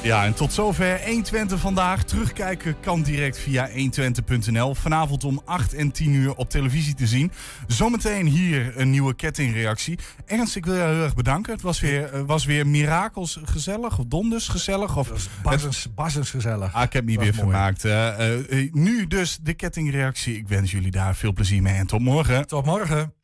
Ja, 0.03 0.25
en 0.25 0.35
tot 0.35 0.53
zover 0.53 1.01
120 1.05 1.61
vandaag. 1.61 2.05
Terugkijken 2.05 2.77
kan 2.81 3.03
direct 3.03 3.39
via 3.39 3.69
120.nl. 3.71 4.75
Vanavond 4.75 5.25
om 5.25 5.43
8 5.45 5.75
en 5.75 5.91
10 5.91 6.13
uur 6.13 6.35
op 6.35 6.51
televisie 6.51 6.95
te 6.95 7.07
zien. 7.07 7.33
Zometeen 7.67 8.27
hier 8.27 8.73
een 8.77 8.91
nieuwe 8.91 9.15
kettingreactie. 9.15 9.99
Ernst, 10.27 10.57
ik 10.57 10.65
wil 10.65 10.75
jou 10.75 10.95
heel 10.95 11.03
erg 11.03 11.15
bedanken. 11.15 11.53
Het 11.53 11.63
was 11.63 11.81
weer, 11.81 12.15
uh, 12.15 12.21
was 12.21 12.45
weer 12.45 12.67
mirakels 12.67 13.39
gezellig 13.45 13.99
of 13.99 14.05
donders 14.07 14.49
gezellig. 14.49 14.97
Of 14.97 15.29
bassens, 15.43 15.95
bassens 15.95 16.31
gezellig. 16.31 16.75
Ah, 16.75 16.83
ik 16.83 16.93
heb 16.93 17.05
me 17.05 17.11
weer 17.11 17.19
mooi. 17.19 17.33
vermaakt. 17.33 17.85
Uh, 17.85 18.39
uh, 18.51 18.73
nu 18.73 19.07
dus 19.07 19.39
de 19.43 19.55
kettingreactie. 19.55 20.37
Ik 20.37 20.49
wens 20.49 20.71
jullie 20.71 20.91
daar 20.91 21.15
veel 21.15 21.33
plezier 21.33 21.63
mee 21.63 21.75
en 21.75 21.87
tot 21.87 22.01
morgen. 22.01 22.47
Tot 22.47 22.65
morgen. 22.65 23.15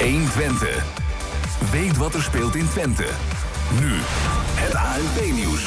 120. 0.00 0.84
Weet 1.70 1.96
wat 1.96 2.14
er 2.14 2.22
speelt 2.22 2.54
in 2.54 2.68
Twente. 2.68 3.35
Nu, 3.70 3.92
het 4.54 4.74
ANP-nieuws. 4.74 5.64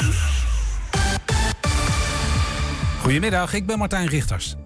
Goedemiddag, 3.00 3.52
ik 3.52 3.66
ben 3.66 3.78
Martijn 3.78 4.08
Richters. 4.08 4.56